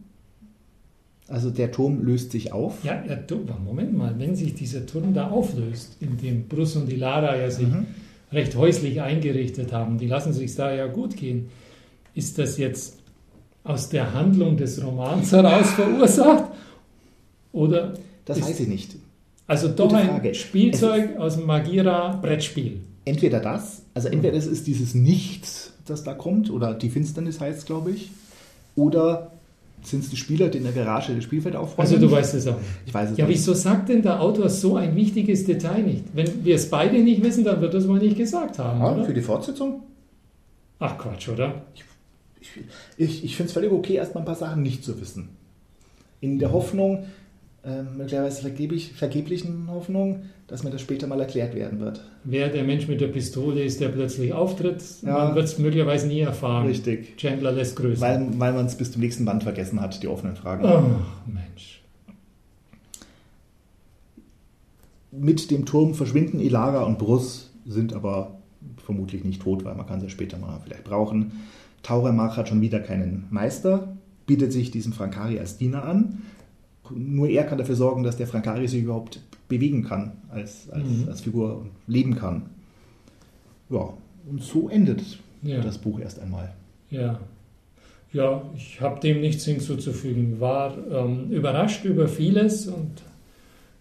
also 1.29 1.51
der 1.51 1.71
Turm 1.71 2.05
löst 2.05 2.33
sich 2.33 2.53
auf. 2.53 2.85
Ja, 2.85 3.03
ja 3.07 3.19
Moment 3.65 3.97
mal, 3.97 4.15
wenn 4.19 4.35
sich 4.37 4.55
dieser 4.55 4.87
Turm 4.87 5.15
da 5.15 5.31
auflöst, 5.31 5.97
in 6.01 6.19
dem 6.19 6.49
Brus 6.49 6.77
und 6.77 6.91
die 6.91 6.97
Lara 6.97 7.37
ja 7.37 7.51
sich 7.51 7.69
mhm. 7.69 7.87
recht 8.33 8.57
häuslich 8.57 9.01
eingerichtet 9.01 9.73
haben, 9.73 9.99
die 9.99 10.09
lassen 10.09 10.33
sich 10.33 10.55
da 10.55 10.75
ja 10.75 10.87
gut 10.87 11.17
gehen, 11.17 11.49
ist 12.15 12.39
das 12.39 12.59
jetzt 12.59 12.99
aus 13.65 13.89
der 13.89 14.13
Handlung 14.13 14.57
des 14.57 14.85
Romans 14.85 15.33
heraus 15.33 15.71
verursacht? 15.77 16.45
Oder 17.53 17.95
das 18.25 18.39
ist, 18.39 18.49
weiß 18.49 18.61
ich 18.61 18.69
nicht. 18.69 18.97
Also 19.47 19.69
doch 19.69 19.89
Gute 19.89 19.97
ein 19.97 20.09
Frage. 20.09 20.35
Spielzeug 20.35 21.19
aus 21.19 21.37
dem 21.37 21.47
Magira-Brettspiel. 21.47 22.81
Entweder 23.05 23.41
das, 23.41 23.83
also 23.95 24.09
entweder 24.09 24.37
es 24.37 24.47
ist 24.47 24.67
dieses 24.67 24.95
Nichts, 24.95 25.73
das 25.87 26.05
da 26.05 26.15
kommt, 26.15 26.51
oder 26.51 26.75
die 26.75 26.91
Finsternis 26.91 27.41
heißt 27.41 27.59
es, 27.61 27.65
glaube 27.65 27.91
ich, 27.91 28.11
oder 28.77 29.33
sind 29.83 30.05
es 30.05 30.11
die 30.11 30.17
Spieler, 30.17 30.49
die 30.49 30.59
in 30.59 30.65
der 30.65 30.73
Garage 30.73 31.15
das 31.15 31.25
Spielfeld 31.25 31.57
aufräumen? 31.57 31.81
Also 31.91 31.99
du 31.99 32.11
weißt 32.11 32.35
es 32.35 32.47
auch. 32.47 32.57
Ich 32.87 32.95
weiß 32.95 33.11
es 33.11 33.19
Ja, 33.19 33.27
nicht. 33.27 33.37
wieso 33.37 33.53
sagt 33.55 33.89
denn 33.89 34.03
der 34.03 34.21
Autor 34.21 34.49
so 34.49 34.77
ein 34.77 34.95
wichtiges 34.97 35.45
Detail 35.45 35.83
nicht? 35.83 36.05
Wenn 36.13 36.45
wir 36.45 36.55
es 36.55 36.71
beide 36.71 36.99
nicht 36.99 37.23
wissen, 37.23 37.45
dann 37.45 37.61
wird 37.61 37.75
das 37.75 37.89
wohl 37.89 37.99
nicht 37.99 38.17
gesagt 38.17 38.59
haben, 38.59 38.81
ja, 38.81 38.93
oder? 38.93 39.05
Für 39.05 39.15
die 39.15 39.21
Fortsetzung? 39.23 39.83
Ach 40.79 40.97
Quatsch, 40.99 41.29
oder? 41.29 41.63
Ich, 41.75 41.85
ich, 42.97 43.25
ich 43.25 43.37
finde 43.37 43.49
es 43.49 43.53
völlig 43.53 43.71
okay, 43.73 43.95
erstmal 43.95 44.23
ein 44.23 44.27
paar 44.27 44.35
Sachen 44.35 44.63
nicht 44.63 44.85
zu 44.85 45.01
wissen. 45.01 45.29
In 46.21 46.39
der 46.39 46.53
Hoffnung, 46.53 47.05
äh, 47.65 47.83
möglicherweise 47.83 48.41
vergeblich, 48.41 48.93
vergeblichen 48.93 49.69
Hoffnung, 49.71 50.23
dass 50.49 50.65
mir 50.65 50.71
das 50.71 50.81
später 50.81 51.07
mal 51.07 51.21
erklärt 51.21 51.55
werden 51.55 51.79
wird. 51.79 52.05
Wer 52.25 52.49
der 52.49 52.65
Mensch 52.65 52.89
mit 52.89 53.01
der 53.01 53.07
Pistole 53.09 53.63
ist, 53.63 53.81
der 53.81 53.89
plötzlich 53.89 54.33
auftritt, 54.33 54.83
ja, 55.03 55.27
man 55.27 55.35
wird 55.35 55.45
es 55.45 55.59
möglicherweise 55.59 56.09
nie 56.09 56.21
erfahren. 56.21 56.67
Richtig. 56.67 57.17
Chandler 57.17 57.53
lässt 57.53 57.77
grüßen. 57.77 58.01
Weil, 58.01 58.27
weil 58.39 58.53
man 58.53 58.67
es 58.67 58.77
bis 58.77 58.91
zum 58.91 59.01
nächsten 59.01 59.25
Band 59.25 59.45
vergessen 59.45 59.81
hat, 59.81 60.03
die 60.03 60.09
offenen 60.09 60.35
Fragen. 60.37 60.65
Ach, 60.67 60.83
Mensch. 61.27 61.83
Mit 65.13 65.51
dem 65.51 65.65
Turm 65.67 65.95
verschwinden 65.95 66.41
Ilara 66.41 66.83
und 66.83 66.99
Brus, 66.99 67.51
sind 67.67 67.93
aber 67.93 68.39
vermutlich 68.85 69.25
nicht 69.25 69.43
tot, 69.43 69.65
weil 69.65 69.75
man 69.75 69.87
kann 69.87 70.01
sie 70.01 70.11
später 70.11 70.39
mal 70.39 70.61
vielleicht 70.65 70.85
brauchen. 70.85 71.33
Tauremach 71.83 72.37
hat 72.37 72.49
schon 72.49 72.61
wieder 72.61 72.81
keinen 72.81 73.27
Meister, 73.31 73.97
bietet 74.27 74.53
sich 74.53 74.71
diesem 74.71 74.93
Frankari 74.93 75.39
als 75.39 75.59
Diener 75.59 75.85
an. 75.85 76.23
Nur 76.97 77.29
er 77.29 77.45
kann 77.45 77.59
dafür 77.59 77.77
sorgen, 77.77 78.03
dass 78.03 78.17
der 78.17 78.27
Frankari 78.27 78.69
sich 78.69 78.83
überhaupt 78.83 79.21
bewegen 79.49 79.85
kann 79.85 80.13
als, 80.31 80.71
als, 80.71 80.89
mhm. 80.89 81.09
als 81.09 81.21
Figur 81.21 81.59
und 81.59 81.71
leben 81.87 82.17
kann. 82.17 82.47
Ja, 83.71 83.93
und 84.29 84.43
so 84.43 84.69
endet 84.69 85.03
ja. 85.43 85.61
das 85.61 85.79
Buch 85.79 85.99
erst 86.01 86.21
einmal. 86.21 86.53
Ja. 86.91 87.21
Ja, 88.13 88.43
ich 88.55 88.81
habe 88.81 89.01
dem 89.01 89.21
nichts 89.21 89.45
hinzuzufügen. 89.47 90.39
War 90.39 90.77
ähm, 90.91 91.31
überrascht 91.31 91.85
über 91.85 92.09
vieles 92.09 92.67
und 92.67 93.03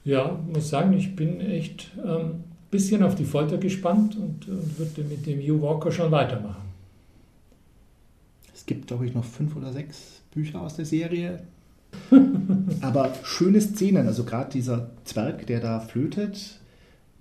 ja, 0.05 0.39
muss 0.51 0.69
sagen, 0.69 0.93
ich 0.93 1.15
bin 1.15 1.41
echt 1.41 1.91
ein 1.97 2.21
ähm, 2.21 2.31
bisschen 2.71 3.03
auf 3.03 3.15
die 3.15 3.25
Folter 3.25 3.57
gespannt 3.57 4.15
und, 4.15 4.47
und 4.47 4.79
würde 4.79 5.03
mit 5.03 5.25
dem 5.25 5.39
Hugh 5.39 5.61
Walker 5.61 5.91
schon 5.91 6.11
weitermachen. 6.11 6.71
Es 8.53 8.65
gibt, 8.65 8.87
glaube 8.87 9.05
ich, 9.05 9.13
noch 9.13 9.25
fünf 9.25 9.55
oder 9.55 9.73
sechs 9.73 10.21
Bücher 10.31 10.61
aus 10.61 10.75
der 10.75 10.85
Serie. 10.85 11.39
Aber 12.81 13.13
schöne 13.23 13.61
Szenen, 13.61 14.07
also 14.07 14.23
gerade 14.23 14.51
dieser 14.51 14.89
Zwerg, 15.03 15.47
der 15.47 15.59
da 15.59 15.79
flötet 15.79 16.59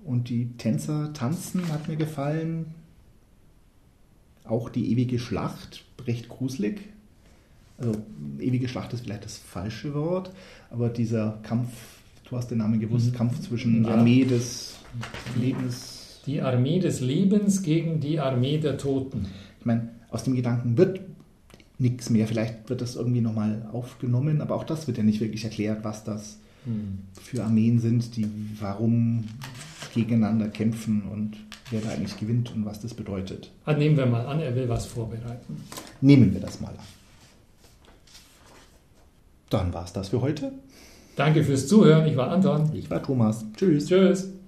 und 0.05 0.29
die 0.29 0.51
Tänzer 0.57 1.13
tanzen, 1.13 1.69
hat 1.73 1.89
mir 1.89 1.97
gefallen. 1.97 2.75
Auch 4.45 4.69
die 4.69 4.91
ewige 4.91 5.19
Schlacht, 5.19 5.85
recht 6.07 6.29
gruselig. 6.29 6.81
Also 7.79 7.93
ewige 8.39 8.69
Schlacht 8.69 8.93
ist 8.93 9.05
vielleicht 9.05 9.25
das 9.25 9.39
falsche 9.39 9.95
Wort, 9.95 10.33
aber 10.71 10.89
dieser 10.89 11.39
Kampf, 11.43 11.71
du 12.29 12.37
hast 12.37 12.51
den 12.51 12.59
Namen 12.59 12.81
gewusst, 12.81 13.13
mhm. 13.13 13.17
Kampf 13.17 13.41
zwischen 13.41 13.85
ja. 13.85 13.93
Armee 13.93 14.25
des 14.25 14.77
Lebens. 15.41 16.21
Die 16.27 16.43
Armee 16.43 16.79
des 16.81 17.01
Lebens 17.01 17.63
gegen 17.63 18.01
die 18.01 18.21
Armee 18.21 18.59
der 18.59 18.77
Toten. 18.77 19.27
Ich 19.59 19.67
meine, 19.67 19.89
aus 20.11 20.25
dem 20.25 20.35
Gedanken 20.35 20.77
wird 20.77 21.01
nichts 21.81 22.11
mehr. 22.11 22.27
Vielleicht 22.27 22.69
wird 22.69 22.81
das 22.81 22.95
irgendwie 22.95 23.21
nochmal 23.21 23.67
aufgenommen, 23.73 24.41
aber 24.41 24.55
auch 24.55 24.65
das 24.65 24.87
wird 24.87 24.99
ja 24.99 25.03
nicht 25.03 25.21
wirklich 25.21 25.45
erklärt, 25.45 25.83
was 25.83 26.05
das 26.05 26.39
hm. 26.65 26.99
für 27.21 27.43
Armeen 27.43 27.81
sind, 27.81 28.17
die 28.17 28.27
warum 28.61 29.25
gegeneinander 29.95 30.49
kämpfen 30.49 31.03
und 31.11 31.37
wer 31.71 31.81
da 31.81 31.91
eigentlich 31.91 32.19
gewinnt 32.19 32.55
und 32.55 32.65
was 32.65 32.81
das 32.81 32.95
bedeutet. 32.95 33.51
Ah, 33.65 33.73
nehmen 33.73 33.97
wir 33.97 34.07
mal 34.07 34.27
an, 34.27 34.41
er 34.41 34.55
will 34.55 34.69
was 34.69 34.87
vorbereiten. 34.87 35.57
Nehmen 36.01 36.33
wir 36.33 36.41
das 36.41 36.61
mal 36.61 36.69
an. 36.69 36.87
Dann 39.49 39.73
war 39.73 39.85
es 39.85 39.93
das 39.93 40.11
für 40.11 40.21
heute. 40.21 40.53
Danke 41.17 41.43
fürs 41.43 41.67
Zuhören. 41.67 42.07
Ich 42.07 42.17
war 42.17 42.31
Anton. 42.31 42.71
Ich 42.73 42.89
war 42.89 43.03
Thomas. 43.03 43.45
Tschüss. 43.57 43.87
Tschüss. 43.87 44.40